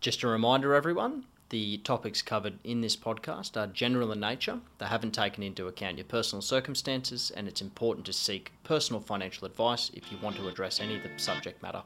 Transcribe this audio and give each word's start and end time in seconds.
Just 0.00 0.22
a 0.22 0.28
reminder, 0.28 0.74
everyone 0.74 1.24
the 1.48 1.78
topics 1.78 2.20
covered 2.20 2.58
in 2.62 2.82
this 2.82 2.94
podcast 2.94 3.56
are 3.56 3.66
general 3.66 4.12
in 4.12 4.20
nature. 4.20 4.60
They 4.78 4.86
haven't 4.86 5.12
taken 5.12 5.42
into 5.42 5.66
account 5.66 5.96
your 5.96 6.04
personal 6.04 6.42
circumstances, 6.42 7.32
and 7.34 7.48
it's 7.48 7.62
important 7.62 8.06
to 8.06 8.12
seek 8.12 8.52
personal 8.64 9.00
financial 9.00 9.46
advice 9.46 9.90
if 9.94 10.12
you 10.12 10.18
want 10.22 10.36
to 10.36 10.46
address 10.46 10.78
any 10.78 10.96
of 10.96 11.02
the 11.02 11.10
subject 11.16 11.62
matter. 11.62 11.82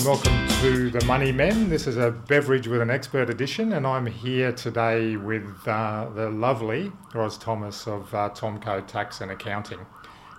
And 0.00 0.06
welcome 0.06 0.48
to 0.62 0.88
the 0.88 1.04
Money 1.04 1.30
Men. 1.30 1.68
This 1.68 1.86
is 1.86 1.98
a 1.98 2.10
beverage 2.10 2.66
with 2.66 2.80
an 2.80 2.88
expert 2.88 3.28
edition, 3.28 3.74
and 3.74 3.86
I'm 3.86 4.06
here 4.06 4.50
today 4.50 5.16
with 5.16 5.44
uh, 5.68 6.08
the 6.14 6.30
lovely 6.30 6.90
Ros 7.12 7.36
Thomas 7.36 7.86
of 7.86 8.14
uh, 8.14 8.30
Thomco 8.30 8.86
Tax 8.86 9.20
and 9.20 9.30
Accounting. 9.30 9.80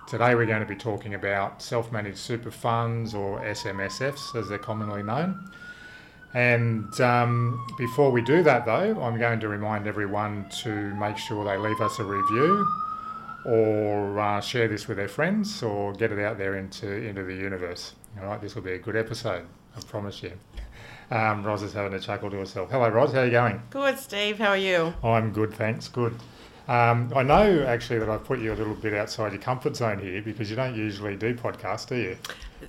Today 0.08 0.34
we're 0.34 0.46
going 0.46 0.62
to 0.62 0.66
be 0.66 0.74
talking 0.74 1.14
about 1.14 1.62
self-managed 1.62 2.18
super 2.18 2.50
funds 2.50 3.14
or 3.14 3.38
SMSFs 3.38 4.34
as 4.34 4.48
they're 4.48 4.58
commonly 4.58 5.04
known. 5.04 5.48
And 6.34 7.00
um, 7.00 7.64
before 7.78 8.10
we 8.10 8.20
do 8.20 8.42
that, 8.42 8.66
though, 8.66 9.00
I'm 9.00 9.16
going 9.16 9.38
to 9.38 9.48
remind 9.48 9.86
everyone 9.86 10.48
to 10.62 10.92
make 10.96 11.18
sure 11.18 11.44
they 11.44 11.56
leave 11.56 11.80
us 11.80 12.00
a 12.00 12.04
review 12.04 12.66
or 13.46 14.18
uh, 14.18 14.40
share 14.40 14.66
this 14.66 14.88
with 14.88 14.96
their 14.96 15.06
friends 15.06 15.62
or 15.62 15.92
get 15.92 16.10
it 16.10 16.18
out 16.18 16.36
there 16.36 16.56
into, 16.56 16.90
into 16.90 17.22
the 17.22 17.36
universe. 17.36 17.94
All 18.20 18.26
right, 18.26 18.40
this 18.40 18.54
will 18.54 18.62
be 18.62 18.72
a 18.72 18.78
good 18.78 18.96
episode, 18.96 19.46
I 19.76 19.80
promise 19.80 20.22
you. 20.22 20.32
Um, 21.10 21.44
Ros 21.44 21.62
is 21.62 21.72
having 21.72 21.94
a 21.94 22.00
chuckle 22.00 22.30
to 22.30 22.36
herself. 22.38 22.70
Hello, 22.70 22.88
Ros, 22.88 23.12
how 23.12 23.20
are 23.20 23.24
you 23.24 23.30
going? 23.30 23.62
Good, 23.70 23.98
Steve. 23.98 24.38
How 24.38 24.48
are 24.48 24.56
you? 24.56 24.94
I'm 25.02 25.32
good, 25.32 25.54
thanks. 25.54 25.88
Good. 25.88 26.14
Um, 26.68 27.12
I 27.16 27.22
know 27.22 27.64
actually 27.66 27.98
that 27.98 28.08
I've 28.08 28.24
put 28.24 28.38
you 28.38 28.52
a 28.52 28.54
little 28.54 28.74
bit 28.74 28.94
outside 28.94 29.32
your 29.32 29.40
comfort 29.40 29.76
zone 29.76 29.98
here 29.98 30.22
because 30.22 30.48
you 30.48 30.56
don't 30.56 30.76
usually 30.76 31.16
do 31.16 31.34
podcasts, 31.34 31.88
do 31.88 31.96
you? 31.96 32.16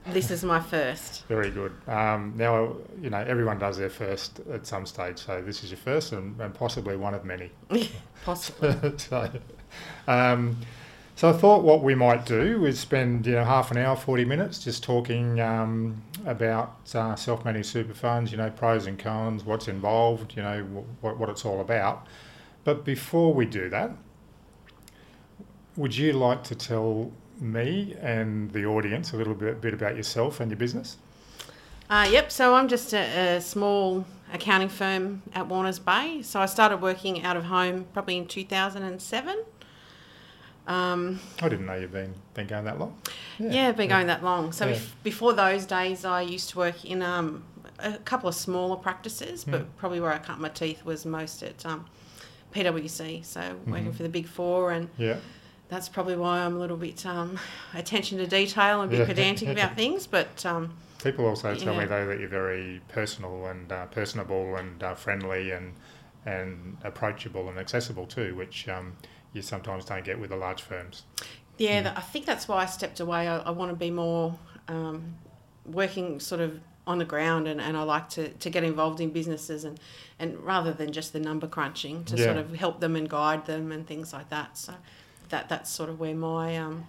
This 0.08 0.32
is 0.32 0.44
my 0.44 0.60
first. 0.60 1.26
Very 1.28 1.52
good. 1.52 1.74
Um, 1.88 2.34
now, 2.36 2.76
you 3.00 3.10
know, 3.10 3.20
everyone 3.20 3.60
does 3.60 3.78
their 3.78 3.90
first 3.92 4.40
at 4.52 4.66
some 4.66 4.86
stage, 4.86 5.20
so 5.20 5.42
this 5.42 5.64
is 5.64 5.70
your 5.70 5.78
first 5.78 6.12
and, 6.14 6.40
and 6.42 6.54
possibly 6.54 6.98
one 6.98 7.14
of 7.14 7.24
many. 7.26 7.52
Possibly. 8.26 8.94
so, 8.98 9.30
um, 10.08 10.58
so 11.16 11.30
I 11.30 11.34
thought 11.34 11.64
what 11.64 11.84
we 11.84 11.96
might 11.96 12.26
do 12.26 12.66
is 12.66 12.80
spend 12.80 13.26
you 13.26 13.34
know 13.34 13.44
half 13.46 13.72
an 13.72 13.78
hour, 13.78 13.96
forty 13.96 14.26
minutes, 14.26 14.64
just 14.64 14.84
talking 14.84 15.40
um, 15.40 16.02
about 16.26 16.78
uh, 16.96 17.16
self-managed 17.16 17.68
super 17.68 17.94
funds. 17.94 18.32
You 18.32 18.38
know, 18.38 18.50
pros 18.50 18.88
and 18.88 18.98
cons, 18.98 19.44
what's 19.44 19.68
involved. 19.68 20.36
You 20.36 20.44
know, 20.44 20.86
what 21.02 21.18
what 21.18 21.30
it's 21.30 21.46
all 21.46 21.62
about. 21.62 22.08
But 22.64 22.86
before 22.86 23.34
we 23.34 23.46
do 23.46 23.70
that, 23.70 23.92
would 25.76 25.96
you 25.96 26.14
like 26.14 26.44
to 26.46 26.56
tell 26.56 27.12
me 27.40 27.96
and 28.00 28.52
the 28.52 28.66
audience 28.66 29.14
a 29.14 29.18
little 29.18 29.34
bit, 29.34 29.60
bit 29.60 29.74
about 29.74 29.96
yourself 29.96 30.40
and 30.40 30.50
your 30.50 30.58
business? 30.58 30.98
Uh, 31.90 32.08
yep. 32.10 32.32
So 32.32 32.56
I'm 32.56 32.68
just 32.68 32.94
a, 32.94 33.36
a 33.36 33.42
small 33.42 34.06
accounting 34.32 34.70
firm 34.70 35.22
at 35.34 35.48
Warners 35.48 35.80
Bay. 35.80 36.22
So 36.22 36.40
I 36.40 36.46
started 36.46 36.82
working 36.82 37.24
out 37.24 37.38
of 37.38 37.46
home 37.46 37.86
probably 37.94 38.18
in 38.18 38.28
2007. 38.28 39.44
Um, 40.66 41.20
I 41.42 41.50
didn't 41.50 41.66
know 41.66 41.76
you've 41.76 41.92
been 41.92 42.14
been 42.34 42.48
going 42.48 42.66
that 42.66 42.80
long. 42.80 42.98
Yeah, 43.38 43.52
yeah 43.52 43.72
been 43.74 43.90
going 43.90 44.08
that 44.08 44.24
long. 44.24 44.52
So 44.52 44.68
yeah. 44.68 44.76
bef- 44.76 44.92
before 45.04 45.34
those 45.34 45.66
days, 45.66 46.06
I 46.06 46.22
used 46.22 46.50
to 46.52 46.58
work 46.58 46.86
in 46.86 47.02
um, 47.02 47.44
a 47.80 47.98
couple 48.00 48.30
of 48.30 48.36
smaller 48.36 48.78
practices, 48.78 49.44
but 49.44 49.64
mm. 49.64 49.68
probably 49.78 50.00
where 50.00 50.14
I 50.14 50.20
cut 50.20 50.40
my 50.40 50.50
teeth 50.50 50.86
was 50.86 51.06
most 51.06 51.44
at 51.44 51.66
um, 51.66 51.86
PwC. 52.54 53.26
So 53.26 53.42
mm-hmm. 53.42 53.72
working 53.72 53.94
for 53.94 54.04
the 54.04 54.10
Big 54.10 54.26
Four, 54.26 54.72
and 54.72 54.90
yeah. 54.98 55.18
that's 55.68 55.90
probably 55.90 56.16
why 56.16 56.40
I'm 56.40 56.56
a 56.56 56.60
little 56.60 56.78
bit 56.78 57.06
um, 57.06 57.38
attention 57.74 58.18
to 58.20 58.28
detail 58.28 58.82
and 58.82 58.94
a 58.94 58.98
bit 58.98 59.08
pedantic 59.08 59.50
about 59.50 59.76
things. 59.76 60.08
But 60.08 60.46
um, 60.46 60.74
people 61.04 61.26
also 61.26 61.56
tell 61.56 61.76
me 61.76 61.86
though 61.86 62.08
that 62.08 62.20
you're 62.20 62.30
very 62.30 62.82
personal 62.88 63.48
and 63.48 63.70
uh, 63.70 63.86
personable 63.88 64.56
and 64.56 64.82
uh, 64.82 64.96
friendly 64.96 65.52
and 65.52 65.74
and 66.26 66.78
approachable 66.86 67.50
and 67.50 67.60
accessible 67.60 68.06
too, 68.06 68.34
which 68.36 68.70
um, 68.70 68.96
you 69.34 69.42
sometimes 69.42 69.86
don't 69.86 70.04
get 70.04 70.20
with 70.20 70.30
the 70.30 70.36
large 70.36 70.62
firms. 70.62 71.04
Yeah, 71.58 71.82
yeah. 71.82 71.94
I 71.96 72.02
think 72.02 72.26
that's 72.26 72.48
why 72.48 72.64
I 72.64 72.66
stepped 72.66 73.00
away. 73.00 73.28
I, 73.28 73.38
I 73.40 73.52
want 73.52 73.72
to 73.72 73.76
be 73.76 73.92
more 73.92 74.38
um, 74.68 75.16
working 75.66 76.20
sort 76.20 76.42
of 76.42 76.60
on 76.86 76.98
the 76.98 77.06
ground 77.06 77.48
and, 77.48 77.62
and 77.62 77.78
I 77.78 77.84
like 77.84 78.10
to, 78.10 78.30
to 78.30 78.50
get 78.50 78.64
involved 78.64 79.00
in 79.00 79.12
businesses 79.12 79.64
and, 79.64 79.80
and 80.20 80.38
rather 80.40 80.74
than 80.74 80.92
just 80.92 81.14
the 81.14 81.20
number 81.20 81.48
crunching 81.48 82.04
to 82.06 82.18
yeah. 82.18 82.26
sort 82.26 82.38
of 82.38 82.56
help 82.56 82.80
them 82.82 82.96
and 82.96 83.10
guide 83.10 83.46
them 83.46 83.72
and 83.72 83.88
things 83.88 84.12
like 84.12 84.30
that. 84.30 84.58
So 84.58 84.74
that 85.30 85.50
that's 85.50 85.70
sort 85.70 85.90
of 85.90 86.00
where 86.00 86.16
my 86.16 86.58
um, 86.58 86.86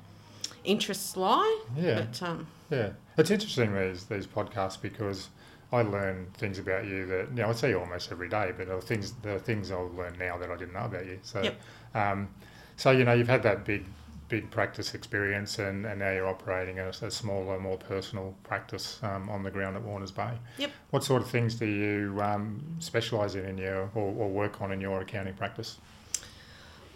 interests 0.65 1.17
lie. 1.17 1.61
Yeah. 1.77 2.03
But, 2.03 2.23
um, 2.23 2.47
yeah. 2.71 2.91
It's 3.17 3.31
interesting 3.31 3.73
these 3.75 4.07
these 4.07 4.27
podcasts 4.27 4.81
because 4.81 5.29
I 5.75 5.83
learn 5.83 6.29
things 6.37 6.59
about 6.59 6.85
you 6.85 7.05
that 7.07 7.29
you 7.31 7.43
know 7.43 7.49
I 7.49 7.53
see 7.53 7.69
you 7.69 7.81
almost 7.81 8.13
every 8.13 8.29
day, 8.29 8.53
but 8.57 8.69
there 8.69 8.77
are 8.77 8.81
things 8.81 9.13
there 9.23 9.35
are 9.35 9.41
things 9.41 9.71
I'll 9.71 9.91
learn 9.91 10.17
now 10.19 10.39
that 10.39 10.51
I 10.51 10.57
didn't 10.57 10.75
know 10.75 10.85
about 10.85 11.05
you. 11.05 11.19
So, 11.23 11.43
yep. 11.43 11.61
um, 11.95 12.29
so 12.77 12.91
you 12.93 13.05
know 13.05 13.13
you've 13.13 13.29
had 13.29 13.43
that 13.43 13.65
big 13.65 13.85
big 14.29 14.51
practice 14.51 14.95
experience, 14.95 15.59
and, 15.59 15.85
and 15.85 15.99
now 15.99 16.11
you're 16.11 16.29
operating 16.29 16.79
a, 16.79 16.89
a 16.89 17.11
smaller, 17.11 17.59
more 17.61 17.77
personal 17.77 18.35
practice 18.43 18.99
um, 19.03 19.29
on 19.29 19.43
the 19.43 19.51
ground 19.51 19.77
at 19.77 19.83
Warners 19.83 20.11
Bay. 20.11 20.33
Yep. 20.59 20.71
What 20.91 21.05
sort 21.05 21.23
of 21.23 21.29
things 21.29 21.57
do 21.57 21.67
you 21.67 22.21
um, 22.23 22.63
specialise 22.79 23.35
in 23.35 23.45
in 23.45 23.59
your 23.59 23.91
or, 23.95 24.15
or 24.17 24.29
work 24.29 24.63
on 24.63 24.73
in 24.73 24.81
your 24.81 25.01
accounting 25.01 25.35
practice? 25.35 25.79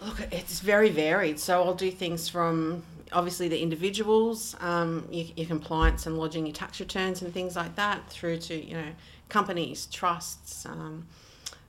Look, 0.00 0.20
it's 0.30 0.60
very 0.60 0.90
varied. 0.90 1.40
So 1.40 1.62
I'll 1.62 1.74
do 1.74 1.90
things 1.90 2.28
from 2.28 2.82
obviously 3.12 3.48
the 3.48 3.60
individuals, 3.60 4.56
um, 4.60 5.06
your, 5.10 5.26
your, 5.36 5.46
compliance 5.46 6.06
and 6.06 6.18
lodging 6.18 6.46
your 6.46 6.54
tax 6.54 6.80
returns 6.80 7.22
and 7.22 7.32
things 7.32 7.56
like 7.56 7.74
that, 7.76 8.08
through 8.10 8.38
to 8.38 8.54
you 8.54 8.74
know 8.74 8.88
companies, 9.28 9.86
trusts, 9.86 10.66
um, 10.66 11.06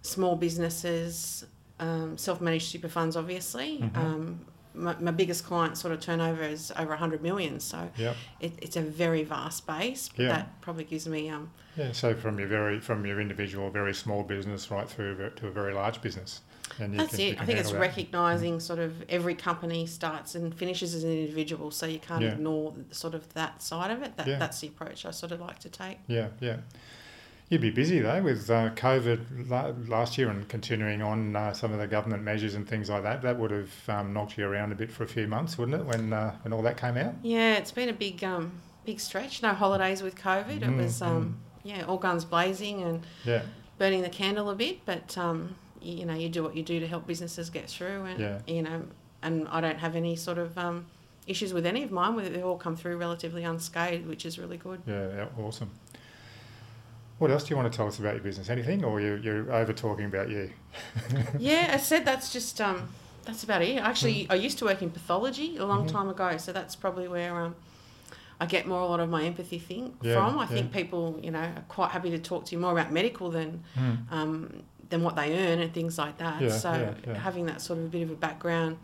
small 0.01 0.35
businesses, 0.35 1.45
um, 1.79 2.17
self-managed 2.17 2.67
super 2.67 2.89
funds. 2.89 3.16
Obviously, 3.16 3.79
mm-hmm. 3.79 3.97
Um, 3.97 4.45
my, 4.75 4.95
my, 4.99 5.11
biggest 5.11 5.45
client 5.45 5.78
sort 5.78 5.94
of 5.94 5.99
turnover 5.99 6.44
is 6.44 6.72
over 6.78 6.91
100 6.91 7.22
million, 7.22 7.59
so 7.59 7.89
yep. 7.97 8.16
it, 8.39 8.53
it's 8.61 8.78
a 8.78 8.81
very 8.81 9.23
vast 9.23 9.66
base. 9.66 10.09
But 10.09 10.23
yeah. 10.23 10.29
that 10.29 10.61
probably 10.61 10.83
gives 10.83 11.07
me 11.07 11.29
um, 11.29 11.51
yeah. 11.75 11.91
So 11.91 12.13
from 12.16 12.39
your 12.39 12.47
very 12.47 12.79
from 12.79 13.05
your 13.05 13.19
individual, 13.19 13.69
very 13.69 13.94
small 13.94 14.23
business, 14.23 14.69
right 14.72 14.88
through 14.88 15.31
to 15.35 15.47
a 15.47 15.51
very 15.51 15.73
large 15.73 16.01
business. 16.01 16.41
That's 16.78 17.16
can, 17.16 17.19
it. 17.19 17.41
I 17.41 17.46
think 17.46 17.59
it's 17.59 17.72
recognising 17.72 18.57
mm. 18.57 18.62
sort 18.62 18.80
of 18.80 18.94
every 19.09 19.35
company 19.35 19.85
starts 19.85 20.35
and 20.35 20.53
finishes 20.53 20.94
as 20.94 21.03
an 21.03 21.12
individual, 21.12 21.72
so 21.72 21.85
you 21.85 22.00
can't 22.00 22.22
yeah. 22.22 22.34
ignore 22.34 22.74
sort 22.91 23.16
of 23.16 23.34
that 23.34 23.62
side 23.62 23.91
of 23.91 24.02
it. 24.03 24.16
That, 24.18 24.28
yeah. 24.28 24.40
That's 24.40 24.59
the 24.59 24.68
approach 24.68 25.06
I 25.06 25.12
sort 25.12 25.31
of 25.31 25.40
like 25.40 25.59
to 25.59 25.69
take. 25.69 26.00
Yeah, 26.08 26.29
yeah. 26.40 26.58
You'd 27.50 27.62
be 27.62 27.72
busy 27.72 28.00
though 28.00 28.22
with 28.22 28.47
uh, 28.52 28.69
COVID 28.75 29.90
last 29.90 30.19
year 30.19 30.29
and 30.29 30.47
continuing 30.47 31.02
on 31.02 31.35
uh, 31.35 31.52
some 31.52 31.74
of 31.74 31.79
the 31.79 31.88
government 31.88 32.22
measures 32.22 32.53
and 32.53 32.68
things 32.68 32.91
like 32.91 33.02
that. 33.02 33.24
That 33.24 33.40
would 33.40 33.50
have 33.50 33.72
um, 33.88 34.13
knocked 34.13 34.38
you 34.38 34.46
around 34.46 34.72
a 34.72 34.75
bit 34.75 34.91
for 34.91 35.03
a 35.03 35.08
few 35.08 35.28
months, 35.28 35.58
wouldn't 35.58 35.81
it? 35.81 35.85
When 35.85 36.13
uh, 36.13 36.35
when 36.44 36.53
all 36.53 36.62
that 36.62 36.78
came 36.78 36.96
out. 36.96 37.16
Yeah, 37.24 37.56
it's 37.56 37.72
been 37.72 37.90
a 37.90 37.94
big 37.94 38.24
um, 38.24 38.52
big 38.85 39.00
stretch. 39.00 39.41
No 39.41 39.53
holidays 39.53 40.03
with 40.03 40.16
COVID. 40.16 40.59
Mm, 40.59 40.79
it 40.79 40.84
was 40.84 41.02
um, 41.02 41.40
mm. 41.66 41.69
yeah 41.69 41.85
all 41.85 41.97
guns 41.97 42.24
blazing 42.24 42.84
and 42.84 43.03
yeah. 43.25 43.41
burning 43.79 44.03
the 44.03 44.09
candle 44.09 44.52
a 44.52 44.56
bit, 44.56 44.85
but 44.85 45.18
um, 45.18 45.56
you 45.81 46.06
know 46.06 46.13
you 46.13 46.29
do 46.29 46.44
what 46.44 46.56
you 46.56 46.63
do 46.63 46.79
to 46.79 46.88
help 46.88 47.07
businesses 47.07 47.50
get 47.50 47.69
through 47.69 48.06
and 48.06 48.19
yeah. 48.19 48.40
you 48.47 48.62
know 48.62 48.84
and 49.22 49.47
I 49.50 49.62
don't 49.62 49.79
have 49.79 49.95
any 49.95 50.16
sort 50.16 50.38
of 50.38 50.57
um, 50.57 50.85
issues 51.28 51.53
with 51.53 51.66
any 51.66 51.84
of 51.84 51.91
mine 51.91 52.16
they've 52.17 52.45
all 52.45 52.57
come 52.57 52.75
through 52.75 52.97
relatively 52.97 53.44
unscathed 53.44 54.07
which 54.07 54.25
is 54.25 54.40
really 54.40 54.57
good 54.57 54.81
yeah, 54.88 55.25
awesome 55.40 55.72
what 57.17 57.31
else 57.31 57.44
do 57.44 57.50
you 57.50 57.57
want 57.57 57.72
to 57.72 57.75
tell 57.75 57.88
us 57.88 58.00
about 58.00 58.16
your 58.16 58.23
business 58.23 58.50
anything 58.50 58.84
or 58.84 59.01
you, 59.01 59.16
you're 59.16 59.51
over 59.53 59.73
talking 59.73 60.06
about 60.06 60.29
you 60.29 60.50
yeah 61.40 61.72
I 61.73 61.78
said 61.78 62.06
that's 62.06 62.31
just 62.31 62.61
um, 62.61 62.90
that's 63.25 63.44
about 63.44 63.61
it 63.61 63.78
actually 63.78 64.25
mm. 64.25 64.31
I 64.31 64.35
used 64.35 64.58
to 64.59 64.66
work 64.66 64.81
in 64.81 64.90
pathology 64.90 65.58
a 65.58 65.66
long 65.66 65.85
mm-hmm. 65.85 65.96
time 65.96 66.09
ago 66.09 66.37
so 66.37 66.53
that's 66.53 66.76
probably 66.76 67.08
where 67.08 67.35
um, 67.40 67.55
I 68.41 68.46
get 68.46 68.67
more 68.67 68.79
a 68.79 68.85
lot 68.85 68.99
of 68.99 69.09
my 69.09 69.23
empathy 69.23 69.59
thing 69.59 69.97
yeah, 70.02 70.14
from. 70.14 70.40
I 70.40 70.43
yeah. 70.43 70.47
think 70.47 70.72
people, 70.72 71.20
you 71.22 71.31
know, 71.31 71.40
are 71.40 71.64
quite 71.67 71.91
happy 71.91 72.09
to 72.11 72.20
talk 72.20 72.46
to 72.46 72.55
you 72.55 72.61
more 72.61 72.72
about 72.72 72.91
medical 72.91 73.29
than 73.29 73.64
mm. 73.78 74.11
um, 74.11 74.64
than 74.90 75.03
what 75.03 75.16
they 75.16 75.38
earn 75.38 75.59
and 75.59 75.74
things 75.74 75.97
like 75.97 76.18
that. 76.18 76.41
Yeah, 76.41 76.50
so 76.50 76.72
yeah, 76.72 76.94
yeah. 77.08 77.20
having 77.20 77.46
that 77.46 77.62
sort 77.62 77.80
of 77.80 77.86
a 77.86 77.90
bit 77.90 78.02
of 78.03 78.12
a 78.12 78.16
background, 78.16 78.78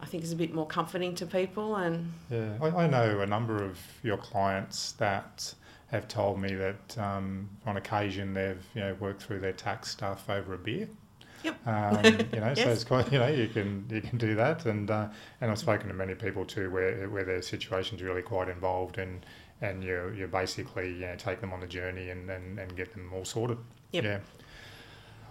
I 0.00 0.06
think 0.06 0.24
is 0.24 0.32
a 0.32 0.36
bit 0.36 0.52
more 0.52 0.66
comforting 0.66 1.14
to 1.16 1.26
people. 1.26 1.76
And 1.76 2.12
yeah, 2.30 2.56
I, 2.60 2.68
I 2.68 2.86
know 2.86 3.20
a 3.20 3.26
number 3.26 3.62
of 3.62 3.78
your 4.02 4.16
clients 4.16 4.92
that 4.92 5.54
have 5.90 6.08
told 6.08 6.40
me 6.40 6.54
that 6.54 6.98
um, 6.98 7.48
on 7.66 7.76
occasion 7.76 8.32
they've 8.32 8.64
you 8.74 8.80
know 8.80 8.96
worked 9.00 9.22
through 9.22 9.40
their 9.40 9.52
tax 9.52 9.90
stuff 9.90 10.28
over 10.28 10.54
a 10.54 10.58
beer. 10.58 10.88
Yep. 11.42 11.66
Um, 11.66 12.04
you 12.32 12.40
know, 12.40 12.52
yes. 12.54 12.62
so 12.62 12.68
it's 12.70 12.84
quite 12.84 13.12
you 13.12 13.18
know 13.18 13.28
you 13.28 13.48
can 13.48 13.86
you 13.88 14.00
can 14.00 14.18
do 14.18 14.34
that, 14.34 14.66
and 14.66 14.90
uh, 14.90 15.08
and 15.40 15.50
I've 15.50 15.58
spoken 15.58 15.88
to 15.88 15.94
many 15.94 16.14
people 16.14 16.44
too 16.44 16.70
where 16.70 17.08
where 17.08 17.24
their 17.24 17.42
situation's 17.42 18.02
really 18.02 18.22
quite 18.22 18.48
involved, 18.48 18.98
and 18.98 19.24
and 19.62 19.82
you 19.84 20.12
you 20.16 20.26
basically 20.26 20.92
you 20.92 21.00
know, 21.00 21.16
take 21.16 21.40
them 21.40 21.52
on 21.52 21.60
the 21.60 21.66
journey 21.66 22.10
and, 22.10 22.28
and, 22.30 22.58
and 22.58 22.76
get 22.76 22.92
them 22.92 23.10
all 23.14 23.24
sorted. 23.24 23.58
Yep. 23.92 24.04
Yeah. 24.04 24.18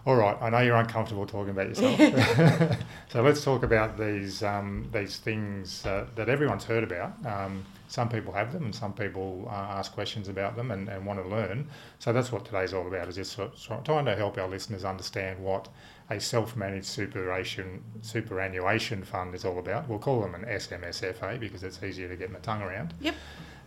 All 0.06 0.16
right, 0.16 0.38
I 0.42 0.50
know 0.50 0.60
you're 0.60 0.78
uncomfortable 0.78 1.25
talking 1.25 1.51
about 1.51 1.68
yourself. 1.68 2.00
so 3.10 3.22
let's 3.22 3.44
talk 3.44 3.63
about 3.63 3.98
these 3.98 4.42
um, 4.44 4.90
these 4.94 5.18
things 5.18 5.86
uh, 5.86 6.07
that 6.16 6.30
everyone's 6.30 6.63
heard 6.63 6.84
about. 6.84 7.13
Um, 7.25 7.66
some 7.90 8.07
people 8.07 8.31
have 8.34 8.54
them, 8.54 8.66
and 8.66 8.75
some 8.75 8.94
people 8.94 9.48
uh, 9.50 9.78
ask 9.78 9.94
questions 9.94 10.28
about 10.28 10.56
them 10.56 10.72
and, 10.72 10.88
and 10.88 11.06
want 11.06 11.22
to 11.22 11.28
learn. 11.28 11.68
So 11.98 12.13
that's 12.13 12.31
what 12.31 12.46
today's 12.46 12.74
all 12.74 12.88
about. 12.88 13.10
Is 13.10 13.16
just 13.16 13.34
sort 13.34 13.54
of 13.72 13.84
trying 13.84 14.06
to 14.06 14.16
help 14.16 14.38
our 14.38 14.48
listeners 14.48 14.86
understand 14.86 15.40
what 15.40 15.68
a 16.10 16.19
self-managed 16.19 16.86
superannuation 16.86 17.84
superannuation 18.01 19.04
fund 19.04 19.36
is 19.36 19.44
all 19.44 19.60
about. 19.60 19.90
We'll 19.90 20.00
call 20.00 20.22
them 20.22 20.34
an 20.34 20.46
SMSFA 20.46 21.40
because 21.40 21.63
it's 21.63 21.84
easier 21.84 22.07
to 22.07 22.16
get 22.16 22.31
my 22.31 22.40
tongue 22.40 22.62
around. 22.62 22.94
Yep. 23.01 23.16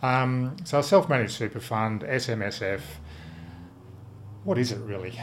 Um, 0.02 0.56
so 0.64 0.78
a 0.78 0.82
self-managed 0.82 1.32
super 1.32 1.60
fund, 1.60 2.02
SMSF. 2.02 2.80
What 4.44 4.58
is 4.58 4.72
it 4.72 4.78
really? 4.78 5.20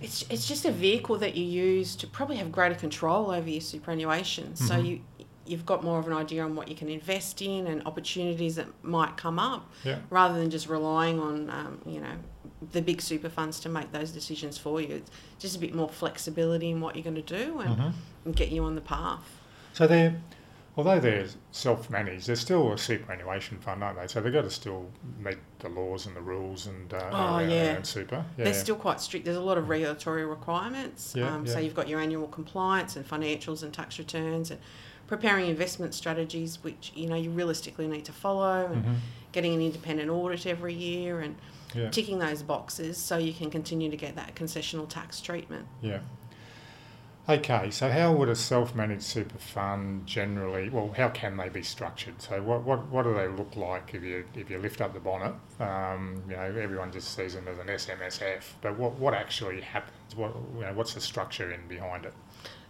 It's, 0.00 0.24
it's 0.30 0.46
just 0.46 0.64
a 0.64 0.72
vehicle 0.72 1.18
that 1.18 1.34
you 1.36 1.44
use 1.44 1.96
to 1.96 2.06
probably 2.06 2.36
have 2.36 2.52
greater 2.52 2.74
control 2.74 3.30
over 3.30 3.48
your 3.48 3.60
superannuation. 3.60 4.56
So 4.56 4.74
Mhm. 4.74 4.86
you 4.86 5.00
you've 5.48 5.64
got 5.64 5.84
more 5.84 6.00
of 6.00 6.08
an 6.08 6.12
idea 6.12 6.42
on 6.44 6.56
what 6.56 6.66
you 6.66 6.74
can 6.74 6.88
invest 6.88 7.40
in 7.40 7.68
and 7.68 7.80
opportunities 7.86 8.56
that 8.56 8.66
might 8.82 9.16
come 9.16 9.38
up, 9.38 9.70
Yeah. 9.84 10.00
rather 10.10 10.34
than 10.40 10.50
just 10.50 10.68
relying 10.68 11.20
on 11.20 11.48
um, 11.50 11.78
you 11.86 12.00
know 12.00 12.14
the 12.72 12.82
big 12.82 13.00
super 13.00 13.28
funds 13.28 13.60
to 13.60 13.68
make 13.68 13.92
those 13.92 14.10
decisions 14.10 14.58
for 14.58 14.80
you. 14.80 14.96
It's 14.96 15.10
just 15.38 15.54
a 15.56 15.60
bit 15.60 15.72
more 15.72 15.88
flexibility 15.88 16.70
in 16.70 16.80
what 16.80 16.96
you're 16.96 17.04
going 17.04 17.22
to 17.22 17.22
do 17.44 17.60
and, 17.60 17.76
Mhm. 17.78 17.92
and 18.24 18.34
get 18.34 18.50
you 18.50 18.64
on 18.64 18.74
the 18.74 18.80
path. 18.80 19.38
So 19.72 19.86
they're, 19.86 20.20
although 20.76 21.00
they're 21.00 21.26
self-managed, 21.52 22.26
they're 22.26 22.36
still 22.36 22.72
a 22.72 22.78
superannuation 22.78 23.58
fund, 23.58 23.82
aren't 23.82 23.98
they? 23.98 24.06
So 24.06 24.20
they've 24.20 24.32
got 24.32 24.42
to 24.42 24.50
still 24.50 24.86
meet 25.18 25.38
the 25.60 25.68
laws 25.68 26.06
and 26.06 26.14
the 26.14 26.20
rules 26.20 26.66
and 26.66 26.92
uh, 26.92 27.10
Oh, 27.12 27.38
yeah. 27.38 27.80
super. 27.82 28.24
Yeah. 28.36 28.44
They're 28.44 28.54
still 28.54 28.76
quite 28.76 29.00
strict. 29.00 29.24
There's 29.24 29.36
a 29.36 29.40
lot 29.40 29.58
of 29.58 29.68
regulatory 29.68 30.24
requirements. 30.26 31.14
Yeah, 31.16 31.34
um, 31.34 31.46
yeah. 31.46 31.52
So 31.54 31.58
you've 31.60 31.74
got 31.74 31.88
your 31.88 32.00
annual 32.00 32.28
compliance 32.28 32.96
and 32.96 33.08
financials 33.08 33.62
and 33.62 33.72
tax 33.72 33.98
returns 33.98 34.50
and 34.50 34.60
preparing 35.06 35.48
investment 35.48 35.94
strategies, 35.94 36.62
which 36.62 36.92
you 36.94 37.06
know 37.08 37.14
you 37.16 37.30
realistically 37.30 37.86
need 37.86 38.04
to 38.04 38.12
follow, 38.12 38.66
and 38.72 38.84
Mhm. 38.84 38.94
getting 39.32 39.54
an 39.54 39.60
independent 39.62 40.10
audit 40.10 40.46
every 40.46 40.74
year 40.74 41.20
and 41.20 41.36
Yeah. 41.74 41.90
ticking 41.90 42.18
those 42.18 42.42
boxes 42.42 42.96
so 42.98 43.16
you 43.16 43.32
can 43.32 43.50
continue 43.50 43.90
to 43.90 43.96
get 43.96 44.16
that 44.16 44.34
concessional 44.34 44.88
tax 44.88 45.20
treatment. 45.20 45.66
Yeah. 45.80 45.98
Okay, 47.28 47.72
so 47.72 47.90
how 47.90 48.12
would 48.12 48.28
a 48.28 48.36
self-managed 48.36 49.02
super 49.02 49.38
fund 49.38 50.06
generally? 50.06 50.70
Well, 50.70 50.94
how 50.96 51.08
can 51.08 51.36
they 51.36 51.48
be 51.48 51.62
structured? 51.62 52.22
So, 52.22 52.40
what, 52.40 52.62
what, 52.62 52.86
what 52.86 53.02
do 53.02 53.14
they 53.14 53.26
look 53.26 53.56
like 53.56 53.94
if 53.94 54.04
you 54.04 54.24
if 54.36 54.48
you 54.48 54.58
lift 54.58 54.80
up 54.80 54.94
the 54.94 55.00
bonnet? 55.00 55.34
Um, 55.58 56.22
you 56.28 56.36
know, 56.36 56.42
everyone 56.42 56.92
just 56.92 57.16
sees 57.16 57.34
them 57.34 57.48
as 57.48 57.58
an 57.58 57.66
SMSF, 57.66 58.42
but 58.60 58.78
what, 58.78 58.92
what 58.92 59.12
actually 59.12 59.60
happens? 59.60 60.14
What 60.14 60.36
you 60.54 60.60
know, 60.60 60.72
what's 60.74 60.94
the 60.94 61.00
structure 61.00 61.50
in 61.50 61.66
behind 61.66 62.04
it? 62.04 62.14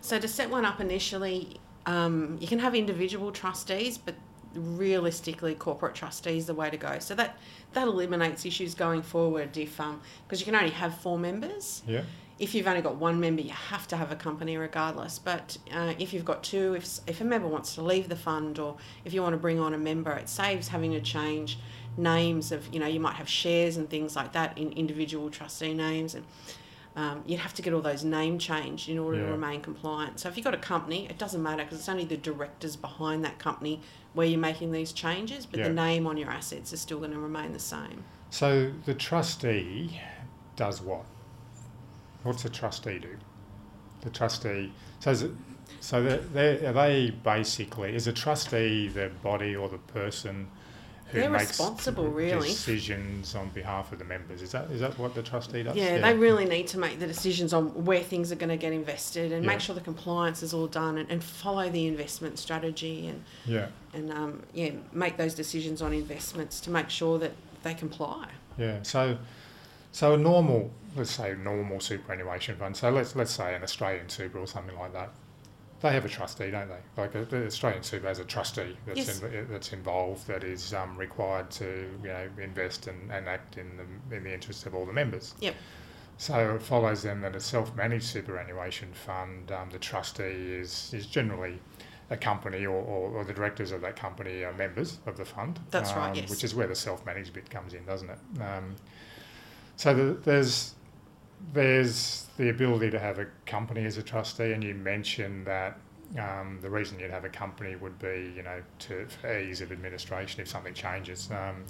So 0.01 0.19
to 0.19 0.27
set 0.27 0.49
one 0.49 0.65
up 0.65 0.81
initially, 0.81 1.61
um, 1.85 2.39
you 2.41 2.47
can 2.47 2.59
have 2.59 2.75
individual 2.75 3.33
trustees, 3.33 3.99
but 3.99 4.15
realistically, 4.55 5.55
corporate 5.55 5.95
trustees 5.95 6.45
is 6.45 6.47
the 6.47 6.55
way 6.55 6.71
to 6.71 6.79
go. 6.79 6.99
So 6.99 7.15
that 7.17 7.37
that 7.75 7.89
eliminates 7.89 8.47
issues 8.47 8.75
going 8.75 9.03
forward 9.03 9.55
if 9.59 9.77
because 9.77 10.41
you 10.41 10.47
can 10.47 10.55
only 10.55 10.71
have 10.71 10.97
four 10.99 11.19
members. 11.19 11.83
Yeah. 11.87 12.05
If 12.39 12.55
you've 12.55 12.67
only 12.67 12.83
got 12.83 12.97
one 12.97 13.19
member, 13.19 13.41
you 13.41 13.51
have 13.51 13.89
to 13.89 13.97
have 13.97 14.13
a 14.13 14.17
company 14.17 14.57
regardless. 14.57 15.19
But 15.19 15.57
uh, 15.73 15.95
if 15.99 16.13
you've 16.13 16.25
got 16.25 16.43
two, 16.43 16.75
if, 16.75 17.01
if 17.07 17.21
a 17.21 17.25
member 17.25 17.49
wants 17.49 17.75
to 17.77 17.83
leave 17.83 18.09
the 18.09 18.17
fund 18.17 18.59
or 18.59 18.77
if 19.05 19.15
you 19.15 19.23
want 19.23 19.33
to 19.33 19.39
bring 19.39 19.59
on 19.59 19.73
a 19.73 19.79
member, 19.79 20.13
it 20.13 20.29
saves 20.29 20.69
having 20.69 20.93
to 20.93 21.01
change 21.01 21.59
names 21.97 22.53
of, 22.53 22.73
you 22.75 22.79
know, 22.79 22.87
you 22.87 23.01
might 23.01 23.15
have 23.15 23.29
shares 23.29 23.79
and 23.79 23.89
things 23.89 24.15
like 24.17 24.33
that 24.33 24.57
in 24.59 24.71
individual 24.73 25.31
trustee 25.31 25.73
names. 25.73 26.15
And 26.15 26.25
um, 26.95 27.23
you'd 27.27 27.41
have 27.41 27.55
to 27.55 27.63
get 27.63 27.73
all 27.73 27.81
those 27.81 28.05
name 28.05 28.39
changed 28.39 28.89
in 28.91 28.99
order 28.99 29.19
Yeah. 29.19 29.25
to 29.27 29.31
remain 29.31 29.63
compliant. 29.63 30.21
So 30.21 30.29
if 30.29 30.37
you've 30.37 30.45
got 30.45 30.55
a 30.55 30.59
company, 30.59 31.07
it 31.09 31.17
doesn't 31.19 31.43
matter 31.43 31.63
because 31.65 31.79
it's 31.79 31.89
only 31.89 32.05
the 32.05 32.17
directors 32.19 32.77
behind 32.77 33.25
that 33.25 33.39
company 33.39 33.81
where 34.13 34.27
you're 34.27 34.39
making 34.41 34.73
these 34.73 34.93
changes, 34.93 35.47
but 35.47 35.61
Yeah. 35.61 35.69
the 35.69 35.75
name 35.75 36.07
on 36.07 36.17
your 36.19 36.31
assets 36.31 36.73
is 36.73 36.81
still 36.81 36.99
going 36.99 37.13
to 37.13 37.19
remain 37.19 37.53
the 37.53 37.59
same. 37.59 38.05
So 38.31 38.73
the 38.85 38.95
trustee 38.95 40.01
does 40.57 40.81
what? 40.83 41.05
What's 42.27 42.45
a 42.45 42.51
trustee 42.51 42.99
do? 42.99 43.17
The 44.03 44.11
trustee. 44.11 44.73
So 45.01 45.11
is 45.11 45.23
it, 45.23 45.31
so 45.81 46.03
they're, 46.03 46.19
they're, 46.19 46.71
are 46.71 46.73
they 46.73 47.11
basically 47.11 47.95
is 47.95 48.07
a 48.07 48.13
trustee 48.13 48.89
the 48.89 49.11
body 49.23 49.55
or 49.55 49.69
the 49.69 49.79
person 49.79 50.49
who 51.11 51.21
They're 51.21 51.31
makes 51.31 51.51
responsible, 51.51 52.09
really. 52.09 52.49
decisions 52.49 53.37
on 53.37 53.51
behalf 53.51 53.93
of 53.93 54.01
the 54.01 54.05
members? 54.05 54.43
Is 54.43 54.51
that 54.53 54.71
is 54.73 54.81
that 54.81 54.99
what 54.99 55.15
the 55.15 55.23
trustee 55.23 55.63
does? 55.63 55.77
Yeah, 55.77 56.01
they 56.01 56.15
really 56.17 56.45
need 56.47 56.67
to 56.69 56.79
make 56.79 56.99
the 56.99 57.07
decisions 57.07 57.53
on 57.55 57.85
where 57.85 58.03
things 58.03 58.33
are 58.33 58.37
going 58.37 58.49
to 58.49 58.57
get 58.57 58.73
invested 58.73 59.31
and 59.31 59.45
Yeah. 59.45 59.53
make 59.53 59.61
sure 59.61 59.75
the 59.77 59.81
compliance 59.81 60.43
is 60.43 60.53
all 60.53 60.67
done 60.67 60.99
and, 60.99 61.09
and 61.11 61.23
follow 61.23 61.71
the 61.71 61.87
investment 61.87 62.39
strategy 62.41 63.07
and, 63.07 63.23
yeah 63.45 63.69
and 63.95 64.13
um, 64.13 64.43
yeah, 64.53 64.71
make 64.93 65.17
those 65.17 65.33
decisions 65.35 65.81
on 65.81 65.93
investments 65.93 66.61
to 66.63 66.71
make 66.71 66.91
sure 66.91 67.19
that 67.21 67.33
they 67.63 67.75
comply. 67.75 68.27
yeah. 68.59 68.83
So 68.83 69.17
so 69.93 70.15
a 70.15 70.17
normal 70.17 70.73
let's 70.97 71.11
say 71.11 71.35
normal 71.35 71.81
superannuation 71.81 72.57
fund. 72.57 72.77
So 72.77 72.91
let's 72.91 73.15
let's 73.15 73.31
say 73.31 73.55
an 73.55 73.63
Australian 73.63 74.09
super 74.09 74.39
or 74.39 74.47
something 74.47 74.77
like 74.79 74.93
that. 74.93 75.11
They 75.81 75.93
have 75.93 76.07
a 76.07 76.09
trustee, 76.09 76.51
don't 76.51 76.69
they? 76.69 77.03
Like 77.03 77.15
a, 77.15 77.25
the 77.27 77.47
Australian 77.47 77.83
super 77.83 78.09
has 78.09 78.19
a 78.19 78.25
trustee 78.25 78.77
that's 78.87 78.99
Yes. 78.99 79.23
in, 79.23 79.47
that's 79.51 79.73
involved 79.73 80.27
that 80.27 80.43
is 80.43 80.73
um, 80.73 80.97
required 80.97 81.51
to 81.53 81.91
you 82.03 82.09
know 82.09 82.29
invest 82.41 82.87
and, 82.87 83.13
and 83.13 83.29
act 83.29 83.59
in 83.59 83.77
the 83.77 84.17
in 84.17 84.25
the 84.25 84.33
interests 84.33 84.67
of 84.67 84.75
all 84.75 84.87
the 84.87 84.93
members. 84.93 85.35
Yep. 85.41 85.55
So 86.19 86.55
it 86.55 86.63
follows 86.63 87.03
then 87.03 87.21
that 87.21 87.37
a 87.37 87.41
self-managed 87.41 88.07
superannuation 88.07 88.91
fund, 88.95 89.53
um, 89.53 89.69
the 89.71 89.79
trustee 89.79 90.23
is 90.23 90.93
is 90.95 91.07
generally 91.07 91.61
a 92.09 92.17
company 92.17 92.65
or, 92.65 92.77
or, 92.77 93.11
or 93.11 93.25
the 93.25 93.33
directors 93.33 93.73
of 93.73 93.81
that 93.81 93.97
company 93.97 94.45
are 94.45 94.53
members 94.53 94.99
of 95.07 95.17
the 95.17 95.25
fund. 95.25 95.59
That's 95.73 95.93
right, 95.93 96.11
um, 96.11 96.15
yes. 96.15 96.31
Which 96.31 96.45
is 96.45 96.55
where 96.55 96.69
the 96.69 96.75
self-managed 96.75 97.33
bit 97.33 97.51
comes 97.51 97.75
in, 97.75 97.85
doesn't 97.85 98.09
it? 98.09 98.19
Um, 98.41 98.77
so 99.75 99.93
the, 99.93 100.15
there's 100.15 100.76
there's 101.53 102.27
the 102.37 102.51
ability 102.51 102.91
to 102.91 102.99
have 102.99 103.19
a 103.19 103.27
company 103.47 103.85
as 103.85 103.97
a 103.97 104.03
trustee, 104.03 104.53
and 104.53 104.63
you 104.63 104.75
mentioned 104.75 105.47
that 105.47 105.79
um, 106.19 106.59
the 106.63 106.71
reason 106.71 106.99
you'd 106.99 107.11
have 107.11 107.25
a 107.25 107.29
company 107.29 107.77
would 107.77 107.99
be, 107.99 108.33
you 108.37 108.43
know, 108.43 108.63
to 108.81 109.07
for 109.07 109.39
ease 109.39 109.61
of 109.61 109.73
administration 109.73 110.41
if 110.41 110.49
something 110.49 110.75
changes, 110.75 111.31
um, 111.31 111.65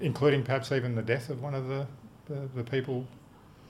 including 0.00 0.42
perhaps 0.42 0.72
even 0.72 0.94
the 0.94 1.02
death 1.02 1.30
of 1.30 1.42
one 1.42 1.54
of 1.54 1.68
the, 1.68 1.86
the, 2.26 2.48
the 2.54 2.64
people 2.64 3.06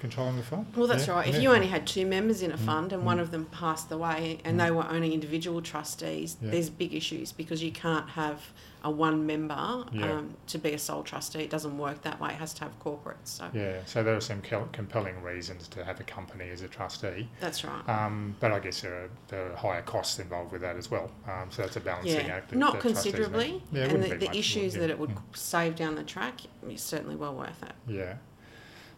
controlling 0.02 0.36
the 0.36 0.42
fund. 0.42 0.66
Well, 0.76 0.88
that's 0.88 1.06
Yeah, 1.06 1.14
right. 1.14 1.28
If 1.28 1.36
yeah. 1.36 1.40
you 1.42 1.52
only 1.52 1.68
had 1.68 1.86
two 1.86 2.04
members 2.04 2.42
in 2.42 2.50
a 2.50 2.56
Mm, 2.58 2.66
fund 2.66 2.92
and 2.92 3.04
one 3.06 3.18
mm. 3.18 3.22
of 3.22 3.30
them 3.30 3.44
passed 3.46 3.90
away 3.92 4.40
and 4.44 4.58
Mm. 4.58 4.64
they 4.64 4.70
were 4.72 4.86
only 4.90 5.14
individual 5.14 5.62
trustees, 5.62 6.36
Yeah. 6.42 6.50
there's 6.50 6.68
big 6.70 6.92
issues 6.92 7.30
because 7.32 7.62
you 7.62 7.70
can't 7.70 8.08
have 8.10 8.38
a 8.84 8.90
one 8.90 9.24
member 9.24 9.54
um, 9.54 10.34
to 10.48 10.58
be 10.58 10.72
a 10.72 10.78
sole 10.78 11.04
trustee. 11.04 11.38
It 11.44 11.50
doesn't 11.50 11.78
work 11.78 12.02
that 12.02 12.18
way. 12.20 12.30
It 12.30 12.40
has 12.44 12.52
to 12.54 12.64
have 12.64 12.72
corporates. 12.80 13.26
So 13.38 13.48
Yeah, 13.54 13.76
so 13.86 14.02
there 14.02 14.16
are 14.16 14.20
some 14.20 14.42
compelling 14.72 15.22
reasons 15.22 15.68
to 15.68 15.84
have 15.84 16.00
a 16.00 16.02
company 16.02 16.50
as 16.50 16.62
a 16.62 16.68
trustee, 16.68 17.28
that's 17.38 17.62
right. 17.64 17.88
um, 17.88 18.34
but 18.40 18.50
I 18.50 18.58
guess 18.58 18.80
there 18.80 18.94
are, 19.04 19.10
there 19.28 19.52
are 19.52 19.56
higher 19.56 19.82
costs 19.82 20.18
involved 20.18 20.50
with 20.50 20.62
that 20.62 20.74
as 20.76 20.90
well. 20.90 21.12
Um, 21.28 21.46
so 21.50 21.62
that's 21.62 21.76
a 21.76 21.80
balancing 21.80 22.28
act. 22.28 22.48
that- 22.50 22.56
not 22.56 22.72
that 22.72 22.82
considerably. 22.82 23.62
Yeah, 23.70 23.84
and 23.84 24.02
the, 24.02 24.16
the 24.16 24.36
issues 24.36 24.74
that 24.74 24.90
it 24.90 24.98
would 24.98 25.10
Mm. 25.10 25.36
save 25.36 25.76
down 25.76 25.94
the 25.94 26.02
track 26.02 26.40
is 26.68 26.80
certainly 26.82 27.14
well 27.14 27.34
worth 27.36 27.62
it. 27.62 27.74
Yeah. 27.86 28.14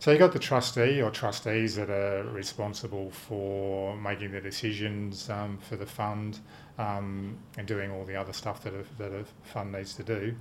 So 0.04 0.11
you've 0.11 0.20
got 0.20 0.34
the 0.34 0.38
trustee 0.38 1.00
or 1.00 1.11
trustees 1.11 1.76
that 1.76 1.88
are 1.88 2.25
responsible 2.25 3.11
for 3.11 3.96
making 3.96 4.32
the 4.32 4.40
decisions 4.42 5.30
um, 5.30 5.56
for 5.66 5.76
the 5.76 5.87
fund 5.87 6.40
um, 6.76 7.38
and 7.56 7.66
doing 7.66 7.90
all 7.90 8.04
the 8.04 8.14
other 8.14 8.34
stuff 8.34 8.62
that 8.64 8.75
a, 8.75 8.84
that 8.99 9.12
a 9.12 9.25
fund 9.44 9.73
needs 9.73 9.94
to 9.94 10.02
do. 10.02 10.34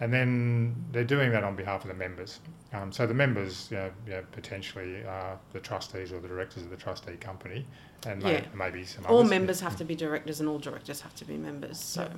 And 0.00 0.12
then 0.12 0.76
they're 0.92 1.02
doing 1.02 1.30
that 1.30 1.44
on 1.44 1.56
behalf 1.56 1.80
of 1.80 1.88
the 1.88 1.94
members. 1.94 2.40
Um, 2.74 2.92
so 2.92 3.06
the 3.06 3.14
members, 3.14 3.68
you 3.70 3.78
know, 3.78 3.90
you 4.04 4.12
know, 4.12 4.24
potentially 4.32 5.02
are 5.06 5.38
the 5.54 5.60
trustees 5.60 6.12
or 6.12 6.20
the 6.20 6.28
directors 6.28 6.64
of 6.64 6.68
the 6.68 6.76
trustee 6.76 7.16
company, 7.16 7.64
and 8.06 8.22
may, 8.22 8.32
Yeah. 8.34 8.44
maybe 8.54 8.84
some 8.84 9.06
All 9.06 9.20
others. 9.20 9.30
members 9.30 9.60
have 9.60 9.76
to 9.76 9.84
be 9.86 9.94
directors, 9.94 10.40
and 10.40 10.48
all 10.50 10.58
directors 10.58 11.00
have 11.00 11.14
to 11.14 11.24
be 11.24 11.38
members. 11.38 11.80
So 11.80 12.02
Yeah. 12.02 12.08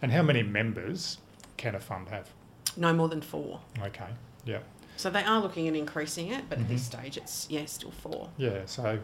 And 0.00 0.10
how 0.10 0.22
many 0.22 0.42
members 0.42 1.18
can 1.58 1.74
a 1.74 1.80
fund 1.80 2.08
have? 2.08 2.30
no 2.78 2.94
more 2.94 3.08
than 3.08 3.20
four. 3.20 3.60
Okay. 3.82 4.08
Yeah. 4.46 4.60
So 5.00 5.08
they 5.08 5.24
are 5.24 5.40
looking 5.40 5.66
at 5.66 5.74
increasing 5.74 6.28
it, 6.28 6.44
but 6.50 6.58
at 6.58 6.68
this 6.68 6.82
Mhm. 6.82 6.92
stage, 7.00 7.16
it's 7.16 7.46
yeah, 7.48 7.64
still 7.64 7.90
four. 7.90 8.28
Yeah, 8.36 8.66
so 8.66 8.98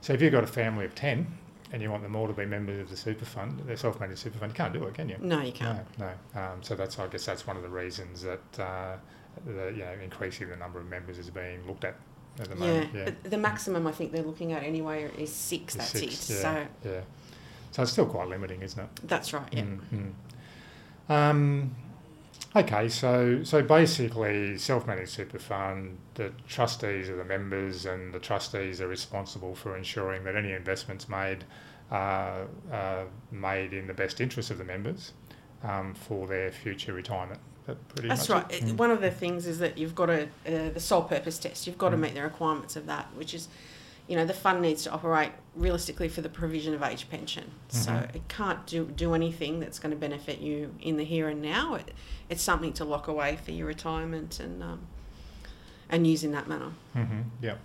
so 0.00 0.14
if 0.14 0.22
you've 0.22 0.32
got 0.32 0.42
a 0.44 0.46
family 0.46 0.86
of 0.86 0.94
ten 0.94 1.26
and 1.70 1.82
you 1.82 1.90
want 1.90 2.02
them 2.02 2.16
all 2.16 2.26
to 2.26 2.32
be 2.32 2.46
members 2.46 2.80
of 2.80 2.88
the 2.88 2.96
super 2.96 3.26
fund, 3.26 3.60
the 3.66 3.76
self-managed 3.76 4.18
super 4.20 4.38
fund, 4.38 4.52
you 4.52 4.56
can't 4.56 4.72
do 4.72 4.82
it, 4.84 4.94
can 4.94 5.06
you? 5.10 5.16
No, 5.20 5.42
you 5.42 5.52
can't. 5.52 5.86
No, 5.98 6.10
no. 6.34 6.40
Um, 6.40 6.62
so 6.62 6.74
that's 6.74 6.98
I 6.98 7.06
guess 7.08 7.26
that's 7.26 7.46
one 7.46 7.56
of 7.58 7.62
the 7.62 7.68
reasons 7.68 8.22
that 8.22 8.58
uh, 8.58 8.96
the, 9.44 9.66
you 9.76 9.84
know 9.84 9.92
increasing 10.02 10.48
the 10.48 10.56
number 10.56 10.80
of 10.80 10.86
members 10.88 11.18
is 11.18 11.28
being 11.28 11.66
looked 11.66 11.84
at 11.84 11.96
at 12.40 12.48
the 12.48 12.54
Yeah, 12.56 12.60
moment. 12.72 12.90
Yeah, 12.94 13.04
but 13.04 13.30
the 13.30 13.36
maximum 13.38 13.86
I 13.86 13.92
think 13.92 14.12
they're 14.12 14.22
looking 14.22 14.52
at 14.54 14.62
anyway 14.62 15.10
is 15.18 15.30
six. 15.30 15.74
Is 15.74 15.78
That's 15.78 15.90
six, 15.90 16.30
it. 16.30 16.34
Yeah, 16.36 16.40
So 16.42 16.88
yeah. 16.90 17.00
So 17.72 17.82
it's 17.82 17.92
still 17.92 18.06
quite 18.06 18.28
limiting, 18.28 18.62
isn't 18.62 18.80
it? 18.82 18.88
that's 19.06 19.34
right. 19.34 19.52
Yeah. 19.52 19.64
Mm, 19.64 20.12
mm. 21.08 21.14
Um, 21.14 21.74
Okay, 22.56 22.88
so 22.88 23.42
so 23.44 23.62
basically, 23.62 24.56
self-managed 24.56 25.10
super 25.10 25.38
fund, 25.38 25.98
the 26.14 26.32
trustees 26.48 27.08
are 27.10 27.16
the 27.16 27.24
members, 27.24 27.84
and 27.84 28.12
the 28.12 28.18
trustees 28.18 28.80
are 28.80 28.88
responsible 28.88 29.54
for 29.54 29.76
ensuring 29.76 30.24
that 30.24 30.34
any 30.34 30.52
investments 30.52 31.08
made 31.08 31.44
are 31.90 32.46
uh, 32.72 33.04
made 33.30 33.72
in 33.72 33.86
the 33.86 33.94
best 33.94 34.20
interest 34.20 34.50
of 34.50 34.58
the 34.58 34.64
members 34.64 35.12
um, 35.62 35.94
for 35.94 36.26
their 36.26 36.50
future 36.50 36.92
retirement. 36.94 37.40
That 37.66 37.86
pretty 37.88 38.08
That's 38.08 38.30
right. 38.30 38.50
it? 38.50 38.74
One 38.78 38.90
of 38.90 39.02
the 39.02 39.10
things 39.10 39.46
is 39.46 39.58
that 39.58 39.76
you've 39.76 39.94
got 39.94 40.06
to 40.06 40.22
uh, 40.46 40.70
the 40.70 40.80
sole 40.80 41.02
purpose 41.02 41.38
test. 41.38 41.66
You've 41.66 41.78
got 41.78 41.90
to 41.90 41.96
Mm. 41.96 42.00
meet 42.00 42.14
the 42.14 42.22
requirements 42.22 42.76
of 42.76 42.86
that, 42.86 43.08
which 43.14 43.34
is, 43.34 43.48
you 44.08 44.16
know, 44.16 44.24
the 44.24 44.32
fund 44.34 44.62
needs 44.62 44.82
to 44.84 44.90
operate 44.90 45.32
realistically 45.54 46.08
for 46.08 46.22
the 46.22 46.28
provision 46.30 46.72
of 46.74 46.82
age 46.82 47.08
pension. 47.10 47.50
So 47.68 47.90
Mhm. 47.92 48.14
it 48.16 48.28
can't 48.28 48.66
do 48.66 48.86
do 48.86 49.14
anything 49.14 49.60
that's 49.60 49.78
going 49.78 49.90
to 49.90 49.96
benefit 49.98 50.38
you 50.40 50.74
in 50.80 50.96
the 50.96 51.04
here 51.04 51.28
and 51.28 51.42
now. 51.42 51.74
It, 51.74 51.92
it's 52.30 52.42
something 52.42 52.72
to 52.74 52.84
lock 52.84 53.06
away 53.08 53.36
for 53.44 53.52
your 53.52 53.66
retirement 53.66 54.40
and 54.40 54.62
um, 54.62 54.80
and 55.90 56.06
use 56.06 56.24
in 56.24 56.32
that 56.32 56.48
manner. 56.48 56.72
Mm-hmm. 56.96 57.20
Yeah. 57.42 57.56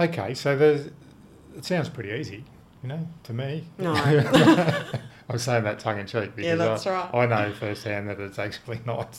Okay, 0.00 0.34
so 0.34 0.56
there's, 0.56 0.86
it 1.56 1.64
sounds 1.64 1.88
pretty 1.88 2.10
easy, 2.12 2.44
you 2.82 2.88
know, 2.88 3.08
to 3.24 3.32
me. 3.32 3.64
No. 3.78 3.92
I 3.96 5.32
was 5.32 5.42
saying 5.42 5.64
that 5.64 5.78
tongue 5.80 5.98
in 5.98 6.06
cheek 6.06 6.36
because 6.36 6.84
Yeah, 6.86 6.92
I, 6.92 6.94
right. 7.12 7.14
I 7.14 7.26
know 7.48 7.52
firsthand 7.52 8.08
that 8.08 8.20
it's 8.20 8.38
actually 8.38 8.80
not. 8.86 9.18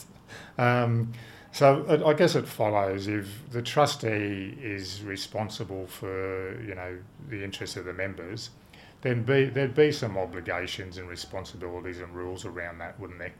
Um, 0.58 1.12
so 1.52 2.02
I 2.06 2.14
guess 2.14 2.34
it 2.34 2.46
follows 2.46 3.08
if 3.08 3.50
the 3.50 3.62
trustee 3.62 4.56
is 4.60 5.02
responsible 5.02 5.86
for 5.86 6.60
you 6.62 6.74
know 6.74 6.98
the 7.28 7.42
interests 7.42 7.76
of 7.76 7.84
the 7.84 7.92
members, 7.92 8.50
then 9.02 9.22
be 9.22 9.46
there'd 9.46 9.74
be 9.74 9.92
some 9.92 10.16
obligations 10.16 10.98
and 10.98 11.08
responsibilities 11.08 12.00
and 12.00 12.14
rules 12.14 12.44
around 12.44 12.78
that, 12.78 12.98
wouldn't 13.00 13.18
there? 13.18 13.32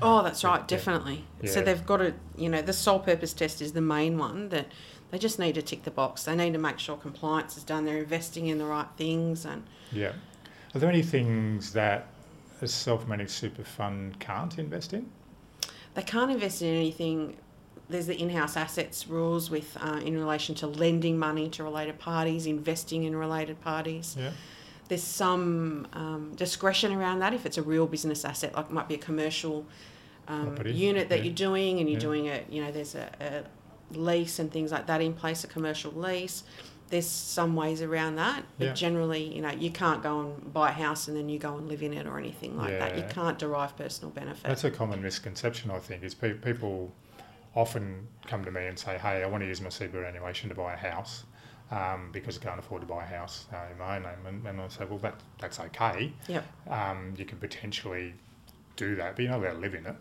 Oh, 0.00 0.22
that's 0.22 0.44
right, 0.44 0.60
yeah. 0.60 0.66
definitely. 0.66 1.24
So 1.44 1.60
they've 1.60 1.84
got 1.84 1.96
to, 1.96 2.14
you 2.36 2.48
know, 2.48 2.62
the 2.62 2.72
sole 2.72 3.00
purpose 3.00 3.32
test 3.32 3.60
is 3.60 3.72
the 3.72 3.80
main 3.80 4.16
one 4.16 4.48
that 4.50 4.66
they 5.10 5.18
just 5.18 5.38
need 5.38 5.54
to 5.56 5.62
tick 5.62 5.82
the 5.82 5.90
box. 5.90 6.24
They 6.24 6.36
need 6.36 6.52
to 6.52 6.58
make 6.58 6.78
sure 6.78 6.96
compliance 6.96 7.56
is 7.56 7.64
done. 7.64 7.84
They're 7.84 7.98
investing 7.98 8.46
in 8.46 8.58
the 8.58 8.66
right 8.66 8.86
things, 8.96 9.44
and 9.44 9.64
Yeah. 9.90 10.12
Are 10.74 10.78
there 10.78 10.90
any 10.90 11.02
things 11.02 11.72
that 11.72 12.06
a 12.60 12.68
self-managed 12.68 13.30
super 13.30 13.64
fund 13.64 14.20
can't 14.20 14.58
invest 14.58 14.92
in? 14.92 15.10
They 15.98 16.04
can't 16.04 16.30
invest 16.30 16.62
in 16.62 16.68
anything. 16.68 17.36
There's 17.90 18.06
the 18.06 18.16
in-house 18.16 18.56
assets 18.56 19.08
rules 19.08 19.50
with 19.50 19.76
uh, 19.80 20.00
in 20.04 20.16
relation 20.16 20.54
to 20.56 20.68
lending 20.68 21.18
money 21.18 21.48
to 21.50 21.64
related 21.64 21.98
parties, 21.98 22.46
investing 22.46 23.02
in 23.02 23.16
related 23.16 23.60
parties. 23.62 24.14
Yeah. 24.16 24.30
There's 24.88 25.02
some 25.02 25.88
um, 25.94 26.34
discretion 26.36 26.92
around 26.92 27.18
that 27.18 27.34
if 27.34 27.44
it's 27.44 27.58
a 27.58 27.62
real 27.62 27.88
business 27.88 28.24
asset, 28.24 28.54
like 28.54 28.66
it 28.66 28.72
might 28.72 28.86
be 28.86 28.94
a 28.94 29.04
commercial 29.10 29.66
um, 30.28 30.56
unit 30.66 31.08
that 31.08 31.18
yeah. 31.18 31.24
you're 31.24 31.34
doing, 31.34 31.80
and 31.80 31.88
you're 31.90 31.98
Yeah. 31.98 32.08
doing 32.10 32.26
it. 32.26 32.46
You 32.48 32.62
know, 32.62 32.70
there's 32.70 32.94
a, 32.94 33.44
a 33.92 33.98
lease 33.98 34.38
and 34.38 34.52
things 34.52 34.70
like 34.70 34.86
that 34.86 35.00
in 35.00 35.14
place, 35.14 35.42
a 35.42 35.48
commercial 35.48 35.90
lease. 35.90 36.44
There's 36.90 37.06
some 37.06 37.54
ways 37.54 37.82
around 37.82 38.16
that, 38.16 38.44
but 38.58 38.64
Yeah. 38.68 38.72
generally, 38.74 39.22
you 39.34 39.42
know, 39.42 39.50
you 39.50 39.70
can't 39.70 40.02
go 40.02 40.20
and 40.20 40.52
buy 40.52 40.70
a 40.70 40.72
house 40.72 41.06
and 41.08 41.16
then 41.16 41.28
you 41.28 41.38
go 41.38 41.56
and 41.56 41.68
live 41.68 41.82
in 41.82 41.92
it 41.92 42.06
or 42.06 42.18
anything 42.18 42.56
like 42.56 42.78
that. 42.78 42.96
You 42.96 43.04
can't 43.10 43.38
derive 43.38 43.76
personal 43.76 44.10
benefit. 44.10 44.44
That's 44.44 44.64
a 44.64 44.70
common 44.70 45.02
misconception, 45.02 45.70
I 45.70 45.78
think, 45.78 46.02
is 46.02 46.14
pe- 46.14 46.34
people 46.34 46.92
often 47.54 48.08
come 48.26 48.44
to 48.44 48.50
me 48.50 48.66
and 48.66 48.78
say, 48.78 48.96
hey, 48.98 49.22
I 49.22 49.26
want 49.26 49.42
to 49.42 49.46
use 49.48 49.60
my 49.60 49.68
superannuation 49.68 50.48
to 50.48 50.54
buy 50.54 50.74
a 50.74 50.76
house 50.76 51.24
um, 51.70 52.10
because 52.12 52.38
I 52.38 52.40
can't 52.42 52.58
afford 52.58 52.82
to 52.82 52.86
buy 52.86 53.02
a 53.04 53.06
house 53.06 53.46
uh, 53.52 53.70
in 53.70 53.78
my 53.78 53.96
own 53.96 54.02
name. 54.02 54.26
And, 54.26 54.46
and 54.46 54.60
I 54.60 54.68
say, 54.68 54.84
well, 54.86 54.98
that, 55.00 55.20
that's 55.38 55.60
okay. 55.60 56.12
Yep. 56.28 56.44
Um, 56.70 57.14
you 57.16 57.24
can 57.24 57.38
potentially 57.38 58.14
do 58.76 58.94
that, 58.96 59.16
but 59.16 59.22
you're 59.22 59.32
not 59.32 59.40
allowed 59.40 59.54
to 59.54 59.58
live 59.58 59.74
in 59.74 59.86
it. 59.86 59.96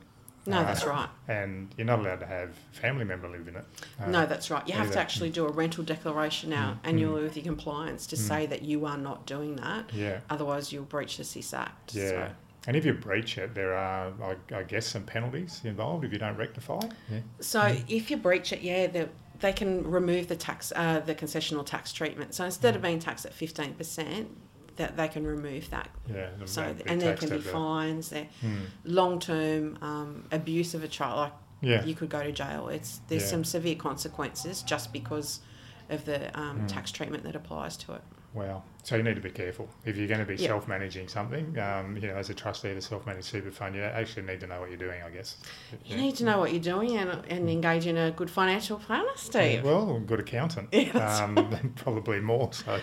No, 0.48 0.64
that's 0.64 0.86
right. 0.86 1.10
And 1.28 1.74
you're 1.78 1.86
not 1.86 2.00
allowed 2.00 2.22
to 2.22 2.26
have 2.26 2.56
family 2.72 3.04
member 3.04 3.28
live 3.30 3.48
in 3.48 3.56
it. 3.58 3.66
Uh, 4.02 4.08
No, 4.10 4.26
that's 4.26 4.50
right. 4.50 4.66
You 4.68 4.74
have 4.74 4.92
to 4.92 5.00
actually 5.00 5.30
do 5.30 5.46
a 5.46 5.52
rental 5.52 5.84
declaration 5.84 6.50
now 6.50 6.80
Mm, 6.84 6.88
annually 6.88 7.24
with 7.24 7.36
your 7.36 7.44
compliance 7.46 8.08
to 8.08 8.16
Mm. 8.16 8.20
say 8.20 8.46
that 8.48 8.62
you 8.64 8.86
are 8.86 8.98
not 8.98 9.26
doing 9.26 9.58
that. 9.58 9.94
Yeah. 9.94 10.22
Otherwise, 10.30 10.72
you'll 10.72 10.86
breach 10.86 11.18
the 11.18 11.24
SIS 11.24 11.54
Act. 11.54 11.94
Yeah. 11.94 12.10
So, 12.10 12.30
And 12.68 12.76
if 12.76 12.84
you 12.86 12.94
breach 12.94 13.38
it, 13.38 13.54
there 13.56 13.74
are, 13.76 14.12
I, 14.52 14.56
I 14.56 14.64
guess, 14.64 14.86
some 14.88 15.04
penalties 15.04 15.62
involved 15.64 16.04
if 16.04 16.12
you 16.12 16.20
don't 16.20 16.36
rectify. 16.38 16.80
Yeah. 17.10 17.20
so 17.40 17.76
if 17.88 18.10
you 18.12 18.18
breach 18.18 18.52
it, 18.52 18.62
yeah, 18.62 18.88
the, 18.88 19.08
they 19.40 19.54
can 19.54 19.90
remove 19.90 20.28
the 20.28 20.36
tax, 20.36 20.74
uh, 20.76 21.00
the 21.00 21.16
concessional 21.16 21.66
tax 21.66 21.94
treatment. 21.94 22.34
So 22.34 22.44
instead 22.46 22.76
of 22.76 22.82
being 22.82 23.00
taxed 23.00 23.26
at 23.26 23.34
fifteen 23.34 23.74
percent, 23.76 24.36
that 24.78 24.96
they 24.98 25.08
can 25.08 25.26
remove 25.28 25.70
that. 25.72 25.90
Yeah. 26.10 26.30
and 26.40 26.50
So 26.50 26.76
and 26.86 27.02
there 27.02 27.16
can 27.18 27.30
be 27.30 27.40
fines. 27.40 28.10
There, 28.10 28.28
Hmm. 28.42 28.58
long 28.86 29.20
term 29.20 29.78
um, 29.82 30.26
abuse 30.32 30.74
of 30.74 30.84
a 30.84 30.88
child, 30.88 31.20
like 31.20 31.34
Yeah. 31.62 31.84
you 31.84 31.96
could 31.96 32.10
go 32.10 32.24
to 32.24 32.32
jail. 32.32 32.70
It's 32.70 33.02
there's 33.10 33.24
Yeah. 33.24 33.30
some 33.30 33.44
severe 33.44 33.76
consequences 33.76 34.62
just 34.64 34.94
because 34.94 35.42
of 35.90 36.06
the 36.06 36.38
um, 36.40 36.62
Mm. 36.62 36.68
tax 36.68 36.92
treatment 36.92 37.24
that 37.24 37.36
applies 37.36 37.78
to 37.78 37.94
it. 37.94 38.02
Wow. 38.34 38.62
So 38.84 38.96
you 38.98 39.04
need 39.04 39.16
to 39.16 39.22
be 39.22 39.32
careful. 39.32 39.68
If 39.84 39.98
you're 39.98 40.08
going 40.08 40.20
to 40.20 40.26
be 40.26 40.36
Yeah. 40.36 40.50
self-managing 40.50 41.08
something, 41.08 41.58
um, 41.58 41.96
you 41.98 42.08
know, 42.08 42.16
as 42.16 42.30
a 42.30 42.34
trustee 42.36 42.70
of 42.70 42.78
a 42.78 42.82
self-managed 42.82 43.26
super 43.26 43.50
fund, 43.50 43.74
you 43.76 43.82
actually 43.82 44.24
need 44.28 44.40
to 44.42 44.48
know 44.48 44.60
what 44.60 44.70
you're 44.70 44.78
doing, 44.78 45.02
I 45.02 45.10
guess. 45.10 45.38
You 45.86 45.96
Yeah. 45.96 46.02
need 46.04 46.16
to 46.18 46.26
know 46.26 46.38
what 46.38 46.52
you're 46.52 46.62
doing 46.62 46.98
and, 46.98 47.10
and 47.30 47.50
engage 47.50 47.88
in 47.88 47.98
a 47.98 48.12
good 48.12 48.30
financial 48.30 48.78
planner, 48.78 49.08
Steve. 49.16 49.64
Well, 49.64 49.96
a 49.96 50.00
good 50.02 50.20
accountant. 50.20 50.70
Yeah, 50.74 51.24
um, 51.24 51.74
Probably 51.76 52.20
more 52.20 52.52
so. 52.54 52.80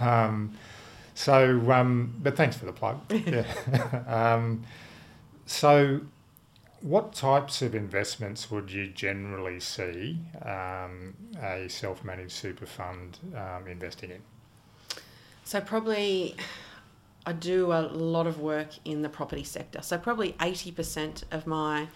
Um, 0.00 0.56
so, 1.14 1.70
um, 1.72 2.14
but 2.22 2.36
thanks 2.36 2.56
for 2.56 2.66
the 2.66 2.72
plug. 2.72 3.00
yeah. 3.10 3.44
um, 4.34 4.64
so, 5.46 6.00
what 6.80 7.14
types 7.14 7.62
of 7.62 7.74
investments 7.74 8.50
would 8.50 8.70
you 8.70 8.88
generally 8.88 9.58
see 9.60 10.18
um, 10.42 11.14
a 11.42 11.66
self-managed 11.68 12.32
super 12.32 12.66
fund 12.66 13.18
um, 13.34 13.66
investing 13.66 14.10
in? 14.10 14.20
So 15.44 15.60
probably 15.60 16.36
I 17.26 17.32
do 17.32 17.72
a 17.72 17.80
lot 17.80 18.26
of 18.26 18.38
work 18.40 18.68
in 18.84 19.02
the 19.02 19.08
property 19.08 19.44
sector. 19.44 19.80
So 19.82 19.96
probably 19.96 20.32
80% 20.34 21.24
of 21.30 21.46
my 21.46 21.88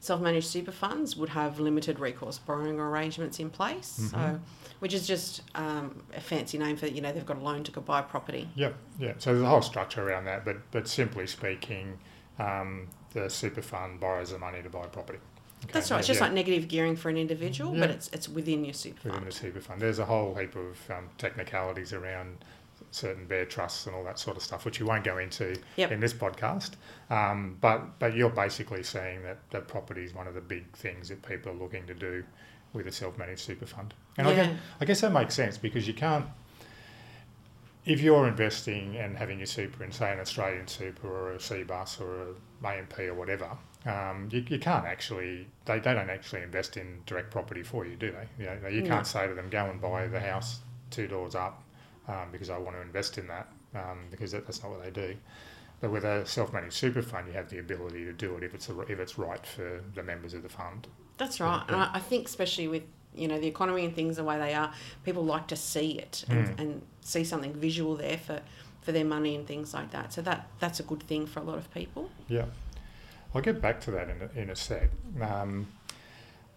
self-managed 0.00 0.46
super 0.46 0.72
funds 0.72 1.16
would 1.16 1.30
have 1.30 1.58
limited 1.58 1.98
recourse 1.98 2.38
borrowing 2.38 2.78
arrangements 2.78 3.38
in 3.38 3.48
place. 3.48 4.10
So 4.10 4.16
Mhm. 4.16 4.40
Which 4.80 4.92
is 4.92 5.06
just 5.06 5.42
um, 5.54 6.02
a 6.14 6.20
fancy 6.20 6.58
name 6.58 6.76
for 6.76 6.86
you 6.86 7.00
know 7.00 7.12
they've 7.12 7.24
got 7.24 7.38
a 7.38 7.40
loan 7.40 7.64
to 7.64 7.70
go 7.72 7.80
buy 7.80 8.02
property. 8.02 8.48
Yep, 8.54 8.74
yeah. 8.98 9.12
So 9.18 9.32
there's 9.32 9.42
a 9.44 9.48
whole 9.48 9.62
structure 9.62 10.06
around 10.06 10.24
that, 10.26 10.44
but 10.44 10.56
but 10.72 10.86
simply 10.88 11.26
speaking, 11.26 11.98
um, 12.38 12.88
the 13.12 13.28
super 13.30 13.62
fund 13.62 14.00
borrows 14.00 14.30
the 14.30 14.38
money 14.38 14.62
to 14.62 14.68
buy 14.68 14.86
property. 14.86 15.18
Okay, 15.64 15.72
That's 15.72 15.90
right. 15.90 15.98
It's 15.98 16.06
just 16.08 16.20
yeah, 16.20 16.26
like 16.26 16.34
negative 16.34 16.68
gearing 16.68 16.96
for 16.96 17.08
an 17.08 17.16
individual, 17.16 17.72
but 17.74 17.88
it's 17.90 18.08
it's 18.12 18.28
within 18.28 18.64
your 18.64 18.74
super 18.74 18.96
within 19.04 19.12
fund. 19.20 19.26
the 19.26 19.32
super 19.34 19.60
fund. 19.60 19.80
There's 19.80 19.98
a 20.00 20.04
whole 20.04 20.34
heap 20.34 20.54
of 20.56 20.78
um, 20.90 21.08
technicalities 21.16 21.92
around 21.94 22.44
certain 22.90 23.24
bare 23.26 23.44
trusts 23.44 23.86
and 23.86 23.94
all 23.96 24.04
that 24.04 24.18
sort 24.18 24.36
of 24.36 24.42
stuff, 24.42 24.64
which 24.64 24.78
you 24.78 24.86
won't 24.86 25.04
go 25.04 25.18
into 25.18 25.56
Yep. 25.76 25.92
in 25.92 26.00
this 26.00 26.12
podcast. 26.12 26.72
Um, 27.10 27.56
but 27.60 27.98
but 27.98 28.14
you're 28.14 28.28
basically 28.30 28.82
saying 28.82 29.22
that 29.22 29.38
that 29.52 29.68
property 29.68 30.04
is 30.04 30.12
one 30.14 30.26
of 30.26 30.34
the 30.34 30.40
big 30.40 30.70
things 30.76 31.08
that 31.08 31.22
people 31.22 31.52
are 31.52 31.56
looking 31.56 31.86
to 31.86 31.94
do 31.94 32.24
with 32.74 32.86
a 32.86 32.92
self-managed 32.92 33.40
super 33.40 33.64
fund. 33.64 33.94
And 34.18 34.28
I, 34.28 34.34
guess, 34.34 34.56
I 34.80 34.84
guess 34.84 35.00
that 35.00 35.12
makes 35.12 35.34
sense 35.34 35.56
because 35.56 35.88
you 35.88 35.94
can't. 35.94 36.26
If 37.86 38.00
you're 38.00 38.26
investing 38.26 38.96
and 38.96 39.16
having 39.16 39.38
your 39.38 39.46
super 39.46 39.84
in, 39.84 39.92
say, 39.92 40.12
an 40.12 40.18
Australian 40.18 40.66
super 40.66 41.08
or 41.08 41.32
a 41.32 41.38
CBUS 41.38 42.00
or 42.00 42.34
a 42.62 42.66
AMP 42.66 42.98
or 42.98 43.14
whatever, 43.14 43.50
um, 43.86 44.28
you, 44.32 44.44
you 44.48 44.58
can't 44.58 44.86
actually, 44.86 45.46
they, 45.66 45.78
they 45.78 45.92
don't 45.92 46.08
actually 46.08 46.42
invest 46.42 46.78
in 46.78 47.00
direct 47.04 47.30
property 47.30 47.62
for 47.62 47.84
you, 47.84 47.96
do 47.96 48.10
they? 48.10 48.44
You, 48.44 48.50
know, 48.62 48.68
you 48.68 48.82
can't 48.82 49.06
say 49.06 49.26
to 49.26 49.34
them, 49.34 49.50
go 49.50 49.66
and 49.66 49.80
buy 49.80 50.06
the 50.06 50.20
house 50.20 50.60
two 50.90 51.06
doors 51.06 51.34
up 51.34 51.62
um, 52.08 52.28
because 52.32 52.48
I 52.48 52.56
want 52.56 52.76
to 52.76 52.82
invest 52.82 53.18
in 53.18 53.26
that 53.28 53.48
um, 53.74 54.06
because 54.10 54.32
that, 54.32 54.46
that's 54.46 54.62
not 54.62 54.72
what 54.72 54.82
they 54.82 54.90
do. 54.90 55.14
But 55.80 55.90
with 55.90 56.04
a 56.04 56.24
self-managed 56.24 56.72
super 56.72 57.02
fund, 57.02 57.26
you 57.26 57.34
have 57.34 57.50
the 57.50 57.58
ability 57.58 58.04
to 58.04 58.12
do 58.12 58.36
it 58.36 58.42
if 58.42 58.54
it's 58.54 58.68
a, 58.70 58.80
if 58.82 58.98
it's 58.98 59.18
right 59.18 59.44
for 59.44 59.82
the 59.94 60.02
members 60.02 60.32
of 60.32 60.42
the 60.42 60.48
fund. 60.48 60.86
That's 61.16 61.40
right. 61.40 61.62
And 61.68 61.76
I, 61.76 61.90
I 61.94 62.00
think 62.00 62.26
especially 62.26 62.68
with 62.68 62.82
you 63.14 63.28
know 63.28 63.38
the 63.38 63.46
economy 63.46 63.84
and 63.84 63.94
things 63.94 64.16
the 64.16 64.24
way 64.24 64.38
they 64.38 64.54
are, 64.54 64.72
people 65.04 65.24
like 65.24 65.46
to 65.48 65.56
see 65.56 65.92
it 65.92 66.24
and, 66.28 66.48
Mm. 66.48 66.58
and 66.60 66.82
see 67.00 67.22
something 67.24 67.52
visual 67.52 67.94
there 67.96 68.18
for, 68.18 68.40
for 68.82 68.90
their 68.92 69.04
money 69.04 69.36
and 69.36 69.46
things 69.46 69.72
like 69.72 69.90
that. 69.92 70.12
So 70.12 70.22
that 70.22 70.48
that's 70.58 70.80
a 70.80 70.82
good 70.82 71.02
thing 71.04 71.26
for 71.26 71.40
a 71.40 71.44
lot 71.44 71.58
of 71.58 71.72
people. 71.72 72.10
Yeah, 72.28 72.46
I'll 73.34 73.42
get 73.42 73.60
back 73.60 73.80
to 73.82 73.90
that 73.92 74.08
in 74.10 74.22
a, 74.22 74.40
in 74.40 74.50
a 74.50 74.56
sec. 74.56 74.90
Um, 75.20 75.68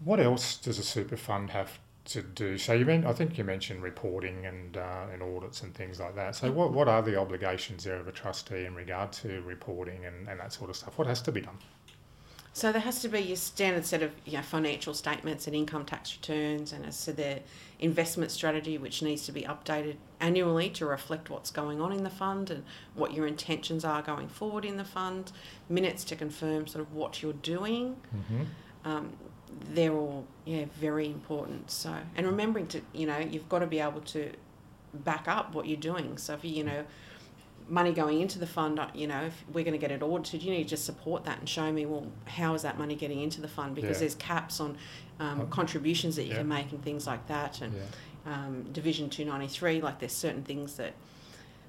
what 0.03 0.19
else 0.19 0.57
does 0.57 0.79
a 0.79 0.83
super 0.83 1.17
fund 1.17 1.49
have 1.51 1.77
to 2.05 2.21
do? 2.23 2.57
So 2.57 2.73
you 2.73 2.85
mean 2.85 3.05
I 3.05 3.13
think 3.13 3.37
you 3.37 3.43
mentioned 3.43 3.83
reporting 3.83 4.45
and 4.47 4.77
uh, 4.77 5.05
and 5.13 5.21
audits 5.21 5.61
and 5.61 5.75
things 5.75 5.99
like 5.99 6.15
that. 6.15 6.35
So 6.35 6.51
what 6.51 6.73
what 6.73 6.87
are 6.87 7.03
the 7.03 7.19
obligations 7.19 7.83
there 7.83 7.97
of 7.97 8.07
a 8.07 8.11
trustee 8.11 8.65
in 8.65 8.73
regard 8.73 9.11
to 9.13 9.41
reporting 9.41 10.05
and, 10.05 10.27
and 10.27 10.39
that 10.39 10.53
sort 10.53 10.71
of 10.71 10.75
stuff? 10.75 10.97
What 10.97 11.07
has 11.07 11.21
to 11.23 11.31
be 11.31 11.41
done? 11.41 11.57
So 12.57 12.71
there 12.71 12.81
has 12.81 13.03
to 13.03 13.07
be 13.07 13.19
your 13.19 13.37
standard 13.37 13.85
set 13.85 14.01
of 14.01 14.13
you 14.25 14.33
know, 14.33 14.41
financial 14.41 14.95
statements 14.95 15.45
and 15.45 15.55
income 15.55 15.85
tax 15.85 16.17
returns, 16.17 16.73
and 16.73 16.87
as 16.87 16.95
said, 16.95 17.15
their 17.15 17.41
investment 17.79 18.31
strategy, 18.31 18.79
which 18.79 19.03
needs 19.03 19.27
to 19.27 19.31
be 19.31 19.43
updated 19.43 19.97
annually 20.19 20.71
to 20.71 20.87
reflect 20.87 21.29
what's 21.29 21.51
going 21.51 21.79
on 21.79 21.91
in 21.91 22.03
the 22.03 22.09
fund 22.09 22.49
and 22.49 22.63
what 22.95 23.13
your 23.13 23.27
intentions 23.27 23.85
are 23.85 24.01
going 24.01 24.27
forward 24.27 24.65
in 24.65 24.77
the 24.77 24.83
fund. 24.83 25.31
Minutes 25.69 26.03
to 26.05 26.15
confirm 26.15 26.65
sort 26.65 26.81
of 26.81 26.95
what 26.95 27.21
you're 27.21 27.33
doing. 27.33 27.95
Mm-hmm. 28.15 28.89
Um, 28.89 29.13
they're 29.75 29.93
all 29.93 30.25
yeah 30.45 30.65
very 30.79 31.05
important. 31.05 31.69
So 31.69 31.95
and 32.15 32.25
remembering 32.25 32.65
to 32.69 32.81
you 32.91 33.05
know 33.05 33.19
you've 33.19 33.49
got 33.49 33.59
to 33.59 33.67
be 33.67 33.79
able 33.79 34.01
to 34.01 34.31
back 34.95 35.27
up 35.27 35.53
what 35.53 35.67
you're 35.67 35.77
doing. 35.77 36.17
So 36.17 36.33
if 36.33 36.43
you 36.43 36.49
you 36.49 36.63
know 36.63 36.85
money 37.69 37.91
going 37.91 38.21
into 38.21 38.39
the 38.39 38.47
fund, 38.47 38.79
uh, 38.79 38.88
you 38.93 39.07
know, 39.07 39.24
if 39.24 39.43
we're 39.51 39.63
going 39.63 39.74
to 39.74 39.77
get 39.77 39.91
it 39.91 40.01
audited, 40.01 40.41
you 40.41 40.51
need 40.51 40.63
to 40.63 40.69
just 40.69 40.86
support 40.86 41.25
that 41.25 41.39
and 41.39 41.50
show 41.50 41.71
me, 41.71 41.86
well, 41.86 42.07
how 42.25 42.53
is 42.53 42.62
that 42.62 42.77
money 42.77 42.95
getting 42.95 43.21
into 43.21 43.41
the 43.41 43.47
fund? 43.47 43.75
Because 43.75 43.97
Yeah. 43.97 44.01
there's 44.01 44.15
caps 44.15 44.59
on 44.59 44.77
um, 45.19 45.41
Oh. 45.41 45.45
contributions 45.47 46.15
that 46.15 46.24
you 46.25 46.31
Yeah. 46.31 46.38
can 46.38 46.47
make 46.47 46.71
and 46.71 46.83
things 46.83 47.07
like 47.07 47.25
that. 47.27 47.62
And 47.62 47.74
Yeah. 47.74 47.81
um, 48.33 48.63
Division 48.71 49.09
293, 49.09 49.81
like 49.81 50.00
there's 50.00 50.13
certain 50.13 50.43
things 50.43 50.75
that 50.75 50.93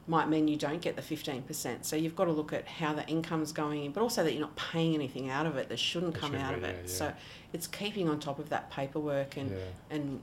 might 0.07 0.29
mean 0.29 0.49
you 0.49 0.57
don't 0.57 0.81
get 0.81 0.97
the 0.97 1.03
15%. 1.03 1.85
So 1.85 1.97
you've 1.97 2.17
got 2.17 2.27
to 2.27 2.33
look 2.33 2.53
at 2.53 2.67
how 2.67 2.93
the 2.95 3.07
income's 3.09 3.53
going 3.53 3.85
in, 3.85 3.93
but 3.93 4.01
also 4.03 4.23
that 4.25 4.33
you're 4.33 4.41
not 4.41 4.57
paying 4.57 4.95
anything 4.95 5.29
out 5.31 5.47
of 5.47 5.57
it 5.57 5.69
that 5.69 5.79
shouldn't 5.79 6.15
That 6.15 6.21
come 6.21 6.33
should 6.33 6.41
out 6.41 6.55
be, 6.55 6.59
of 6.59 6.65
it. 6.65 6.89
So 6.91 7.13
it's 7.53 7.67
keeping 7.67 8.09
on 8.09 8.19
top 8.21 8.39
of 8.39 8.49
that 8.51 8.71
paperwork 8.71 9.37
and, 9.37 9.53
and 9.91 10.21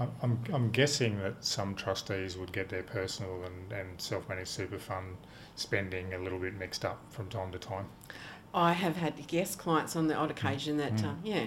I'm, 0.00 0.10
I'm, 0.22 0.38
I'm 0.52 0.70
guessing 0.70 1.18
that 1.20 1.44
some 1.44 1.74
trustees 1.74 2.36
would 2.36 2.52
get 2.52 2.68
their 2.68 2.82
personal 2.84 3.42
and, 3.44 3.72
and 3.72 4.00
self-managed 4.00 4.48
super 4.48 4.78
fund 4.78 5.16
spending 5.56 6.14
a 6.14 6.18
little 6.18 6.38
bit 6.38 6.54
mixed 6.54 6.84
up 6.84 7.00
from 7.10 7.28
time 7.28 7.50
to 7.52 7.58
time. 7.58 7.86
I 8.54 8.72
have 8.72 8.96
had 8.96 9.26
guest 9.26 9.58
clients 9.58 9.96
on 9.96 10.06
the 10.06 10.14
odd 10.14 10.30
occasion 10.30 10.76
that, 10.78 10.92
Mm. 10.94 11.04
um, 11.04 11.18
yeah, 11.24 11.46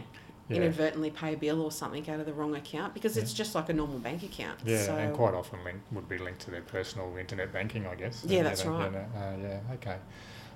Yeah, 0.50 0.58
inadvertently 0.58 1.12
pay 1.12 1.34
a 1.34 1.38
bill 1.38 1.62
or 1.62 1.72
something 1.72 2.08
out 2.10 2.20
of 2.20 2.26
the 2.26 2.34
wrong 2.34 2.56
account 2.56 2.94
because 2.94 3.16
it's 3.16 3.32
just 3.34 3.56
like 3.56 3.70
a 3.70 3.74
normal 3.74 4.00
bank 4.00 4.22
account. 4.24 4.60
yeah, 4.66 4.84
so, 4.84 4.96
and 4.98 5.16
quite 5.16 5.34
often 5.34 5.64
link, 5.64 5.80
would 5.94 6.10
be 6.10 6.18
linked 6.18 6.42
to 6.42 6.52
their 6.52 6.62
personal 6.62 7.16
internet 7.18 7.54
banking, 7.54 7.88
I 7.88 7.96
guess. 7.96 8.26
Yeah, 8.28 8.44
that's 8.44 8.64
they- 8.64 8.70
right. 8.70 8.94
uh, 8.94 9.38
yeah, 9.42 9.60
okay. 9.76 9.96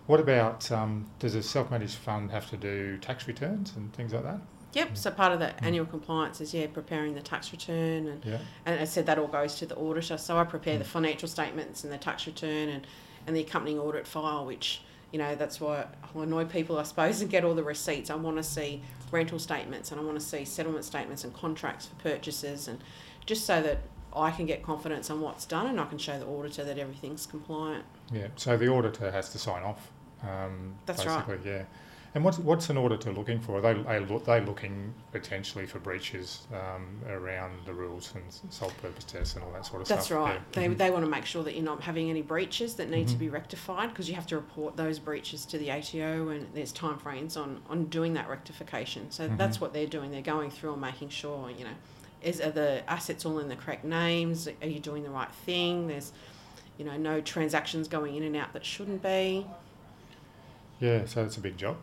What 0.07 0.19
about 0.19 0.69
um, 0.71 1.09
does 1.19 1.33
a 1.33 1.41
self-managed 1.41 1.95
fund 1.95 2.29
have 2.31 2.47
to 2.51 2.57
do 2.57 2.97
tax 2.97 3.25
returns 3.27 3.73
and 3.75 3.91
things 3.93 4.13
like 4.13 4.23
that? 4.23 4.39
Yep. 4.75 4.97
So 4.97 5.09
part 5.09 5.31
of 5.31 5.39
the 5.39 5.47
Mm. 5.47 5.63
annual 5.63 5.85
compliance 5.85 6.41
is 6.41 6.53
yeah 6.53 6.67
preparing 6.67 7.15
the 7.15 7.21
tax 7.21 7.51
return 7.51 8.07
and 8.07 8.23
Yeah, 8.25 8.37
and 8.65 8.79
I 8.79 8.83
said 8.83 9.05
that 9.07 9.17
all 9.17 9.27
goes 9.27 9.55
to 9.55 9.65
the 9.65 9.75
auditor. 9.77 10.17
So 10.17 10.37
I 10.37 10.43
prepare 10.43 10.75
Mm. 10.75 10.79
the 10.79 10.85
financial 10.85 11.27
statements 11.29 11.83
and 11.83 11.91
the 11.91 11.97
tax 11.97 12.27
return 12.27 12.69
and, 12.69 12.85
and 13.25 13.35
the 13.35 13.39
accompanying 13.41 13.79
audit 13.79 14.05
file, 14.05 14.45
which 14.45 14.81
you 15.11 15.17
know 15.19 15.33
that's 15.35 15.61
why 15.61 15.85
I 16.15 16.23
annoy 16.23 16.45
people 16.45 16.77
I 16.77 16.83
suppose 16.83 17.21
and 17.21 17.29
get 17.31 17.45
all 17.45 17.55
the 17.55 17.63
receipts. 17.63 18.09
I 18.09 18.15
want 18.15 18.35
to 18.37 18.43
see 18.43 18.81
rental 19.11 19.39
statements 19.39 19.91
and 19.91 19.99
I 20.01 20.03
want 20.03 20.19
to 20.19 20.25
see 20.25 20.43
settlement 20.43 20.83
statements 20.83 21.23
and 21.23 21.33
contracts 21.33 21.85
for 21.85 21.95
purchases 21.95 22.67
and 22.67 22.79
just 23.25 23.45
so 23.45 23.61
that 23.61 23.79
I 24.13 24.31
can 24.31 24.45
get 24.45 24.61
confidence 24.61 25.09
on 25.09 25.21
what's 25.21 25.45
done 25.45 25.67
and 25.67 25.79
I 25.79 25.85
can 25.85 25.97
show 25.97 26.19
the 26.19 26.25
auditor 26.27 26.63
that 26.65 26.77
everything's 26.77 27.25
compliant. 27.25 27.85
yeah. 28.11 28.27
So 28.35 28.57
the 28.57 28.67
auditor 28.67 29.09
has 29.11 29.29
to 29.29 29.37
sign 29.39 29.63
off. 29.63 29.91
Um, 30.23 30.75
That's 30.85 31.05
right. 31.05 31.25
basically, 31.27 31.49
yeah. 31.51 31.63
And 32.15 32.23
what's 32.23 32.39
what's 32.39 32.69
an 32.69 32.77
auditor 32.77 33.11
looking 33.11 33.41
for? 33.41 33.57
Are 33.57 33.61
they 33.61 33.71
are 33.85 33.99
they 33.99 34.39
looking 34.39 34.93
potentially 35.11 35.65
for 35.65 35.79
breaches 35.79 36.47
um, 36.53 37.01
around 37.09 37.51
the 37.65 37.73
rules 37.73 38.13
and 38.15 38.23
sole 38.53 38.71
purpose 38.81 39.03
tests 39.03 39.35
and 39.35 39.43
all 39.43 39.51
that 39.51 39.65
sort 39.65 39.81
of 39.81 39.89
That's 39.89 40.05
stuff? 40.05 40.25
That's 40.25 40.29
right. 40.29 40.41
Yeah. 40.53 40.69
They, 40.69 40.73
Mhm. 40.73 40.77
they 40.77 40.91
want 40.91 41.03
to 41.03 41.11
make 41.11 41.25
sure 41.25 41.43
that 41.43 41.55
you're 41.55 41.65
not 41.65 41.81
having 41.81 42.09
any 42.09 42.21
breaches 42.21 42.75
that 42.75 42.89
need 42.89 43.09
to 43.09 43.15
Mhm. 43.15 43.19
be 43.19 43.29
rectified 43.29 43.89
because 43.89 44.07
you 44.07 44.15
have 44.15 44.27
to 44.27 44.37
report 44.37 44.77
those 44.77 44.97
breaches 44.97 45.45
to 45.47 45.57
the 45.57 45.69
ATO 45.69 46.29
and 46.29 46.47
there's 46.53 46.71
timeframes 46.71 47.35
on, 47.35 47.61
on 47.69 47.85
doing 47.87 48.13
that 48.13 48.29
rectification. 48.29 49.11
So 49.11 49.27
Mhm. 49.27 49.37
that's 49.37 49.59
what 49.59 49.73
they're 49.73 49.85
doing. 49.85 50.11
They're 50.11 50.21
going 50.21 50.51
through 50.51 50.71
and 50.71 50.81
making 50.81 51.09
sure, 51.09 51.49
you 51.49 51.65
know, 51.65 51.75
is 52.21 52.39
are 52.39 52.49
the 52.49 52.81
assets 52.89 53.25
all 53.25 53.39
in 53.39 53.49
the 53.49 53.57
correct 53.57 53.83
names? 53.83 54.47
Are 54.61 54.67
you 54.67 54.79
doing 54.79 55.03
the 55.03 55.09
right 55.09 55.31
thing? 55.45 55.87
There's, 55.87 56.13
you 56.77 56.85
know, 56.85 56.95
no 56.95 57.19
transactions 57.19 57.89
going 57.89 58.15
in 58.15 58.23
and 58.23 58.37
out 58.37 58.53
that 58.53 58.63
shouldn't 58.63 59.03
be. 59.03 59.45
Yeah, 60.79 61.03
so 61.05 61.25
it's 61.25 61.35
a 61.35 61.41
big 61.41 61.57
job. 61.57 61.75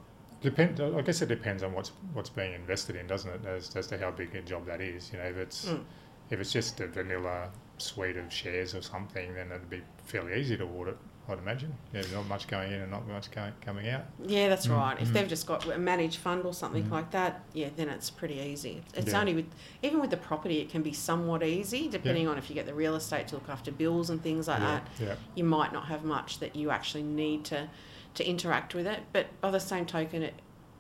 Depend. 0.43 0.81
I 0.81 1.01
guess 1.03 1.23
it 1.23 1.29
depends 1.29 1.63
on 1.63 1.73
what's 1.73 1.93
what's 2.13 2.31
being 2.31 2.53
invested 2.55 2.97
in, 2.97 3.07
doesn't 3.07 3.31
it? 3.31 3.47
As, 3.47 3.75
as 3.77 3.87
to 3.89 3.99
how 3.99 4.11
big 4.11 4.35
a 4.35 4.43
job 4.43 4.67
that 4.67 4.81
is. 4.81 5.11
You 5.13 5.19
know, 5.19 5.25
if 5.25 5.37
it's 5.37 5.67
Mm. 5.67 5.85
if 6.31 6.41
it's 6.41 6.53
just 6.53 6.81
a 6.81 6.87
vanilla 6.89 7.51
suite 7.79 8.17
of 8.17 8.33
shares 8.33 8.75
or 8.75 8.83
something, 8.83 9.35
then 9.35 9.49
it'd 9.49 9.71
be 9.71 9.83
fairly 10.05 10.41
easy 10.41 10.57
to 10.57 10.65
audit. 10.65 10.97
I'd 11.29 11.39
imagine. 11.39 11.73
There's 11.93 12.11
not 12.13 12.27
much 12.27 12.49
going 12.49 12.73
in 12.73 12.81
and 12.81 12.91
not 12.91 13.07
much 13.07 13.31
going, 13.31 13.53
coming 13.61 13.89
out. 13.89 14.03
Yeah, 14.25 14.49
that's 14.49 14.67
Mm, 14.67 14.77
right. 14.77 15.01
If 15.01 15.09
mm. 15.09 15.13
they've 15.13 15.29
just 15.29 15.47
got 15.47 15.65
a 15.69 15.79
managed 15.79 16.17
fund 16.19 16.45
or 16.45 16.53
something 16.53 16.83
Mm. 16.85 16.91
like 16.91 17.13
that, 17.13 17.45
yeah, 17.53 17.69
then 17.77 17.89
it's 17.89 18.11
pretty 18.11 18.41
easy. 18.41 18.83
It's 18.95 19.13
Yeah. 19.13 19.21
only 19.21 19.35
with 19.35 19.47
even 19.83 20.01
with 20.01 20.11
the 20.11 20.17
property, 20.17 20.59
it 20.59 20.69
can 20.69 20.83
be 20.83 20.93
somewhat 20.93 21.45
easy 21.45 21.87
depending 21.89 22.27
on 22.27 22.39
if 22.39 22.49
you 22.51 22.55
get 22.55 22.67
the 22.67 22.75
real 22.75 22.97
estate 22.97 23.29
to 23.29 23.37
look 23.37 23.49
after 23.49 23.71
bills 23.71 24.11
and 24.11 24.21
things 24.21 24.49
like 24.49 24.59
yeah, 24.59 24.81
that. 24.81 24.89
yeah, 25.01 25.15
You 25.37 25.45
might 25.45 25.73
not 25.73 25.85
have 25.87 26.03
much 26.03 26.41
that 26.41 26.57
you 26.57 26.71
actually 26.71 27.05
need 27.05 27.45
to 27.47 27.69
to 28.15 28.27
interact 28.29 28.75
with 28.75 28.87
it, 28.87 29.01
but 29.13 29.27
by 29.41 29.51
the 29.51 29.61
same 29.61 29.87
token, 29.87 30.23
it, 30.23 30.35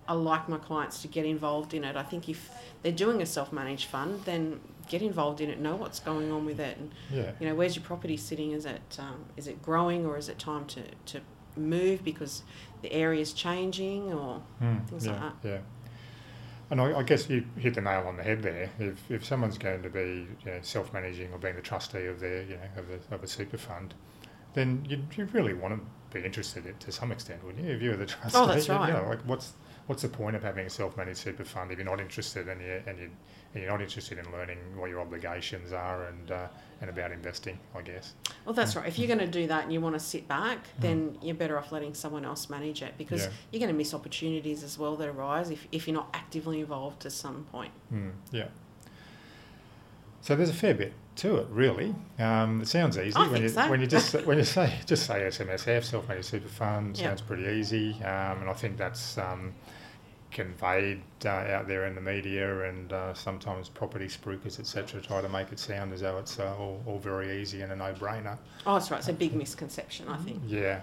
I 0.06 0.14
like 0.14 0.48
my 0.48 0.58
clients 0.58 1.00
to 1.02 1.08
get 1.08 1.24
involved 1.24 1.72
in 1.74 1.84
it. 1.84 1.96
I 1.96 2.02
think 2.02 2.28
if 2.28 2.50
they're 2.82 2.92
doing 2.92 3.22
a 3.22 3.26
self-managed 3.26 3.86
fund, 3.88 4.24
then 4.24 4.60
get 4.88 5.00
involved 5.00 5.40
in 5.40 5.48
it, 5.48 5.60
know 5.60 5.76
what's 5.76 6.00
going 6.00 6.30
on 6.32 6.44
with 6.44 6.58
it, 6.60 6.76
and 6.76 6.90
yeah. 7.10 7.32
you 7.40 7.48
know 7.48 7.54
where's 7.54 7.76
your 7.76 7.84
property 7.84 8.16
sitting 8.16 8.50
is 8.52 8.66
it 8.66 8.96
um, 8.98 9.24
is 9.36 9.46
it 9.46 9.62
growing 9.62 10.04
or 10.04 10.16
is 10.18 10.28
it 10.28 10.38
time 10.38 10.66
to, 10.66 10.82
to 11.06 11.20
move 11.56 12.02
because 12.04 12.42
the 12.82 12.92
area 12.92 13.20
is 13.20 13.32
changing 13.32 14.12
or 14.12 14.42
Mm, 14.60 14.86
things 14.88 15.06
yeah, 15.06 15.12
like 15.12 15.20
that. 15.42 15.48
yeah. 15.48 15.58
And 16.70 16.80
I, 16.80 16.98
I 17.00 17.02
guess 17.02 17.28
you 17.28 17.44
hit 17.58 17.74
the 17.74 17.82
nail 17.82 18.04
on 18.08 18.16
the 18.16 18.22
head 18.22 18.42
there. 18.42 18.70
If, 18.78 19.10
if 19.10 19.24
someone's 19.26 19.58
going 19.58 19.82
to 19.82 19.90
be 19.90 20.26
you 20.44 20.50
know, 20.50 20.58
self-managing 20.62 21.30
or 21.32 21.38
being 21.38 21.54
the 21.54 21.60
trustee 21.62 22.06
of 22.06 22.18
their 22.20 22.42
you 22.42 22.56
know 22.56 22.68
of 22.80 22.86
a, 22.90 23.14
of 23.14 23.22
a 23.22 23.26
super 23.26 23.58
fund, 23.58 23.94
then 24.54 24.84
you 24.88 25.02
you 25.16 25.26
really 25.32 25.54
want 25.54 25.74
to 25.74 25.86
be 26.12 26.24
interested 26.24 26.66
in, 26.66 26.76
to 26.78 26.92
some 26.92 27.12
extent, 27.12 27.42
wouldn't 27.44 27.64
you? 27.64 27.72
If 27.72 27.82
you're 27.82 27.96
the 27.96 28.06
trustee, 28.06 28.38
Oh, 28.38 28.46
that's 28.46 28.68
you- 28.68 28.74
you 28.74 28.80
right. 28.80 28.92
know, 28.92 29.08
like 29.08 29.20
what's 29.22 29.52
what's 29.88 30.02
the 30.02 30.08
point 30.08 30.36
of 30.36 30.42
having 30.44 30.64
a 30.64 30.70
self-managed 30.70 31.18
super 31.18 31.44
fund 31.44 31.72
if 31.72 31.76
you're 31.78 31.84
not 31.84 31.98
interested 32.00 32.48
and 32.48 32.60
you 32.60 32.80
and 32.86 32.98
you 32.98 33.10
and 33.54 33.62
you're 33.62 33.70
not 33.72 33.82
interested 33.82 34.16
in 34.16 34.30
learning 34.32 34.56
what 34.76 34.88
your 34.88 35.00
obligations 35.00 35.72
are 35.72 36.04
and 36.06 36.30
uh, 36.30 36.46
and 36.80 36.88
about 36.88 37.10
investing, 37.10 37.58
I 37.74 37.82
guess. 37.82 38.14
well 38.44 38.54
that's 38.54 38.76
right 38.76 38.86
if 38.86 38.96
you're 38.98 39.08
going 39.08 39.18
to 39.18 39.26
do 39.26 39.46
that 39.48 39.64
and 39.64 39.72
you 39.72 39.80
want 39.80 39.94
to 39.96 40.00
sit 40.00 40.26
back 40.28 40.58
Mm. 40.78 40.80
then 40.80 41.18
you're 41.20 41.34
better 41.34 41.58
off 41.58 41.72
letting 41.72 41.94
someone 41.94 42.24
else 42.24 42.48
manage 42.48 42.80
it 42.82 42.94
because 42.96 43.22
Yeah. 43.24 43.30
you're 43.50 43.60
going 43.60 43.72
to 43.72 43.76
miss 43.76 43.92
opportunities 43.92 44.62
as 44.62 44.78
well 44.78 44.94
that 44.96 45.08
arise 45.08 45.50
if, 45.50 45.66
if 45.72 45.86
you're 45.88 45.94
not 45.96 46.08
actively 46.14 46.60
involved 46.60 47.04
at 47.04 47.12
some 47.12 47.44
point 47.50 47.72
Mm, 47.92 48.12
yeah. 48.30 48.48
So 50.20 50.36
there's 50.36 50.50
a 50.50 50.54
fair 50.54 50.74
bit 50.74 50.92
to 51.16 51.36
it, 51.36 51.46
really. 51.50 51.94
Um, 52.18 52.62
it 52.62 52.68
sounds 52.68 52.96
easy 52.98 53.16
I 53.16 53.28
when 53.28 53.42
you 53.42 53.48
so. 53.48 53.68
when 53.70 53.80
you 53.80 53.86
just 53.86 54.14
when 54.26 54.38
you 54.38 54.44
say 54.44 54.72
just 54.86 55.06
say 55.06 55.20
SMSF, 55.20 55.84
self-managed 55.84 56.26
super 56.26 56.48
fund, 56.48 56.96
Yeah. 56.98 57.08
sounds 57.08 57.20
pretty 57.20 57.44
easy, 57.58 57.92
um, 58.02 58.40
and 58.40 58.48
I 58.50 58.52
think 58.54 58.76
that's 58.78 59.18
um, 59.18 59.52
conveyed 60.30 61.02
uh, 61.26 61.28
out 61.28 61.68
there 61.68 61.84
in 61.86 61.94
the 61.94 62.00
media, 62.00 62.64
and 62.68 62.92
uh, 62.92 63.12
sometimes 63.14 63.68
property 63.68 64.06
spruikers, 64.06 64.58
etc., 64.58 65.00
try 65.02 65.20
to 65.20 65.28
make 65.28 65.52
it 65.52 65.58
sound 65.58 65.92
as 65.92 66.00
though 66.00 66.18
it's 66.18 66.38
uh, 66.38 66.54
all, 66.58 66.82
all 66.86 66.98
very 66.98 67.40
easy 67.42 67.60
and 67.62 67.70
a 67.72 67.76
no-brainer. 67.76 68.38
oh 68.66 68.74
that's 68.74 68.90
right 68.90 68.98
it's 68.98 69.08
a 69.08 69.12
big 69.12 69.34
misconception 69.34 70.08
i 70.08 70.16
think 70.16 70.40
Yeah. 70.46 70.80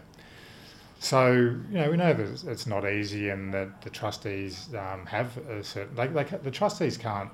So 1.01 1.31
you 1.31 1.63
know 1.71 1.89
we 1.89 1.95
know 1.97 2.13
that 2.13 2.23
it's- 2.43 2.67
not 2.67 2.85
easy, 2.85 3.29
and 3.29 3.53
that 3.53 3.81
the 3.81 3.89
trustees 3.89 4.67
um, 4.75 5.05
have 5.05 5.35
a 5.49 5.63
certain. 5.63 5.95
They, 5.95 6.07
they, 6.07 6.25
ca- 6.25 6.37
the 6.43 6.51
trustees 6.51 6.97
can't. 6.97 7.29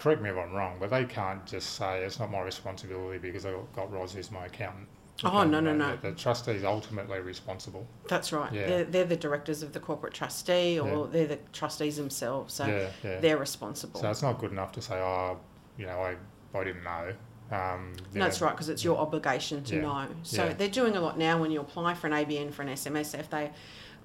Correct 0.00 0.22
me 0.22 0.30
if 0.30 0.36
I'm 0.36 0.52
wrong, 0.52 0.76
but 0.80 0.90
they 0.90 1.04
can't 1.04 1.44
just 1.46 1.74
say 1.76 2.02
it's 2.02 2.18
not 2.18 2.30
my 2.30 2.40
responsibility 2.40 3.18
because 3.18 3.44
I 3.46 3.52
got, 3.76 3.92
Ros 3.92 4.14
who's 4.14 4.30
my 4.30 4.46
accountant. 4.46 4.88
Oh, 5.22 5.44
no, 5.44 5.60
no, 5.60 5.74
no. 5.74 5.96
The, 5.96 6.10
the 6.12 6.16
trustees 6.16 6.64
ultimately 6.64 7.20
responsible. 7.20 7.86
that's 8.08 8.32
right 8.32 8.50
Yeah. 8.52 8.66
they're, 8.66 8.84
they're 8.84 9.04
the 9.04 9.16
directors 9.16 9.62
of 9.62 9.74
the 9.74 9.80
corporate 9.80 10.14
trustee 10.14 10.80
or 10.80 10.88
Yeah. 10.88 11.06
they're 11.12 11.26
the 11.26 11.38
trustees 11.52 11.98
themselves 11.98 12.54
so 12.54 12.64
yeah, 12.64 12.88
yeah. 13.04 13.20
they're 13.20 13.36
responsible 13.36 14.00
So 14.00 14.10
it's 14.10 14.22
not 14.22 14.38
good 14.38 14.50
enough 14.52 14.72
to 14.72 14.80
say, 14.80 14.94
oh, 14.94 15.38
you 15.76 15.84
know, 15.84 15.98
I, 16.00 16.16
I 16.58 16.64
didn't 16.64 16.84
know. 16.84 17.12
Um, 17.52 17.92
No, 18.14 18.24
that's 18.24 18.40
right, 18.40 18.52
because 18.52 18.68
it's 18.70 18.82
your 18.84 18.96
obligation 18.96 19.62
to 19.64 19.74
Yeah. 19.76 19.82
know. 19.82 20.06
So 20.22 20.44
Yeah. 20.46 20.52
they're 20.54 20.68
doing 20.68 20.96
a 20.96 21.00
lot 21.00 21.18
now 21.18 21.38
when 21.38 21.50
you 21.50 21.60
apply 21.60 21.92
for 21.94 22.06
an 22.06 22.14
ABN 22.14 22.52
for 22.54 22.62
an 22.62 22.68
SMSF. 22.68 23.28
They 23.28 23.50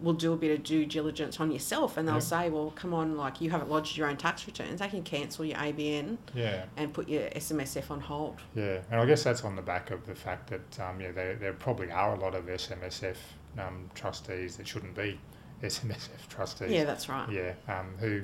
will 0.01 0.13
do 0.13 0.33
a 0.33 0.35
bit 0.35 0.51
of 0.51 0.63
due 0.63 0.85
diligence 0.85 1.39
on 1.39 1.51
yourself, 1.51 1.95
and 1.97 2.05
they'll 2.07 2.15
Yeah. 2.15 2.19
say, 2.19 2.49
"Well, 2.49 2.71
come 2.75 2.93
on, 2.93 3.15
like 3.15 3.39
you 3.39 3.49
haven't 3.49 3.69
lodged 3.69 3.95
your 3.97 4.07
own 4.09 4.17
tax 4.17 4.45
returns. 4.45 4.79
They 4.81 4.87
can 4.89 5.03
cancel 5.03 5.45
your 5.45 5.57
ABN 5.57 6.17
Yeah, 6.33 6.65
and 6.75 6.93
put 6.93 7.07
your 7.07 7.29
SMSF 7.35 7.89
on 7.91 8.01
hold." 8.01 8.41
yeah, 8.55 8.79
and 8.91 8.99
I 8.99 9.05
guess 9.05 9.23
that's 9.23 9.43
on 9.45 9.55
the 9.55 9.61
back 9.61 9.91
of 9.91 10.05
the 10.05 10.15
fact 10.15 10.49
that 10.49 10.79
um, 10.79 10.99
yeah, 10.99 11.11
there, 11.11 11.35
there 11.35 11.53
probably 11.53 11.91
are 11.91 12.13
a 12.13 12.19
lot 12.19 12.35
of 12.35 12.45
SMSF 12.45 13.15
um, 13.57 13.89
trustees 13.95 14.57
that 14.57 14.67
shouldn't 14.67 14.95
be 14.95 15.17
SMSF 15.63 16.27
trustees. 16.27 16.71
Yeah, 16.71 16.83
that's 16.83 17.07
right. 17.07 17.29
yeah, 17.31 17.53
um, 17.69 17.93
who, 17.99 18.23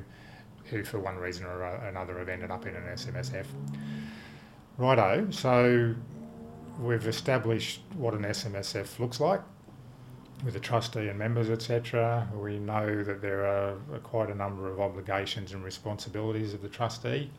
who 0.65 0.83
for 0.83 0.99
one 0.99 1.15
reason 1.15 1.45
or 1.45 1.63
another 1.63 2.19
have 2.19 2.27
ended 2.27 2.51
up 2.51 2.65
in 2.65 2.75
an 2.75 2.83
SMSF. 2.93 3.45
Righto, 4.77 5.27
so 5.31 5.95
we've 6.79 7.05
established 7.07 7.81
what 7.95 8.13
an 8.13 8.23
SMSF 8.23 8.99
looks 8.99 9.19
like. 9.19 9.41
With 10.43 10.53
the 10.53 10.59
trustee 10.59 11.07
and 11.07 11.17
members, 11.19 11.49
etc. 11.49 12.27
We 12.35 12.57
know 12.59 13.03
that 13.03 13.21
there 13.21 13.45
are 13.45 13.75
quite 14.03 14.29
a 14.29 14.35
number 14.35 14.69
of 14.71 14.79
obligations 14.79 15.53
and 15.53 15.63
responsibilities 15.63 16.53
of 16.53 16.61
the 16.61 16.69
trustee. 16.69 17.29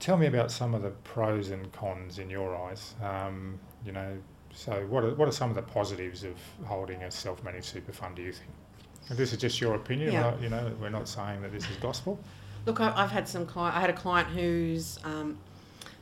Tell 0.00 0.16
me 0.16 0.26
about 0.26 0.50
some 0.50 0.74
of 0.74 0.82
the 0.82 0.90
pros 0.90 1.50
and 1.50 1.70
cons 1.72 2.18
in 2.18 2.28
your 2.30 2.56
eyes. 2.56 2.94
Um, 3.02 3.58
you 3.84 3.92
know, 3.92 4.16
so 4.52 4.86
what 4.88 5.04
are, 5.04 5.14
what 5.14 5.28
are 5.28 5.32
some 5.32 5.50
of 5.50 5.56
the 5.56 5.62
positives 5.62 6.24
of 6.24 6.34
holding 6.64 7.02
a 7.02 7.10
self-managed 7.10 7.66
super 7.66 7.92
fund? 7.92 8.16
Do 8.16 8.22
you 8.22 8.32
think? 8.32 8.50
And 9.08 9.18
this 9.18 9.32
is 9.32 9.38
just 9.38 9.60
your 9.60 9.74
opinion. 9.74 10.12
Yeah. 10.12 10.22
We're 10.24 10.30
not, 10.30 10.42
you 10.42 10.48
know, 10.48 10.72
we're 10.80 10.88
not 10.90 11.08
saying 11.08 11.42
that 11.42 11.52
this 11.52 11.68
is 11.68 11.76
gospel. 11.76 12.18
Look, 12.66 12.80
I- 12.80 12.92
I've 12.96 13.10
had 13.10 13.28
some 13.28 13.46
client. 13.46 13.76
I 13.76 13.80
had 13.80 13.90
a 13.90 13.94
client 13.94 14.28
whose 14.28 14.98
um, 15.04 15.38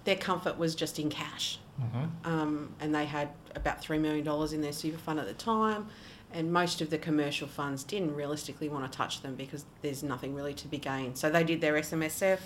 their 0.05 0.17
comfort 0.17 0.59
was 0.59 0.75
just 0.75 0.99
in 0.99 1.11
cash, 1.11 1.59
Mm-hmm. 1.81 2.29
um, 2.31 2.75
and 2.81 2.95
they 2.95 3.07
had 3.07 3.31
about 3.57 3.81
three 3.81 3.99
million 3.99 4.25
dollars 4.25 4.53
in 4.53 4.61
their 4.61 4.73
super 4.73 4.99
fund 4.99 5.19
at 5.19 5.27
the 5.27 5.33
time. 5.35 5.87
And 6.35 6.51
most 6.53 6.81
of 6.81 6.89
the 6.91 6.97
commercial 6.99 7.47
funds 7.47 7.85
didn't 7.85 8.15
realistically 8.15 8.69
want 8.71 8.91
to 8.91 8.97
touch 8.97 9.21
them 9.23 9.35
because 9.35 9.65
there's 9.83 10.03
nothing 10.03 10.35
really 10.35 10.55
to 10.55 10.69
be 10.69 10.79
gained. 10.79 11.19
So 11.19 11.29
they 11.31 11.45
did 11.45 11.61
their 11.61 11.75
SMSF, 11.75 12.39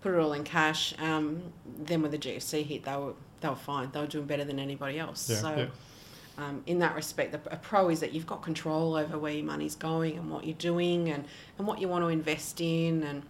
put 0.00 0.14
it 0.14 0.18
all 0.18 0.32
in 0.32 0.42
cash. 0.44 0.94
Um, 0.98 1.42
then 1.84 2.00
when 2.02 2.10
the 2.10 2.18
GFC 2.18 2.64
hit, 2.64 2.84
they 2.84 2.96
were 2.96 3.12
they 3.40 3.48
were 3.48 3.54
fine. 3.56 3.90
They 3.92 4.00
were 4.00 4.06
doing 4.06 4.24
better 4.26 4.44
than 4.44 4.58
anybody 4.58 4.98
else. 4.98 5.28
Yeah, 5.28 5.36
so 5.36 5.54
yeah. 5.56 6.44
um, 6.46 6.62
in 6.66 6.78
that 6.78 6.94
respect, 6.94 7.32
the, 7.32 7.52
a 7.52 7.56
pro 7.56 7.90
is 7.90 8.00
that 8.00 8.12
you've 8.12 8.26
got 8.26 8.42
control 8.42 8.96
over 8.96 9.18
where 9.18 9.32
your 9.32 9.44
money's 9.44 9.74
going 9.74 10.16
and 10.16 10.30
what 10.30 10.44
you're 10.44 10.54
doing 10.56 11.10
and, 11.10 11.24
and 11.58 11.66
what 11.66 11.80
you 11.80 11.88
want 11.88 12.04
to 12.04 12.08
invest 12.08 12.60
in 12.62 13.02
and, 13.02 13.22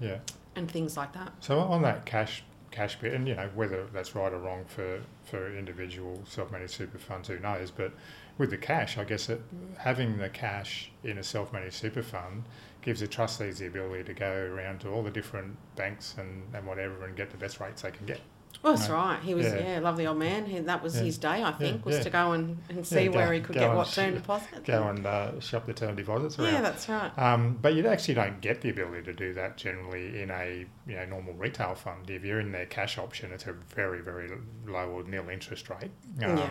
Yeah. 0.00 0.18
and 0.56 0.68
things 0.68 0.96
like 0.96 1.12
that. 1.12 1.32
So 1.40 1.60
on 1.60 1.82
that 1.82 2.04
cash 2.04 2.42
cash 2.70 2.96
bit, 2.96 3.12
and 3.12 3.26
you 3.26 3.34
know 3.34 3.50
whether 3.54 3.86
that's 3.92 4.14
right 4.14 4.32
or 4.32 4.38
wrong 4.38 4.64
for 4.66 5.02
for 5.24 5.56
individual 5.56 6.22
self-managed 6.26 6.72
super 6.72 6.98
funds, 6.98 7.28
who 7.28 7.38
knows? 7.38 7.70
But 7.70 7.92
with 8.38 8.50
the 8.50 8.58
cash, 8.58 8.96
I 8.96 9.04
guess 9.04 9.26
that 9.26 9.40
having 9.78 10.18
the 10.18 10.28
cash 10.28 10.90
in 11.04 11.18
a 11.18 11.22
self-managed 11.22 11.74
super 11.74 12.02
fund 12.02 12.44
gives 12.82 13.00
the 13.00 13.06
trustees 13.06 13.58
the 13.58 13.66
ability 13.66 14.04
to 14.04 14.14
go 14.14 14.30
around 14.30 14.80
to 14.80 14.88
all 14.88 15.02
the 15.02 15.10
different 15.10 15.56
banks 15.76 16.14
and, 16.18 16.42
and 16.54 16.66
whatever 16.66 17.04
and 17.04 17.16
get 17.16 17.30
the 17.30 17.36
best 17.36 17.60
rates 17.60 17.82
they 17.82 17.90
can 17.90 18.06
get. 18.06 18.20
Well, 18.62 18.74
that's 18.76 18.90
right. 18.90 19.18
He 19.22 19.34
was, 19.34 19.46
Yeah. 19.46 19.74
yeah, 19.74 19.78
lovely 19.80 20.06
old 20.06 20.18
man. 20.18 20.44
He, 20.44 20.58
that 20.58 20.82
was 20.82 20.94
Yeah. 20.96 21.02
his 21.04 21.16
day, 21.18 21.42
I 21.42 21.52
think, 21.52 21.86
was 21.86 21.96
yeah. 21.96 22.02
to 22.02 22.10
go 22.10 22.32
and, 22.32 22.58
and 22.68 22.86
see 22.86 23.06
go- 23.06 23.12
where 23.12 23.32
he 23.32 23.40
could 23.40 23.54
get 23.56 23.74
what 23.74 23.88
term 23.88 24.14
deposit. 24.14 24.64
Go 24.64 24.88
and 24.88 25.06
uh, 25.06 25.40
shop 25.40 25.64
the 25.66 25.72
term 25.72 25.96
deposits 25.96 26.38
around. 26.38 26.52
yeah, 26.52 26.60
that's 26.60 26.88
right. 26.88 27.10
Um, 27.18 27.58
but 27.62 27.74
you 27.74 27.86
actually 27.88 28.14
don't 28.14 28.40
get 28.42 28.60
the 28.60 28.68
ability 28.68 29.04
to 29.04 29.12
do 29.14 29.32
that 29.34 29.56
generally 29.56 30.20
in 30.20 30.30
a 30.30 30.66
you 30.86 30.96
know 30.96 31.06
normal 31.06 31.32
retail 31.34 31.74
fund. 31.74 32.10
If 32.10 32.22
you're 32.24 32.40
in 32.40 32.52
their 32.52 32.66
cash 32.66 32.98
option, 32.98 33.32
it's 33.32 33.46
a 33.46 33.52
very 33.74 34.02
very 34.02 34.30
low 34.66 34.90
or 34.90 35.04
nil 35.04 35.28
interest 35.30 35.70
rate. 35.70 35.90
Um, 36.22 36.36
Yeah. 36.38 36.50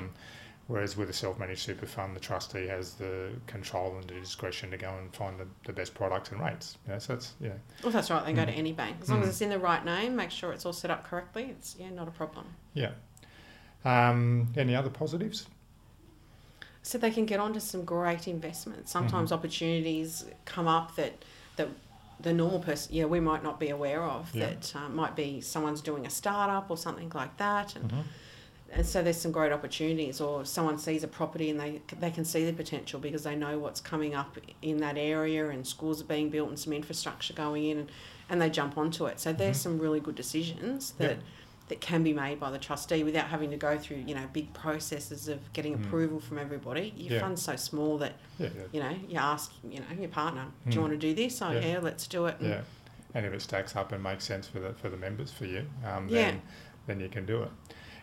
Whereas 0.70 0.96
with 0.96 1.10
a 1.10 1.14
self-managed 1.14 1.62
super 1.62 1.88
fund, 1.88 2.16
the 2.16 2.20
trustee 2.20 2.68
has 2.68 2.94
the 2.94 3.32
control 3.48 3.96
and 3.98 4.04
the 4.08 4.14
discretion 4.14 4.70
to 4.70 4.78
go 4.78 4.94
and 5.00 5.12
find 5.16 5.40
the, 5.40 5.48
the 5.66 5.74
best 5.74 5.96
products 5.96 6.30
and 6.32 6.40
rates. 6.40 6.78
You 6.86 6.94
know, 6.94 7.00
so 7.00 7.14
that's 7.14 7.34
yeah, 7.42 7.54
Well, 7.84 7.92
that's 7.92 8.12
right. 8.12 8.24
They 8.24 8.34
go 8.34 8.46
to 8.46 8.52
Mm. 8.52 8.58
any 8.58 8.72
bank 8.74 8.98
as 9.02 9.10
long 9.10 9.20
Mm. 9.22 9.24
as 9.24 9.30
it's 9.30 9.42
in 9.42 9.50
the 9.50 9.58
right 9.58 9.84
name. 9.84 10.16
Make 10.16 10.30
sure 10.30 10.54
it's 10.54 10.68
all 10.68 10.74
set 10.74 10.92
up 10.92 11.04
correctly. 11.08 11.46
It's 11.50 11.76
yeah, 11.80 11.90
not 11.90 12.08
a 12.08 12.12
problem. 12.12 12.46
yeah. 12.76 12.92
Um, 13.84 14.54
any 14.58 14.76
other 14.76 14.90
positives? 14.92 15.48
So 16.84 16.98
they 16.98 17.12
can 17.12 17.26
get 17.26 17.40
onto 17.40 17.60
some 17.60 17.84
great 17.84 18.28
investments. 18.28 18.92
Sometimes 18.92 19.32
opportunities 19.32 20.26
come 20.46 20.68
up 20.68 20.96
that 20.98 21.14
that 21.58 21.68
the 22.22 22.34
normal 22.34 22.60
person, 22.60 22.94
yeah, 22.94 23.06
we 23.06 23.20
might 23.20 23.44
not 23.44 23.60
be 23.60 23.70
aware 23.70 24.04
of. 24.04 24.34
Yeah. 24.36 24.48
That 24.48 24.76
uh, 24.76 24.90
might 24.90 25.16
be 25.16 25.42
someone's 25.42 25.82
doing 25.82 26.06
a 26.06 26.10
startup 26.10 26.70
or 26.70 26.78
something 26.78 27.12
like 27.16 27.38
that, 27.38 27.76
and, 27.76 27.90
Mhm. 27.92 28.04
And 28.72 28.86
so 28.86 29.02
there's 29.04 29.20
some 29.20 29.32
great 29.32 29.52
opportunities. 29.52 30.22
Or 30.22 30.46
someone 30.46 30.78
sees 30.78 31.04
a 31.04 31.08
property 31.08 31.50
and 31.50 31.60
they 31.60 31.82
they 32.00 32.12
can 32.12 32.26
see 32.26 32.46
the 32.46 32.54
potential 32.54 33.00
because 33.00 33.24
they 33.24 33.36
know 33.36 33.60
what's 33.60 33.82
coming 33.82 34.16
up 34.16 34.38
in 34.62 34.78
that 34.78 34.98
area, 34.98 35.50
and 35.50 35.66
schools 35.66 36.02
are 36.02 36.06
being 36.06 36.30
built 36.30 36.50
and 36.50 36.60
some 36.60 36.74
infrastructure 36.74 37.34
going 37.34 37.66
in, 37.66 37.78
and, 37.80 37.92
and 38.30 38.42
they 38.42 38.50
jump 38.50 38.78
onto 38.78 39.06
it. 39.06 39.20
So 39.20 39.34
there's 39.34 39.58
Mhm. 39.58 39.62
some 39.64 39.80
really 39.80 40.00
good 40.00 40.16
decisions 40.16 40.92
that. 41.00 41.18
That 41.70 41.82
can 41.82 42.02
be 42.02 42.14
made 42.14 42.40
by 42.40 42.50
the 42.50 42.58
trustee 42.58 43.04
without 43.04 43.28
having 43.28 43.52
to 43.52 43.56
go 43.56 43.78
through, 43.78 43.98
you 43.98 44.16
know, 44.16 44.28
big 44.34 44.52
processes 44.56 45.28
of 45.28 45.54
getting 45.54 45.78
Mm. 45.78 45.86
approval 45.86 46.20
from 46.20 46.40
everybody. 46.40 46.92
Your 46.98 47.14
Yeah. 47.14 47.20
fund's 47.20 47.44
so 47.44 47.56
small 47.58 48.00
that 48.00 48.14
Yeah, 48.40 48.48
yeah. 48.58 48.64
you 48.72 48.80
know, 48.80 48.98
you 49.08 49.18
ask, 49.20 49.52
you 49.64 49.78
know, 49.80 49.86
your 50.00 50.10
partner, 50.10 50.46
do 50.68 50.72
you 50.74 50.80
Mm. 50.80 50.82
want 50.90 50.94
to 50.94 50.98
do 50.98 51.14
this? 51.14 51.40
Oh, 51.44 51.52
Yeah. 51.52 51.78
let's 51.80 52.08
do 52.08 52.26
it. 52.26 52.38
And 52.40 52.50
Yeah, 52.50 52.62
and 53.14 53.24
if 53.24 53.34
it 53.34 53.44
stacks 53.44 53.76
up 53.76 53.92
and 53.92 54.02
makes 54.02 54.24
sense 54.24 54.48
for 54.48 54.60
the 54.60 54.74
for 54.74 54.90
the 54.90 54.98
members 54.98 55.32
for 55.32 55.46
you, 55.46 55.68
um, 55.86 56.08
then 56.10 56.42
then 56.88 57.00
you 57.00 57.08
can 57.08 57.28
do 57.28 57.44
it. 57.44 57.52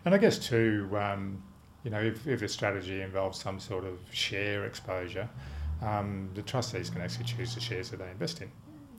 And 0.07 0.15
I 0.15 0.19
guess 0.19 0.39
too, 0.39 0.89
um, 0.99 1.43
you 1.85 1.91
know, 1.91 2.01
if 2.01 2.27
if 2.27 2.41
a 2.43 2.49
strategy 2.49 3.03
involves 3.03 3.41
some 3.43 3.59
sort 3.61 3.85
of 3.85 3.99
share 4.13 4.65
exposure, 4.65 5.29
um, 5.83 6.31
the 6.35 6.43
trustees 6.43 6.89
can 6.91 7.03
actually 7.03 7.25
choose 7.25 7.55
the 7.55 7.61
shares 7.61 7.91
that 7.91 7.99
they 7.99 8.09
invest 8.11 8.41
in. 8.41 8.51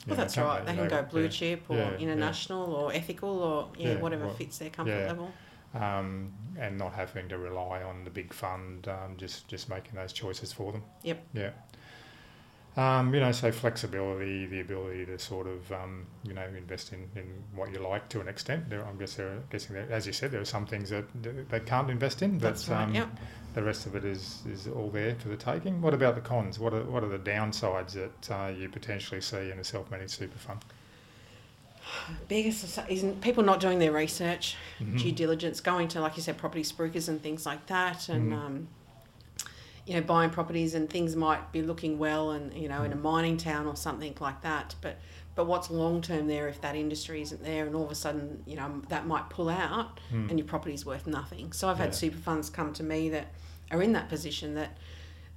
Well, 0.06 0.15
know, 0.15 0.24
that's 0.24 0.38
right. 0.38 0.65
They 0.65 0.74
You 0.74 0.80
can 0.80 0.89
go 0.89 1.04
blue 1.04 1.24
yeah. 1.24 1.30
chip 1.30 1.63
or 1.70 1.78
Yeah, 1.78 1.91
yeah. 1.91 1.98
international 1.98 2.74
or 2.74 2.93
ethical 2.93 3.39
or 3.39 3.70
yeah, 3.78 3.93
Yeah, 3.93 3.96
whatever 4.00 4.26
well, 4.28 4.36
fits 4.36 4.58
their 4.58 4.70
comfort 4.70 4.91
yeah. 5.00 5.08
level. 5.08 5.32
um, 5.74 6.34
and 6.58 6.78
not 6.78 6.93
having 6.93 7.28
to 7.30 7.38
rely 7.38 7.84
on 7.84 8.04
the 8.04 8.10
big 8.10 8.34
fund, 8.34 8.88
um, 8.88 9.15
just 9.17 9.48
just 9.48 9.70
making 9.70 9.96
those 9.96 10.13
choices 10.13 10.52
for 10.54 10.72
them. 10.74 10.84
Yep. 11.04 11.24
Yeah. 11.34 11.52
Um, 12.78 13.12
you 13.12 13.20
know, 13.20 13.32
so 13.32 13.52
flexibility, 13.52 14.46
the 14.46 14.62
ability 14.62 15.08
to 15.08 15.18
sort 15.18 15.48
of, 15.48 15.72
um, 15.72 16.06
you 16.24 16.34
know, 16.36 16.46
invest 16.56 16.94
in, 16.94 17.10
in 17.16 17.26
what 17.56 17.74
you 17.74 17.80
like 17.80 18.08
to 18.10 18.22
an 18.22 18.28
extent. 18.28 18.70
There, 18.70 18.86
I'm 18.86 19.00
guess 19.00 19.16
there, 19.16 19.30
are- 19.30 19.44
guessing 19.50 19.74
there, 19.74 19.88
as 19.92 20.06
you 20.06 20.13
said, 20.13 20.30
there 20.30 20.42
are 20.42 20.46
some 20.46 20.68
things 20.68 20.92
that 20.92 21.06
they 21.50 21.60
can't 21.60 21.90
invest 21.90 22.22
in, 22.22 22.38
but 22.38 22.63
right. 22.70 22.84
um, 22.84 22.94
yep. 22.94 23.10
the 23.56 23.63
rest 23.63 23.88
of 23.88 23.96
it 23.96 24.06
is, 24.06 24.44
is 24.48 24.68
all 24.68 24.92
there 24.92 25.16
for 25.16 25.30
the 25.30 25.36
taking. 25.38 25.82
What 25.82 25.96
about 25.96 26.13
the 26.13 26.22
cons? 26.22 26.60
What 26.60 26.72
are 26.76 26.84
what 26.84 27.04
are 27.04 27.10
the 27.10 27.18
downsides 27.18 27.94
that 27.94 28.32
uh, 28.32 28.50
you 28.50 28.70
potentially 28.70 29.22
see 29.22 29.50
in 29.50 29.58
a 29.58 29.63
self-managed 29.63 30.12
super 30.12 30.38
fund? 30.38 30.63
Biggest 32.28 32.80
is 32.90 33.06
people 33.22 33.44
not 33.44 33.60
doing 33.60 33.80
their 33.80 33.92
research, 33.94 34.56
Mhm. 34.80 35.00
due 35.00 35.12
diligence, 35.13 35.62
going 35.62 35.88
to 35.88 36.02
like 36.02 36.16
you 36.16 36.22
said, 36.22 36.38
property 36.38 36.62
spruikers 36.63 37.10
and 37.10 37.24
things 37.24 37.44
like 37.46 37.66
that, 37.68 38.08
and 38.10 38.32
Mhm. 38.34 38.66
You 39.88 39.93
know, 39.95 40.02
buying 40.02 40.30
properties 40.30 40.73
and 40.76 40.89
things 40.89 41.15
might 41.15 41.52
be 41.54 41.62
looking 41.62 41.97
well, 41.97 42.32
and 42.32 42.54
you 42.54 42.67
know, 42.67 42.84
in 42.84 42.91
a 42.91 42.95
Mm. 42.95 43.02
mining 43.02 43.38
town 43.38 43.65
or 43.65 43.76
something 43.76 44.15
like 44.19 44.41
that, 44.41 44.76
but. 44.82 44.97
But 45.36 45.45
what's 45.45 45.69
long 45.69 46.02
term 46.02 46.26
there 46.26 46.47
if 46.47 46.62
that 46.62 46.76
industry 46.76 47.21
isn't 47.21 47.43
there, 47.43 47.67
and 47.67 47.76
all 47.76 47.86
of 47.86 47.91
a 47.91 47.95
sudden, 47.95 48.41
you 48.47 48.56
know, 48.56 48.82
that 48.89 49.06
might 49.06 49.30
pull 49.30 49.50
out, 49.50 50.00
Mm. 50.12 50.32
and 50.32 50.39
your 50.39 50.47
property's 50.47 50.84
worth 50.84 51.06
nothing. 51.06 51.52
So 51.54 51.69
I've 51.69 51.78
had 51.78 51.89
Yeah. 51.89 51.91
super 52.04 52.17
funds 52.17 52.50
come 52.50 52.73
to 52.73 52.82
me 52.82 53.10
that 53.10 53.28
are 53.69 53.84
in 53.84 53.91
that 53.93 54.10
position 54.10 54.56
that 54.56 54.76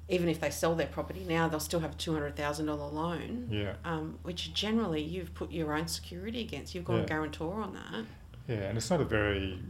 even 0.08 0.30
if 0.30 0.40
they 0.40 0.48
sell 0.48 0.74
their 0.74 0.86
property 0.86 1.22
now, 1.28 1.48
they'll 1.48 1.60
still 1.60 1.80
have 1.80 1.90
a 1.92 1.96
two 1.96 2.14
hundred 2.14 2.34
thousand 2.34 2.64
dollar 2.64 2.90
loan, 2.90 3.48
Yeah, 3.50 3.74
um, 3.84 4.18
which 4.22 4.54
generally 4.54 5.02
you've 5.02 5.34
put 5.34 5.52
your 5.52 5.74
own 5.76 5.86
security 5.86 6.40
against. 6.40 6.74
You've 6.74 6.86
got 6.86 6.94
Yeah. 6.96 7.02
a 7.02 7.06
guarantor 7.06 7.60
on 7.60 7.74
that. 7.74 8.06
yeah, 8.48 8.68
and 8.70 8.78
it's 8.78 8.88
not 8.88 9.02
a 9.02 9.04
very 9.04 9.62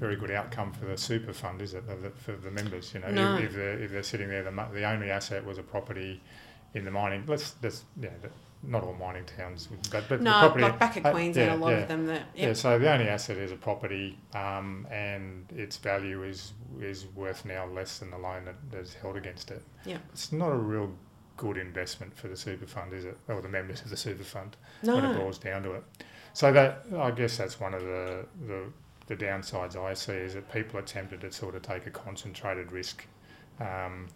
very 0.00 0.16
good 0.16 0.30
outcome 0.30 0.72
for 0.72 0.86
the 0.86 0.96
super 0.96 1.32
fund, 1.32 1.60
is 1.62 1.74
it, 1.74 1.84
for 2.16 2.32
the 2.32 2.50
members? 2.50 2.92
You 2.94 3.00
know, 3.00 3.10
No. 3.10 3.36
if, 3.36 3.44
if 3.44 3.52
they're 3.54 3.78
if 3.78 3.90
they're 3.92 4.02
sitting 4.02 4.28
there, 4.28 4.42
the, 4.42 4.50
the 4.72 4.84
only 4.84 5.10
asset 5.10 5.44
was 5.44 5.58
a 5.58 5.62
property 5.62 6.20
in 6.74 6.84
the 6.84 6.90
mining. 6.90 7.24
Let's 7.26 7.54
let's 7.62 7.84
yeah, 8.00 8.08
not 8.62 8.82
all 8.82 8.94
mining 8.94 9.26
towns, 9.26 9.68
but 9.90 10.04
but 10.08 10.18
the 10.18 10.24
No, 10.24 10.40
property, 10.40 10.62
like 10.64 10.78
back 10.78 10.96
at 10.96 11.06
uh, 11.06 11.12
Queensland, 11.12 11.50
yeah, 11.50 11.54
a 11.54 11.58
lot 11.64 11.70
yeah. 11.70 11.76
of 11.78 11.88
them 11.88 12.06
that 12.06 12.22
Yeah, 12.34 12.52
so 12.54 12.78
the 12.78 12.90
only 12.92 13.08
asset 13.08 13.36
is 13.36 13.52
a 13.52 13.56
property, 13.56 14.18
um, 14.34 14.86
and 14.90 15.46
its 15.54 15.76
value 15.76 16.22
is 16.24 16.52
is 16.80 17.06
worth 17.14 17.44
now 17.44 17.66
less 17.66 17.98
than 17.98 18.10
the 18.10 18.18
loan 18.18 18.48
that's 18.70 18.94
held 18.94 19.16
against 19.16 19.50
it. 19.50 19.62
Yeah. 19.84 19.98
It's 20.12 20.32
not 20.32 20.50
a 20.50 20.56
real 20.56 20.90
good 21.36 21.56
investment 21.56 22.14
for 22.16 22.28
the 22.28 22.36
super 22.36 22.66
fund, 22.66 22.92
is 22.92 23.04
it? 23.04 23.16
Or 23.28 23.40
the 23.40 23.48
members 23.48 23.80
of 23.82 23.90
the 23.90 23.96
super 23.96 24.24
fund 24.24 24.56
when 24.82 25.04
it 25.04 25.16
boils 25.16 25.38
down 25.38 25.62
to 25.62 25.72
it. 25.72 25.84
So 26.32 26.52
that 26.52 26.84
I 26.96 27.10
guess 27.10 27.36
that's 27.38 27.58
one 27.58 27.74
of 27.74 27.82
the, 27.82 28.24
the 28.46 28.64
the 29.10 29.16
downsides 29.16 29.74
I 29.74 29.92
see 29.94 30.12
is 30.12 30.34
that 30.34 30.50
people 30.52 30.78
are 30.78 30.82
tempted 30.84 31.20
to 31.22 31.32
sort 31.32 31.56
of 31.56 31.62
take 31.62 31.84
a 31.86 31.90
concentrated 31.90 32.70
risk. 32.70 33.04
Um, 33.58 34.06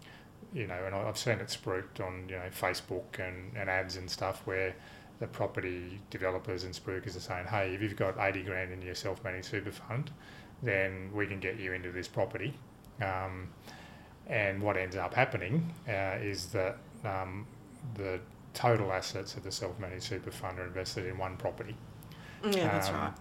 you 0.53 0.67
know, 0.67 0.81
and 0.85 0.95
I've 0.95 1.17
seen 1.17 1.39
it 1.39 1.47
spruiked 1.47 1.99
on 1.99 2.29
you 2.29 2.35
know 2.37 2.49
Facebook 2.49 3.19
and, 3.19 3.51
and 3.57 3.69
ads 3.69 3.97
and 3.97 4.09
stuff 4.09 4.41
where 4.45 4.73
the 5.19 5.27
property 5.27 5.99
developers 6.09 6.63
and 6.63 6.73
spruikers 6.73 7.17
are 7.17 7.19
saying, 7.19 7.45
hey, 7.47 7.73
if 7.75 7.81
you've 7.81 7.97
got 7.97 8.15
80 8.17 8.43
grand 8.43 8.71
in 8.71 8.81
your 8.81 8.95
self-managed 8.95 9.47
super 9.47 9.71
fund, 9.71 10.11
then 10.63 11.09
we 11.13 11.27
can 11.27 11.39
get 11.41 11.59
you 11.59 11.73
into 11.73 11.91
this 11.91 12.07
property. 12.07 12.53
Um, 13.01 13.49
and 14.27 14.61
what 14.61 14.77
ends 14.77 14.95
up 14.95 15.13
happening 15.13 15.73
uh, 15.89 16.17
is 16.21 16.47
that 16.47 16.77
um, 17.03 17.45
the 17.95 18.19
total 18.53 18.91
assets 18.93 19.35
of 19.35 19.43
the 19.43 19.51
self-managed 19.51 20.03
super 20.03 20.31
fund 20.31 20.57
are 20.59 20.67
invested 20.67 21.05
in 21.05 21.17
one 21.17 21.35
property. 21.37 21.75
yeah, 22.43 22.67
that's 22.69 22.89
Um, 22.89 22.95
right. 22.95 23.13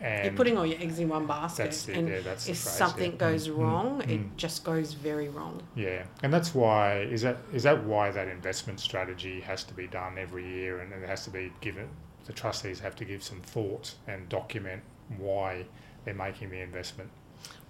And 0.00 0.24
You're 0.26 0.34
putting 0.34 0.56
all 0.56 0.64
your 0.66 0.80
eggs 0.80 0.98
in 1.00 1.08
one 1.08 1.26
basket, 1.26 1.64
that's 1.64 1.88
it, 1.88 1.96
and 1.96 2.08
yeah, 2.08 2.20
that's 2.20 2.48
if 2.48 2.56
phrase, 2.58 2.74
something 2.74 3.12
yeah. 3.12 3.18
goes 3.18 3.48
Mm, 3.48 3.58
wrong, 3.58 4.00
mm, 4.02 4.10
it 4.10 4.20
mm. 4.20 4.36
just 4.36 4.62
goes 4.64 4.92
very 4.92 5.28
wrong. 5.28 5.60
Yeah, 5.74 6.04
and 6.22 6.32
that's 6.32 6.54
why 6.54 7.00
is 7.00 7.22
that 7.22 7.38
is 7.52 7.64
that 7.64 7.82
why 7.84 8.10
that 8.12 8.28
investment 8.28 8.78
strategy 8.78 9.40
has 9.40 9.64
to 9.64 9.74
be 9.74 9.88
done 9.88 10.16
every 10.16 10.46
year, 10.46 10.80
and, 10.80 10.92
and 10.92 11.02
it 11.02 11.08
has 11.08 11.24
to 11.24 11.30
be 11.30 11.52
given. 11.60 11.88
The 12.26 12.32
trustees 12.32 12.78
have 12.80 12.94
to 12.96 13.04
give 13.04 13.22
some 13.22 13.40
thought 13.40 13.94
and 14.06 14.28
document 14.28 14.82
why 15.16 15.64
they're 16.04 16.14
making 16.14 16.50
the 16.50 16.60
investment. 16.60 17.10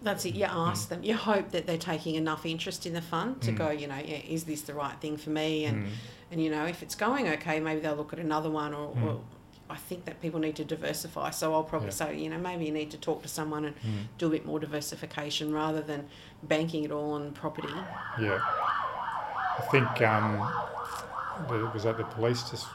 That's 0.02 0.24
it. 0.24 0.34
You 0.34 0.46
Mm. 0.46 0.68
ask 0.70 0.88
them. 0.88 1.02
You 1.02 1.14
hope 1.14 1.50
that 1.52 1.66
they're 1.66 1.76
taking 1.78 2.14
enough 2.14 2.44
interest 2.44 2.84
in 2.86 2.92
the 2.94 3.02
fund 3.02 3.40
to 3.42 3.52
Mm. 3.52 3.56
go. 3.56 3.70
You 3.70 3.86
know, 3.86 3.96
yeah, 3.96 4.18
is 4.28 4.44
this 4.44 4.62
the 4.62 4.74
right 4.74 4.98
thing 5.00 5.16
for 5.16 5.30
me? 5.30 5.64
And 5.64 5.84
Mm. 5.84 5.88
and 6.30 6.42
you 6.42 6.50
know, 6.50 6.66
if 6.66 6.82
it's 6.82 6.94
going 6.94 7.26
okay, 7.28 7.58
maybe 7.58 7.80
they'll 7.80 7.94
look 7.96 8.12
at 8.12 8.18
another 8.18 8.50
one. 8.50 8.74
Or, 8.74 8.94
Mm. 8.94 9.02
or 9.04 9.20
I 9.70 9.76
think 9.76 10.04
that 10.06 10.20
people 10.22 10.40
need 10.40 10.56
to 10.56 10.64
diversify. 10.64 11.30
So 11.30 11.52
I'll 11.54 11.62
probably 11.62 11.88
Yeah. 11.88 11.92
say, 11.94 12.18
you 12.18 12.30
know, 12.30 12.38
maybe 12.38 12.64
you 12.64 12.72
need 12.72 12.90
to 12.92 12.96
talk 12.98 13.22
to 13.22 13.28
someone 13.28 13.64
and 13.66 13.76
Mm. 13.76 14.06
do 14.16 14.26
a 14.28 14.30
bit 14.30 14.46
more 14.46 14.58
diversification 14.58 15.52
rather 15.52 15.82
than 15.82 16.08
banking 16.42 16.84
it 16.84 16.90
all 16.90 17.12
on 17.12 17.32
property. 17.32 17.68
Yeah. 18.20 18.38
I 18.40 19.62
think 19.70 20.00
um, 20.02 20.38
the, 21.48 21.70
was 21.74 21.82
that 21.82 21.98
the 21.98 22.04
police 22.04 22.48
just 22.50 22.66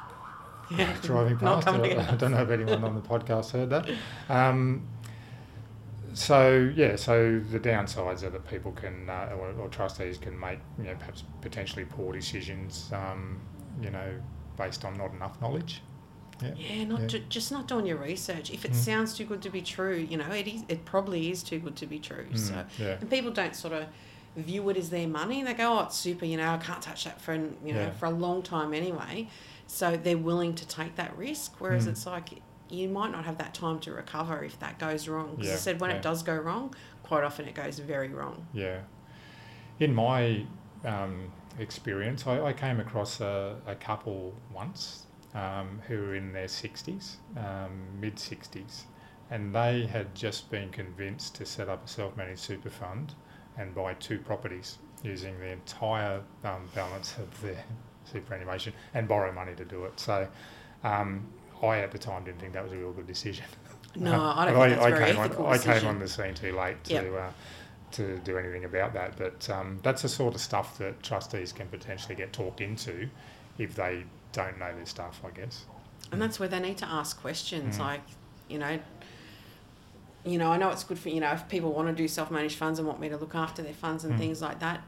Yeah. 0.69 0.93
driving 1.01 1.37
past? 1.37 1.67
I, 1.67 1.71
I 1.73 2.15
don't 2.15 2.31
know 2.31 2.41
if 2.43 2.49
anyone 2.49 2.83
on 2.83 2.93
the 2.95 3.01
podcast 3.13 3.51
heard 3.51 3.69
that. 3.71 3.89
Um, 4.29 4.87
so 6.13 6.71
yeah, 6.75 6.95
so 6.95 7.39
the 7.39 7.59
downsides 7.59 8.21
are 8.23 8.29
that 8.29 8.47
people 8.47 8.71
can 8.73 9.09
uh, 9.09 9.35
or, 9.37 9.51
or 9.59 9.67
trustees 9.69 10.17
can 10.19 10.39
make 10.39 10.59
you 10.77 10.83
know 10.85 10.95
perhaps 10.95 11.23
potentially 11.41 11.85
poor 11.85 12.13
decisions, 12.13 12.91
um, 12.93 13.39
you 13.81 13.89
know, 13.89 14.13
based 14.57 14.85
on 14.85 14.95
not 14.95 15.11
enough 15.13 15.41
knowledge. 15.41 15.81
Yeah. 16.43 16.53
Yeah, 16.55 16.83
not 16.85 17.01
Yeah. 17.01 17.07
Ju- 17.07 17.23
just 17.29 17.51
not 17.51 17.67
doing 17.67 17.85
your 17.85 17.97
research. 17.97 18.51
If 18.51 18.65
it 18.65 18.71
Mm. 18.71 18.75
sounds 18.75 19.13
too 19.15 19.25
good 19.25 19.41
to 19.43 19.49
be 19.49 19.61
true, 19.61 19.95
you 19.97 20.17
know, 20.17 20.29
it 20.31 20.47
is. 20.47 20.63
It 20.67 20.85
probably 20.85 21.31
is 21.31 21.43
too 21.43 21.59
good 21.59 21.75
to 21.77 21.85
be 21.85 21.99
true. 21.99 22.25
Mm, 22.31 22.37
So, 22.37 22.65
yeah. 22.79 22.97
and 22.99 23.09
people 23.09 23.31
don't 23.31 23.55
sort 23.55 23.73
of 23.73 23.85
view 24.35 24.67
it 24.69 24.77
as 24.77 24.89
their 24.89 25.07
money. 25.07 25.43
They 25.43 25.53
go, 25.53 25.77
"Oh, 25.79 25.83
it's 25.83 25.95
super," 25.95 26.25
you 26.25 26.37
know. 26.37 26.51
I 26.53 26.57
can't 26.57 26.81
touch 26.81 27.03
that 27.05 27.21
for 27.21 27.33
an- 27.33 27.57
you 27.63 27.73
know 27.73 27.91
for 27.91 28.07
a 28.07 28.11
long 28.11 28.41
time 28.41 28.73
anyway. 28.73 29.27
So 29.67 29.95
they're 29.95 30.17
willing 30.17 30.55
to 30.55 30.67
take 30.67 30.95
that 30.95 31.15
risk. 31.17 31.55
Whereas 31.59 31.85
Mm. 31.85 31.91
it's 31.91 32.05
like 32.05 32.41
you 32.69 32.89
might 32.89 33.11
not 33.11 33.25
have 33.25 33.37
that 33.37 33.53
time 33.53 33.79
to 33.79 33.91
recover 33.93 34.43
if 34.43 34.57
that 34.59 34.79
goes 34.79 35.07
wrong. 35.07 35.35
Because 35.35 35.51
I 35.51 35.55
said 35.57 35.79
when 35.79 35.91
it 35.91 36.01
does 36.01 36.23
go 36.23 36.35
wrong, 36.35 36.73
quite 37.03 37.23
often 37.23 37.47
it 37.47 37.53
goes 37.53 37.77
very 37.79 38.09
wrong. 38.09 38.47
Yeah. 38.53 38.79
In 39.79 39.93
my 39.93 40.45
um, 40.83 41.31
experience, 41.59 42.25
I, 42.27 42.41
I 42.41 42.53
came 42.53 42.79
across 42.79 43.21
a, 43.21 43.55
a 43.67 43.75
couple 43.75 44.33
once 44.53 45.05
um, 45.33 45.81
who 45.87 45.97
were 45.97 46.15
in 46.15 46.33
their 46.33 46.47
60s, 46.47 47.15
um, 47.37 47.81
mid 47.99 48.15
60s, 48.15 48.83
and 49.31 49.53
they 49.53 49.85
had 49.85 50.13
just 50.13 50.49
been 50.51 50.69
convinced 50.69 51.35
to 51.35 51.45
set 51.45 51.69
up 51.69 51.85
a 51.85 51.87
self 51.87 52.15
managed 52.15 52.41
super 52.41 52.69
fund 52.69 53.13
and 53.57 53.73
buy 53.73 53.93
two 53.95 54.19
properties 54.19 54.77
using 55.03 55.37
the 55.39 55.47
entire 55.47 56.21
um, 56.43 56.67
balance 56.73 57.15
of 57.17 57.41
their 57.41 57.63
superannuation 58.05 58.73
and 58.93 59.07
borrow 59.07 59.31
money 59.31 59.53
to 59.55 59.65
do 59.65 59.85
it. 59.85 59.99
So 59.99 60.27
um, 60.83 61.25
I 61.61 61.79
at 61.79 61.91
the 61.91 61.97
time 61.97 62.23
didn't 62.23 62.39
think 62.39 62.53
that 62.53 62.63
was 62.63 62.73
a 62.73 62.77
real 62.77 62.91
good 62.91 63.07
decision. 63.07 63.45
No, 63.95 64.33
I 64.35 64.45
don't 64.45 64.55
think 64.59 64.75
that's 64.79 64.85
a 64.87 64.89
very 64.89 65.05
came 65.05 65.19
ethical 65.21 65.45
on, 65.45 65.53
I 65.53 65.57
came 65.59 65.87
on 65.87 65.99
the 65.99 66.07
scene 66.07 66.33
too 66.33 66.57
late 66.57 66.83
to 66.85 66.93
Yep. 66.93 67.13
uh, 67.13 67.29
to 67.91 68.17
do 68.23 68.39
anything 68.39 68.65
about 68.65 68.91
that. 68.95 69.15
But 69.17 69.47
um, 69.51 69.79
that's 69.83 70.01
the 70.01 70.09
sort 70.09 70.33
of 70.33 70.41
stuff 70.41 70.79
that 70.79 71.03
trustees 71.03 71.53
can 71.53 71.67
potentially 71.67 72.15
get 72.15 72.33
talked 72.33 72.59
into 72.59 73.07
if 73.59 73.75
they 73.75 74.03
don't 74.33 74.59
know 74.59 74.73
their 74.75 74.85
stuff, 74.85 75.21
I 75.25 75.29
guess. 75.29 75.63
And 76.11 76.21
that's 76.21 76.39
where 76.39 76.49
they 76.49 76.59
need 76.59 76.77
to 76.77 76.85
ask 76.85 77.19
questions 77.21 77.77
Mm. 77.77 77.79
like, 77.81 78.01
you 78.49 78.59
know, 78.59 78.79
you 80.25 80.37
know, 80.37 80.51
I 80.51 80.57
know 80.57 80.69
it's 80.69 80.83
good 80.83 80.99
for, 80.99 81.09
you 81.09 81.19
know, 81.19 81.31
if 81.31 81.47
people 81.49 81.73
want 81.73 81.87
to 81.89 81.93
do 81.93 82.07
self 82.07 82.31
managed 82.31 82.57
funds 82.57 82.79
and 82.79 82.87
want 82.87 82.99
me 82.99 83.09
to 83.09 83.17
look 83.17 83.35
after 83.35 83.61
their 83.61 83.73
funds 83.73 84.03
and 84.03 84.13
Mm. 84.15 84.17
things 84.19 84.41
like 84.41 84.59
that, 84.59 84.81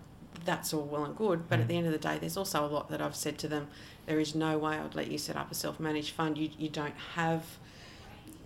that's 0.46 0.74
all 0.74 0.84
well 0.84 1.04
and 1.06 1.16
good. 1.16 1.50
But 1.50 1.60
Mm. 1.60 1.62
at 1.64 1.68
the 1.68 1.78
end 1.78 1.88
of 1.88 1.94
the 1.94 2.00
day, 2.00 2.18
there's 2.20 2.38
also 2.38 2.66
a 2.66 2.68
lot 2.68 2.90
that 2.90 3.02
I've 3.02 3.16
said 3.16 3.38
to 3.40 3.48
them 3.48 3.68
there 4.06 4.20
is 4.20 4.36
no 4.36 4.58
way 4.58 4.78
I'd 4.78 4.96
let 4.96 5.10
you 5.10 5.18
set 5.18 5.36
up 5.36 5.52
a 5.52 5.56
self 5.56 5.80
managed 5.80 6.12
fund. 6.12 6.38
You, 6.38 6.50
you 6.58 6.70
don't 6.70 6.94
have, 7.16 7.44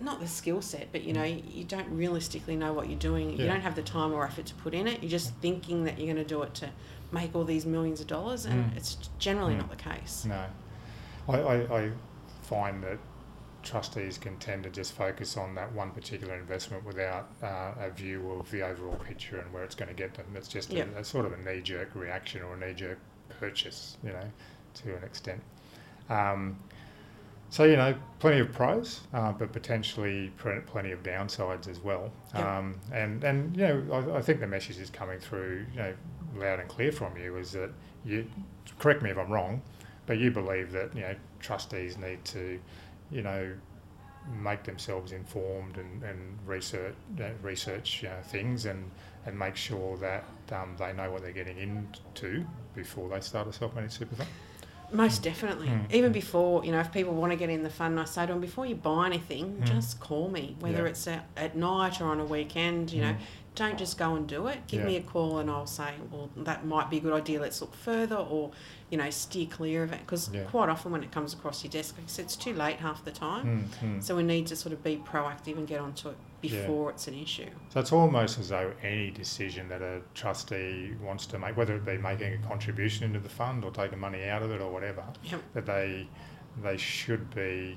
not 0.00 0.18
the 0.20 0.26
skill 0.26 0.62
set, 0.62 0.88
but 0.92 1.04
you 1.04 1.12
know, 1.12 1.22
you, 1.24 1.42
you 1.48 1.64
don't 1.64 1.88
realistically 1.90 2.56
know 2.56 2.72
what 2.72 2.88
you're 2.88 2.98
doing. 2.98 3.38
You 3.38 3.46
don't 3.46 3.60
have 3.60 3.74
the 3.76 3.82
time 3.82 4.12
or 4.12 4.24
effort 4.24 4.46
to 4.46 4.54
put 4.54 4.72
in 4.74 4.88
it. 4.88 5.02
You're 5.02 5.10
just 5.10 5.34
thinking 5.36 5.84
that 5.84 5.98
you're 5.98 6.12
going 6.12 6.24
to 6.24 6.28
do 6.28 6.42
it 6.42 6.54
to 6.54 6.70
make 7.12 7.34
all 7.36 7.44
these 7.44 7.66
millions 7.66 8.00
of 8.00 8.06
dollars, 8.06 8.46
and 8.46 8.72
Mm. 8.72 8.76
it's 8.76 8.96
generally 9.18 9.54
Mm. 9.54 9.58
not 9.58 9.70
the 9.70 9.76
case. 9.76 10.24
No, 10.24 10.46
I, 11.28 11.38
I, 11.38 11.54
I 11.84 11.90
find 12.42 12.82
that 12.84 12.98
trustees 13.62 14.16
can 14.16 14.36
tend 14.38 14.62
to 14.64 14.70
just 14.70 14.92
focus 14.92 15.36
on 15.36 15.54
that 15.54 15.70
one 15.72 15.90
particular 15.90 16.34
investment 16.34 16.84
without 16.84 17.30
uh, 17.42 17.72
a 17.78 17.90
view 17.90 18.30
of 18.32 18.50
the 18.50 18.62
overall 18.62 18.96
picture 18.96 19.38
and 19.38 19.52
where 19.52 19.62
it's 19.64 19.74
going 19.74 19.88
to 19.88 19.94
get 19.94 20.14
them. 20.14 20.26
It's 20.34 20.48
just 20.48 20.72
Yep. 20.72 20.96
a, 20.96 21.00
a 21.00 21.04
sort 21.04 21.26
of 21.26 21.32
a 21.32 21.36
knee 21.36 21.60
jerk 21.60 21.90
reaction 21.94 22.42
or 22.42 22.54
a 22.54 22.58
knee 22.58 22.74
jerk 22.74 22.98
purchase, 23.38 23.98
you 24.02 24.10
know, 24.10 24.24
to 24.74 24.96
an 24.96 25.04
extent. 25.04 25.40
Um, 26.08 26.58
so 27.50 27.64
you 27.64 27.76
know, 27.76 27.94
plenty 28.20 28.38
of 28.40 28.52
pros, 28.52 29.00
uh, 29.12 29.32
but 29.32 29.52
potentially 29.52 30.32
pr- 30.36 30.60
plenty 30.66 30.92
of 30.92 31.02
downsides 31.02 31.68
as 31.68 31.80
well. 31.80 32.12
Yep. 32.34 32.44
Um, 32.44 32.80
and 32.92 33.24
and 33.24 33.56
you 33.56 33.62
know, 33.66 34.12
I, 34.14 34.18
I 34.18 34.22
think 34.22 34.40
the 34.40 34.46
message 34.46 34.78
is 34.78 34.88
coming 34.88 35.18
through, 35.18 35.66
you 35.72 35.78
know, 35.78 35.94
loud 36.36 36.60
and 36.60 36.68
clear 36.68 36.92
from 36.92 37.16
you 37.16 37.36
is 37.36 37.52
that 37.52 37.70
you 38.04 38.26
correct 38.78 39.02
me 39.02 39.10
if 39.10 39.18
I'm 39.18 39.30
wrong, 39.30 39.60
but 40.10 40.18
you 40.18 40.28
believe 40.32 40.72
that 40.72 40.92
you 40.92 41.02
know 41.02 41.14
trustees 41.38 41.96
need 41.96 42.24
to, 42.24 42.58
you 43.12 43.22
know, 43.22 43.48
make 44.42 44.64
themselves 44.64 45.12
informed 45.12 45.76
and, 45.78 46.02
and 46.02 46.36
research 46.44 46.96
uh, 47.20 47.28
research 47.42 48.04
uh, 48.04 48.20
things 48.24 48.66
and 48.66 48.90
and 49.24 49.38
make 49.38 49.54
sure 49.54 49.96
that 49.98 50.24
um, 50.50 50.74
they 50.80 50.92
know 50.92 51.12
what 51.12 51.22
they're 51.22 51.30
getting 51.30 51.58
into 51.58 52.44
before 52.74 53.08
they 53.08 53.20
start 53.20 53.46
a 53.46 53.52
self-managed 53.52 53.92
super 53.92 54.16
fund. 54.16 54.28
Most 54.92 55.22
definitely. 55.22 55.68
Mm, 55.68 55.92
Even 55.92 56.10
mm. 56.10 56.14
before, 56.14 56.64
you 56.64 56.72
know, 56.72 56.80
if 56.80 56.90
people 56.90 57.14
want 57.14 57.30
to 57.30 57.36
get 57.36 57.48
in 57.48 57.62
the 57.62 57.70
fund, 57.70 58.00
I 58.00 58.04
say 58.06 58.26
to 58.26 58.32
them, 58.32 58.40
before 58.40 58.66
you 58.66 58.74
buy 58.74 59.06
anything, 59.06 59.58
Mm. 59.60 59.64
just 59.64 60.00
call 60.00 60.28
me. 60.28 60.56
Whether 60.58 60.82
Yeah. 60.82 60.88
it's 60.90 61.06
at, 61.06 61.24
at 61.36 61.56
night 61.56 62.00
or 62.00 62.06
on 62.06 62.18
a 62.18 62.24
weekend, 62.24 62.90
you 62.90 63.02
know, 63.02 63.12
Mm. 63.12 63.18
Don't 63.56 63.78
just 63.78 63.98
go 63.98 64.14
and 64.14 64.26
do 64.26 64.46
it. 64.46 64.66
Give 64.68 64.80
Yeah. 64.80 64.86
me 64.86 64.96
a 64.96 65.02
call 65.02 65.38
and 65.38 65.50
I'll 65.50 65.66
say, 65.66 65.94
well, 66.10 66.30
that 66.36 66.64
might 66.64 66.88
be 66.88 66.98
a 66.98 67.00
good 67.00 67.12
idea. 67.12 67.40
Let's 67.40 67.60
look 67.60 67.74
further 67.74 68.16
or, 68.16 68.52
you 68.90 68.96
know, 68.96 69.10
steer 69.10 69.46
clear 69.46 69.82
of 69.82 69.92
it. 69.92 70.00
Because 70.00 70.30
Yeah. 70.32 70.44
quite 70.44 70.68
often 70.68 70.92
when 70.92 71.02
it 71.02 71.10
comes 71.10 71.34
across 71.34 71.64
your 71.64 71.70
desk, 71.70 71.96
it's 72.18 72.36
too 72.36 72.54
late 72.54 72.76
half 72.76 73.04
the 73.04 73.10
time. 73.10 73.68
Mm, 73.82 73.96
mm. 73.98 74.02
So 74.02 74.16
we 74.16 74.22
need 74.22 74.46
to 74.46 74.56
sort 74.56 74.72
of 74.72 74.82
be 74.84 74.96
proactive 74.98 75.58
and 75.58 75.66
get 75.66 75.80
onto 75.80 76.10
it 76.10 76.16
Yeah. 76.42 76.60
before 76.62 76.90
it's 76.90 77.08
an 77.08 77.14
issue. 77.14 77.50
So 77.70 77.80
it's 77.80 77.92
almost 77.92 78.38
as 78.38 78.48
though 78.50 78.72
any 78.82 79.10
decision 79.10 79.68
that 79.68 79.82
a 79.82 80.00
trustee 80.14 80.94
wants 81.02 81.26
to 81.26 81.38
make, 81.38 81.56
whether 81.56 81.74
it 81.76 81.84
be 81.84 81.98
making 81.98 82.32
a 82.34 82.38
contribution 82.48 83.04
into 83.04 83.18
the 83.20 83.28
fund 83.28 83.64
or 83.64 83.72
taking 83.72 83.98
money 83.98 84.24
out 84.28 84.42
of 84.42 84.50
it 84.52 84.60
or 84.60 84.72
whatever, 84.72 85.04
Yep. 85.24 85.40
that 85.54 85.66
they 85.66 86.08
they 86.62 86.76
should 86.76 87.32
be 87.34 87.76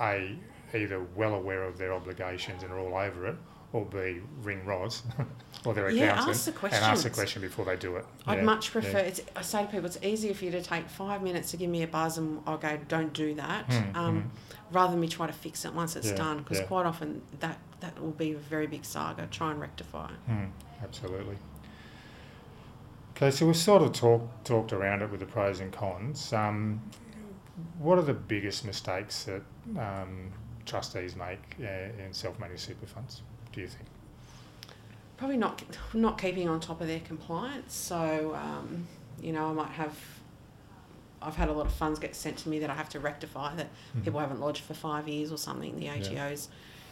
a 0.00 0.36
either 0.74 1.00
well 1.16 1.34
aware 1.34 1.62
of 1.64 1.78
their 1.78 1.92
obligations 1.92 2.62
and 2.62 2.72
are 2.72 2.78
all 2.78 2.94
over 2.96 3.26
it, 3.26 3.36
or 3.72 3.84
b 3.84 4.20
ring 4.42 4.64
Ros 4.64 5.02
or 5.64 5.74
their 5.74 5.90
Yeah, 5.90 6.12
accountant 6.12 6.28
ask 6.36 6.44
the 6.44 6.66
and 6.66 6.84
ask 6.84 7.02
the 7.02 7.10
question 7.10 7.42
before 7.42 7.64
they 7.64 7.76
do 7.76 7.96
it. 7.96 8.04
I'd 8.26 8.38
Yeah, 8.38 8.44
much 8.44 8.70
prefer. 8.70 8.98
yeah. 8.98 9.04
It's, 9.04 9.20
I 9.36 9.42
say 9.42 9.62
to 9.64 9.68
people, 9.70 9.86
it's 9.86 9.98
easier 10.02 10.34
for 10.34 10.44
you 10.46 10.50
to 10.52 10.62
take 10.62 10.88
five 10.88 11.22
minutes 11.22 11.50
to 11.50 11.56
give 11.56 11.68
me 11.70 11.82
a 11.82 11.86
buzz, 11.86 12.16
and 12.18 12.40
I'll 12.46 12.56
go, 12.58 12.78
"Don't 12.88 13.12
do 13.12 13.34
that," 13.34 13.68
Mm, 13.68 13.96
um, 13.96 14.30
rather 14.72 14.92
than 14.92 15.00
me 15.00 15.08
try 15.08 15.26
to 15.26 15.32
fix 15.32 15.64
it 15.64 15.74
once 15.74 15.96
it's 15.96 16.12
done. 16.12 16.38
Because 16.38 16.60
quite 16.60 16.86
often 16.86 17.22
that 17.40 17.58
that 17.80 18.00
will 18.00 18.10
be 18.12 18.32
a 18.32 18.38
very 18.38 18.66
big 18.66 18.84
saga. 18.84 19.26
Try 19.30 19.50
and 19.50 19.60
rectify. 19.60 20.06
it. 20.06 20.30
Mm, 20.30 20.50
absolutely. 20.82 21.36
Okay, 23.16 23.30
so 23.30 23.46
we've 23.46 23.56
sort 23.56 23.82
of 23.82 23.92
talked 23.92 24.44
talked 24.46 24.72
around 24.72 25.02
it 25.02 25.10
with 25.10 25.20
the 25.20 25.26
pros 25.26 25.60
and 25.60 25.72
cons. 25.72 26.32
Um, 26.32 26.80
what 27.78 27.98
are 27.98 28.02
the 28.02 28.14
biggest 28.14 28.64
mistakes 28.64 29.24
that 29.24 29.42
um, 29.76 30.30
trustees 30.64 31.16
make 31.16 31.40
uh, 31.60 32.02
in 32.02 32.12
self-managed 32.12 32.60
super 32.60 32.86
funds? 32.86 33.22
Do 33.52 33.60
you 33.60 33.66
think? 33.68 33.86
Probably 35.16 35.36
not 35.36 35.62
not 35.94 36.18
keeping 36.20 36.48
on 36.48 36.60
top 36.60 36.80
of 36.80 36.86
their 36.86 37.00
compliance. 37.00 37.74
So 37.74 38.34
um, 38.36 38.86
you 39.20 39.32
know, 39.32 39.46
I 39.46 39.52
might 39.52 39.70
have. 39.70 39.96
I've 41.20 41.34
had 41.34 41.48
a 41.48 41.52
lot 41.52 41.66
of 41.66 41.72
funds 41.72 41.98
get 41.98 42.14
sent 42.14 42.36
to 42.38 42.48
me 42.48 42.60
that 42.60 42.70
I 42.70 42.74
have 42.74 42.88
to 42.90 43.00
rectify 43.00 43.52
that 43.56 43.66
Mhm. 43.96 44.04
people 44.04 44.20
haven't 44.20 44.38
lodged 44.40 44.62
for 44.62 44.74
five 44.74 45.08
years 45.08 45.32
or 45.32 45.36
something. 45.38 45.76
The 45.76 45.86
Yeah. 45.86 45.94
ATO's 45.94 46.48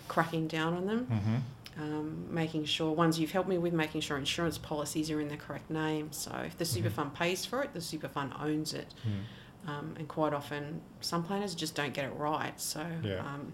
cracking 0.09 0.49
down 0.49 0.75
on 0.75 0.87
them. 0.87 1.07
Mm-hmm. 1.07 1.37
um, 1.79 2.27
making 2.35 2.65
sure 2.65 2.91
ones 2.91 3.19
you've 3.21 3.33
helped 3.33 3.51
me 3.51 3.59
with 3.59 3.75
making 3.75 4.01
sure 4.01 4.17
insurance 4.17 4.57
policies 4.57 5.11
are 5.11 5.21
in 5.21 5.29
the 5.29 5.37
correct 5.37 5.69
name 5.69 6.11
so 6.11 6.31
if 6.47 6.57
the 6.57 6.65
super 6.65 6.89
Mhm. 6.89 6.93
fund 6.93 7.15
pays 7.15 7.45
for 7.45 7.63
it 7.63 7.75
the 7.75 7.83
super 7.83 8.09
fund 8.09 8.33
owns 8.41 8.73
it 8.73 8.95
Mm. 9.07 9.69
um, 9.69 9.95
and 9.99 10.09
quite 10.09 10.33
often 10.33 10.81
some 11.03 11.23
planners 11.23 11.55
just 11.55 11.75
don't 11.75 11.93
get 11.93 12.07
it 12.07 12.15
right 12.17 12.59
so 12.59 12.81
Yeah. 13.03 13.17
um, 13.19 13.53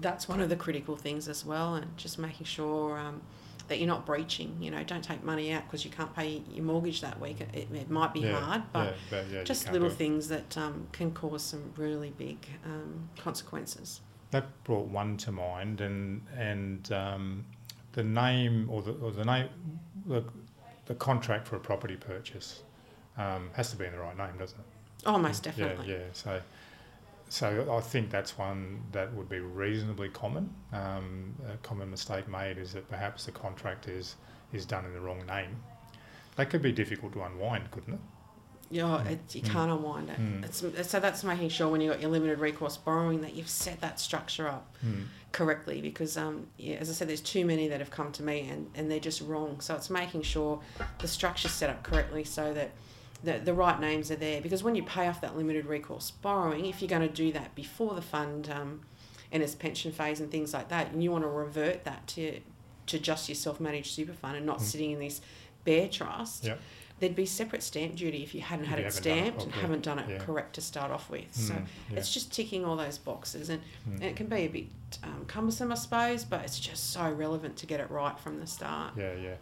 that's 0.00 0.28
one 0.28 0.40
of 0.40 0.48
the 0.48 0.56
critical 0.56 0.96
things 0.96 1.28
as 1.28 1.44
well 1.44 1.74
and 1.74 1.96
just 1.96 2.18
making 2.18 2.46
sure 2.46 2.98
um, 2.98 3.22
that 3.68 3.78
you're 3.78 3.88
not 3.88 4.04
breaching 4.04 4.56
you 4.60 4.70
know 4.70 4.82
don't 4.84 5.04
take 5.04 5.22
money 5.24 5.52
out 5.52 5.64
because 5.64 5.84
you 5.84 5.90
can't 5.90 6.14
pay 6.14 6.42
your 6.52 6.64
mortgage 6.64 7.00
that 7.00 7.18
week 7.20 7.40
it, 7.40 7.68
it, 7.72 7.90
might 7.90 8.12
be 8.12 8.20
yeah, 8.20 8.38
hard 8.38 8.62
but 8.72 8.86
yeah, 8.86 8.92
but 9.10 9.30
yeah, 9.30 9.42
just 9.42 9.70
little 9.72 9.90
things 9.90 10.28
that 10.28 10.56
um, 10.58 10.86
can 10.92 11.10
cause 11.12 11.42
some 11.42 11.72
really 11.76 12.12
big 12.18 12.38
um, 12.64 13.08
consequences 13.18 14.00
That 14.30 14.46
brought 14.64 14.88
one 14.88 15.16
to 15.18 15.32
mind, 15.32 15.80
and 15.80 16.22
and 16.36 16.90
um, 16.92 17.44
the 17.92 18.04
name 18.04 18.68
or 18.70 18.82
the 18.82 18.92
or 18.92 19.12
the 19.12 19.24
name 19.24 19.48
the, 20.06 20.24
the 20.86 20.94
contract 20.94 21.46
for 21.48 21.56
a 21.56 21.60
property 21.60 21.96
purchase 21.96 22.62
um, 23.16 23.50
has 23.54 23.70
to 23.70 23.76
be 23.76 23.86
in 23.86 23.92
the 23.92 23.98
right 23.98 24.16
name, 24.16 24.36
doesn't 24.38 24.58
it? 24.58 24.66
oh 25.06 25.18
most 25.18 25.42
definitely 25.42 25.88
Yeah, 25.88 25.98
yeah. 25.98 26.04
So 26.12 26.40
so 27.28 27.74
I 27.76 27.80
think 27.80 28.10
that's 28.10 28.36
one 28.38 28.82
that 28.92 29.12
would 29.14 29.28
be 29.28 29.40
reasonably 29.40 30.08
common. 30.08 30.54
Um, 30.72 31.34
a 31.52 31.56
common 31.58 31.90
mistake 31.90 32.28
made 32.28 32.58
is 32.58 32.72
that 32.74 32.88
perhaps 32.88 33.24
the 33.26 33.32
contract 33.32 33.88
is 33.88 34.16
is 34.52 34.64
done 34.64 34.84
in 34.84 34.92
the 34.92 35.00
wrong 35.00 35.24
name. 35.26 35.56
That 36.36 36.48
could 36.50 36.62
be 36.62 36.70
difficult 36.72 37.12
to 37.14 37.22
unwind, 37.22 37.70
couldn't 37.72 37.94
it? 37.94 38.00
Yeah, 38.70 39.02
it, 39.04 39.18
you 39.34 39.42
Mm. 39.42 39.50
can't 39.50 39.70
unwind 39.70 40.10
it. 40.10 40.18
Mm. 40.18 40.84
So 40.84 40.98
that's 41.00 41.22
making 41.24 41.48
sure 41.50 41.68
when 41.68 41.80
you've 41.80 41.92
got 41.92 42.00
your 42.00 42.10
limited 42.10 42.38
recourse 42.38 42.76
borrowing 42.76 43.20
that 43.22 43.34
you've 43.34 43.48
set 43.48 43.80
that 43.80 44.00
structure 44.00 44.48
up 44.48 44.74
Mm. 44.84 45.06
correctly 45.32 45.80
because, 45.80 46.16
um, 46.16 46.46
yeah, 46.56 46.76
as 46.76 46.88
I 46.88 46.92
said, 46.92 47.08
there's 47.08 47.20
too 47.20 47.44
many 47.44 47.68
that 47.68 47.80
have 47.80 47.90
come 47.90 48.10
to 48.12 48.22
me 48.22 48.48
and, 48.48 48.70
and 48.74 48.90
they're 48.90 49.00
just 49.00 49.20
wrong. 49.20 49.60
So 49.60 49.74
it's 49.74 49.90
making 49.90 50.22
sure 50.22 50.60
the 50.98 51.08
structure's 51.08 51.52
set 51.52 51.68
up 51.70 51.82
correctly 51.82 52.24
so 52.24 52.54
that 52.54 52.70
the, 53.24 53.38
the 53.38 53.54
right 53.54 53.80
names 53.80 54.10
are 54.10 54.16
there. 54.16 54.40
Because 54.40 54.62
when 54.62 54.74
you 54.74 54.82
pay 54.82 55.08
off 55.08 55.20
that 55.22 55.36
limited 55.36 55.66
recourse 55.66 56.10
borrowing, 56.10 56.66
if 56.66 56.80
you're 56.82 56.88
going 56.88 57.02
to 57.08 57.14
do 57.14 57.32
that 57.32 57.54
before 57.54 57.94
the 57.94 58.02
fund 58.02 58.50
um, 58.50 58.82
and 59.32 59.42
its 59.42 59.54
pension 59.54 59.90
phase 59.92 60.20
and 60.20 60.30
things 60.30 60.52
like 60.54 60.68
that, 60.68 60.92
and 60.92 61.02
you 61.02 61.10
want 61.10 61.24
to 61.24 61.28
revert 61.28 61.84
that 61.84 62.06
to, 62.08 62.38
to 62.86 62.98
just 62.98 63.28
your 63.28 63.36
self 63.36 63.58
managed 63.60 63.92
super 63.92 64.12
fund 64.12 64.36
and 64.36 64.46
not 64.46 64.58
Mm. 64.58 64.62
sitting 64.62 64.90
in 64.92 64.98
this 65.00 65.20
bare 65.64 65.88
trust. 65.88 66.44
Yep. 66.44 66.60
There'd 67.00 67.16
be 67.16 67.26
separate 67.26 67.62
stamp 67.64 67.96
duty 67.96 68.22
if 68.22 68.34
you 68.36 68.40
hadn't 68.40 68.66
If 68.66 68.70
had 68.70 68.78
you 68.78 68.84
it 68.86 68.94
haven't 68.94 68.98
it 68.98 69.02
stamped 69.02 69.42
and 69.42 69.52
haven't 69.52 69.82
done 69.82 69.98
it 69.98 70.08
Yeah. 70.08 70.18
correct 70.18 70.54
to 70.54 70.60
start 70.60 70.92
off 70.92 71.10
with. 71.10 71.34
So 71.34 71.54
Mm, 71.54 71.66
yeah. 71.90 71.98
it's 71.98 72.14
just 72.14 72.32
ticking 72.32 72.64
all 72.64 72.76
those 72.76 72.98
boxes, 72.98 73.48
and, 73.48 73.60
Mm. 73.88 73.94
and 73.94 74.02
it 74.04 74.16
can 74.16 74.26
be 74.28 74.36
a 74.36 74.46
bit 74.48 74.66
um, 75.02 75.24
cumbersome, 75.26 75.72
I 75.72 75.74
suppose, 75.74 76.24
but 76.24 76.44
it's 76.44 76.60
just 76.60 76.92
so 76.92 77.10
relevant 77.10 77.56
to 77.56 77.66
get 77.66 77.80
it 77.80 77.90
right 77.90 78.16
from 78.20 78.38
the 78.38 78.46
start. 78.46 78.92
Yeah, 78.96 79.14
yeah. 79.14 79.34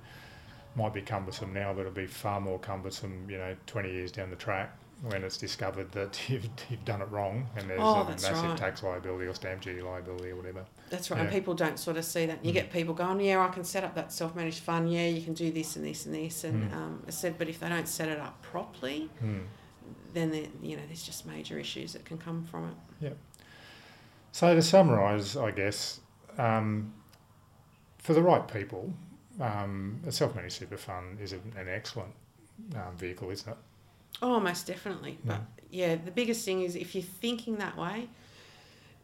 Might 0.75 0.95
be 0.95 1.03
cumbersome 1.03 1.53
now, 1.53 1.73
but 1.75 1.81
it'll 1.83 1.93
be 1.93 2.07
far 2.07 2.41
more 2.41 2.59
cumbersome, 2.59 3.29
you 3.29 3.37
know, 3.37 3.55
20 3.67 3.91
years 3.93 4.11
down 4.11 4.31
the 4.31 4.37
track 4.37 4.75
when 5.03 5.23
it's 5.25 5.37
discovered 5.37 5.91
that 5.93 6.19
you've, 6.31 6.49
you've 6.71 6.85
done 6.85 7.03
it 7.03 7.11
wrong 7.11 7.47
and 7.57 7.69
there's 7.69 7.81
Oh, 7.83 8.03
a 8.03 8.07
massive 8.07 8.33
right. 8.51 8.57
tax 8.57 8.83
liability 8.83 9.27
or 9.27 9.35
stamp 9.35 9.61
duty 9.63 9.83
liability 9.83 10.31
or 10.31 10.37
whatever. 10.37 10.65
That's 10.91 11.11
right, 11.11 11.21
and 11.21 11.31
people 11.31 11.55
don't 11.55 11.79
sort 11.79 11.97
of 11.97 12.05
see 12.05 12.25
that. 12.27 12.45
You 12.45 12.53
Mm. 12.53 12.55
get 12.55 12.71
people 12.73 12.95
going, 12.95 13.21
yeah, 13.21 13.45
I 13.45 13.49
can 13.49 13.65
set 13.65 13.83
up 13.85 13.95
that 13.97 14.13
self 14.13 14.35
managed 14.35 14.61
fund, 14.61 14.93
yeah, 14.93 15.07
you 15.09 15.23
can 15.23 15.35
do 15.35 15.51
this 15.51 15.77
and 15.77 15.85
this 15.85 16.07
and 16.07 16.15
this, 16.15 16.45
and 16.45 16.71
Mm. 16.71 16.75
um, 16.75 17.03
I 17.07 17.11
said, 17.11 17.37
but 17.37 17.49
if 17.49 17.61
they 17.61 17.69
don't 17.69 17.89
set 17.89 18.09
it 18.09 18.19
up 18.21 18.41
properly, 18.43 19.11
Mm. 19.23 19.45
then 20.15 20.33
you 20.63 20.77
know, 20.77 20.83
there's 20.87 21.03
just 21.03 21.27
major 21.27 21.59
issues 21.59 21.93
that 21.95 22.05
can 22.05 22.17
come 22.19 22.45
from 22.45 22.75
it. 23.03 23.17
So 24.35 24.55
to 24.55 24.63
summarise, 24.63 25.37
I 25.37 25.51
guess, 25.51 26.01
um, 26.39 26.95
for 27.99 28.15
the 28.15 28.23
right 28.23 28.47
people, 28.49 28.95
um, 29.41 30.01
a 30.07 30.13
self-managed 30.13 30.55
super 30.57 30.77
fund 30.77 31.21
is 31.21 31.33
an, 31.33 31.41
excellent 31.69 32.13
um, 32.77 32.97
vehicle, 32.97 33.31
isn't 33.31 33.51
it? 33.51 33.59
Oh, 34.21 34.39
most 34.41 34.67
definitely. 34.67 35.19
But 35.25 35.41
yeah, 35.71 35.97
the 35.97 36.11
biggest 36.11 36.45
thing 36.45 36.63
is 36.63 36.77
if 36.77 36.95
you're 36.95 37.03
thinking 37.03 37.57
that 37.59 37.77
way, 37.77 38.09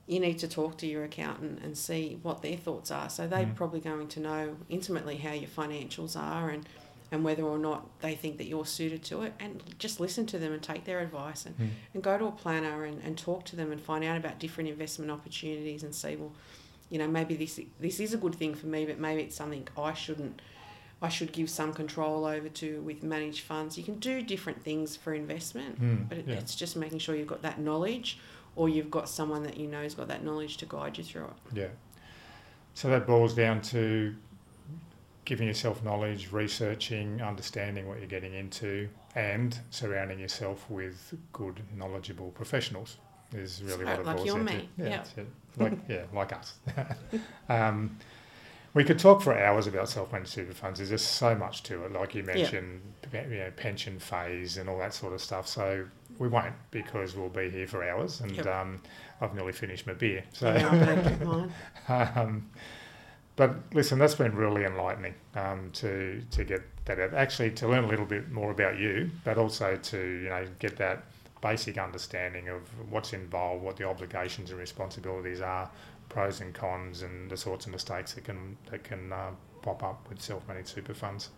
you 0.07 0.21
need 0.21 0.39
to 0.39 0.49
talk 0.49 0.79
to 0.79 0.87
your 0.87 1.05
accountant 1.05 1.61
and 1.63 1.77
see 1.77 2.19
what 2.23 2.41
their 2.43 2.57
thoughts 2.57 2.91
are. 2.91 3.11
So 3.11 3.27
they're 3.27 3.45
Mm. 3.47 3.55
probably 3.57 3.81
going 3.81 4.09
to 4.09 4.21
know 4.21 4.57
intimately 4.69 5.17
how 5.17 5.33
your 5.33 5.49
financials 5.51 6.17
are 6.17 6.49
and, 6.51 6.67
and 7.13 7.25
whether 7.25 7.43
or 7.43 7.59
not 7.59 8.01
they 8.01 8.15
think 8.15 8.39
that 8.39 8.47
you're 8.47 8.65
suited 8.65 9.03
to 9.05 9.23
it. 9.23 9.35
And 9.41 9.63
just 9.79 10.01
listen 10.01 10.25
to 10.27 10.39
them 10.39 10.53
and 10.53 10.63
take 10.63 10.85
their 10.85 11.01
advice 11.01 11.45
and, 11.47 11.59
Mm. 11.59 11.71
and 11.95 12.03
go 12.03 12.17
to 12.17 12.25
a 12.27 12.33
planner 12.33 12.85
and, 12.85 13.03
and 13.03 13.19
talk 13.19 13.45
to 13.47 13.57
them 13.57 13.71
and 13.71 13.81
find 13.81 14.03
out 14.05 14.17
about 14.17 14.39
different 14.39 14.71
investment 14.71 15.11
opportunities 15.11 15.83
and 15.83 15.95
see, 15.95 16.17
well, 16.17 16.33
you 16.91 16.99
know, 16.99 17.09
maybe 17.09 17.37
this 17.37 17.61
this 17.81 18.01
is 18.01 18.15
a 18.15 18.17
good 18.17 18.35
thing 18.35 18.55
for 18.55 18.67
me, 18.67 18.85
but 18.87 18.99
maybe 18.99 19.23
it's 19.23 19.37
something 19.37 19.67
I 19.77 19.95
shouldn't 19.95 20.41
I 21.01 21.09
should 21.09 21.33
give 21.33 21.49
some 21.49 21.73
control 21.73 22.25
over 22.25 22.49
to 22.49 22.81
with 22.81 23.03
managed 23.03 23.43
funds. 23.43 23.79
You 23.79 23.85
can 23.85 23.99
do 23.99 24.21
different 24.23 24.63
things 24.63 24.97
for 24.97 25.15
investment, 25.15 25.81
Mm, 25.81 26.09
but 26.09 26.19
it, 26.19 26.25
yeah. 26.27 26.35
it's 26.35 26.55
just 26.57 26.77
making 26.77 26.99
sure 26.99 27.15
you've 27.15 27.29
got 27.29 27.43
that 27.43 27.61
knowledge 27.61 28.19
or 28.57 28.69
you've 28.69 28.91
got 28.91 29.09
someone 29.09 29.45
that 29.45 29.57
you 29.57 29.69
know 29.69 29.83
has 29.83 29.95
got 29.95 30.09
that 30.09 30.25
knowledge 30.25 30.57
to 30.57 30.67
guide 30.67 30.99
you 30.99 31.05
through 31.05 31.27
it. 31.27 31.57
Yeah. 31.57 31.69
So 32.75 32.89
that 32.91 33.07
boils 33.07 33.35
down 33.35 33.61
to 33.63 34.15
giving 35.25 35.47
yourself 35.47 35.85
knowledge, 35.85 36.33
researching, 36.33 37.21
understanding 37.21 37.87
what 37.87 37.99
you're 37.99 38.07
getting 38.09 38.35
into, 38.35 38.89
and 39.15 39.59
surrounding 39.71 40.19
yourself 40.19 40.69
with 40.71 41.15
good, 41.33 41.61
knowledgeable 41.77 42.31
professionals 42.31 42.97
is 43.33 43.63
really 43.63 43.85
what 43.85 43.99
it 44.01 44.07
like 44.07 44.17
boils 44.17 44.29
down 44.29 44.39
to. 44.39 44.45
me, 44.45 44.69
Yeah, 44.79 44.89
that's 44.89 45.13
it. 45.17 45.27
like 45.59 45.73
yeah, 45.89 46.03
like 46.13 46.33
us. 46.33 46.55
um, 47.49 47.97
we 48.75 48.85
could 48.85 48.99
talk 48.99 49.23
for 49.23 49.37
hours 49.37 49.67
about 49.67 49.89
self-managed 49.89 50.31
super 50.31 50.53
funds. 50.55 50.79
There's 50.79 50.91
just 50.91 51.13
so 51.17 51.35
much 51.35 51.63
to 51.65 51.85
it, 51.85 51.93
like 51.93 52.15
you 52.15 52.23
mentioned, 52.23 52.81
pe- 53.11 53.29
you 53.31 53.39
know, 53.39 53.51
pension 53.57 53.99
phase 53.99 54.57
and 54.59 54.69
all 54.69 54.79
that 54.79 54.93
sort 54.95 55.13
of 55.15 55.21
stuff. 55.23 55.49
So 55.49 55.87
we 56.19 56.29
won't 56.29 56.55
because 56.71 57.17
we'll 57.17 57.29
be 57.31 57.49
here 57.51 57.67
for 57.67 57.83
hours, 57.89 58.21
and 58.21 58.33
Yep. 58.37 58.47
um, 58.47 58.81
I've 59.21 59.35
nearly 59.35 59.53
finished 59.53 59.87
my 59.87 59.95
beer. 59.95 60.25
So. 60.33 60.53
Yeah. 60.53 61.47
Um, 61.89 62.51
but 63.37 63.55
listen, 63.73 63.99
that's 64.01 64.17
been 64.17 64.35
really 64.35 64.65
enlightening 64.65 65.15
um, 65.37 65.71
to 65.75 66.23
to 66.33 66.45
get 66.45 66.61
that 66.87 66.99
out. 66.99 67.15
actually 67.15 67.53
to 67.53 67.69
learn 67.69 67.85
a 67.85 67.87
little 67.87 68.05
bit 68.05 68.31
more 68.33 68.51
about 68.51 68.79
you, 68.79 69.11
but 69.25 69.39
also 69.39 69.77
to 69.77 69.99
you 69.99 70.29
know 70.29 70.45
get 70.59 70.77
that 70.79 71.05
basic 71.41 71.79
understanding 71.79 72.49
of 72.49 72.63
what's 72.91 73.13
involved, 73.13 73.63
what 73.63 73.77
the 73.77 73.85
obligations 73.85 74.51
and 74.51 74.59
responsibilities 74.59 75.41
are, 75.41 75.71
pros 76.09 76.41
and 76.41 76.55
cons, 76.55 77.03
and 77.03 77.31
the 77.31 77.37
sorts 77.37 77.67
of 77.67 77.73
mistakes 77.73 78.15
that 78.15 78.25
can 78.25 78.57
that 78.71 78.85
can 78.85 79.13
uh, 79.13 79.31
pop 79.63 79.83
up 79.83 80.09
with 80.09 80.21
self-managed 80.21 80.69
super 80.69 80.95
funds. 80.95 81.31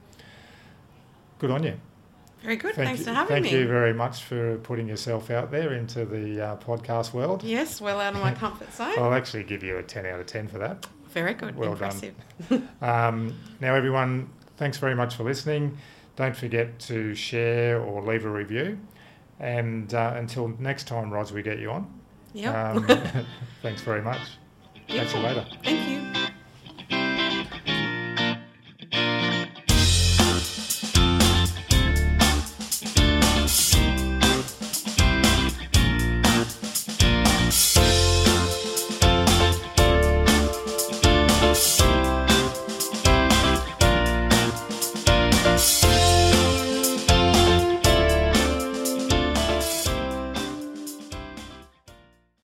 Good 1.39 1.51
on 1.51 1.63
you. 1.63 1.81
Very 2.43 2.57
good. 2.57 2.75
Thank 2.75 2.89
Thanks 2.89 3.01
you, 3.01 3.05
for 3.07 3.13
having 3.13 3.29
thank 3.29 3.45
me. 3.45 3.51
Thank 3.51 3.63
you 3.63 3.69
very 3.69 3.93
much 3.93 4.23
for 4.23 4.57
putting 4.59 4.89
yourself 4.89 5.31
out 5.31 5.51
there 5.51 5.75
into 5.75 6.07
the 6.07 6.41
uh, 6.43 6.57
podcast 6.57 7.13
world. 7.13 7.43
Yes, 7.43 7.81
well 7.81 8.01
out 8.01 8.15
of 8.15 8.21
my 8.21 8.33
comfort 8.45 8.73
zone. 8.73 8.95
I'll 8.97 9.13
actually 9.13 9.45
give 9.45 9.63
you 9.63 9.77
a 9.77 9.83
10 9.83 10.07
out 10.07 10.21
of 10.21 10.27
10 10.27 10.49
for 10.49 10.59
that. 10.59 10.87
Very 11.09 11.35
good. 11.35 11.57
well 11.57 11.75
done. 11.75 12.15
Um, 12.81 13.35
now, 13.61 13.75
everyone, 13.75 14.31
thanks 14.57 14.79
very 14.79 14.95
much 14.95 15.17
for 15.17 15.25
listening. 15.25 15.77
Don't 16.17 16.35
forget 16.35 16.79
to 16.81 17.15
share 17.15 17.81
or 17.81 18.03
leave 18.03 18.25
a 18.25 18.31
review. 18.31 18.79
And 19.41 19.93
uh, 19.95 20.13
until 20.17 20.49
next 20.59 20.87
time, 20.87 21.11
Ros, 21.11 21.33
we 21.33 21.43
get 21.43 21.59
you 21.59 21.71
on. 21.71 22.01
Yep. 22.35 22.55
Um, 22.55 22.87
thanks 23.63 23.83
very 23.83 24.03
much. 24.03 24.21
Catch 24.87 25.15
you 25.15 25.21
later. 25.21 25.47
Thank 25.65 26.17
you. 26.17 26.20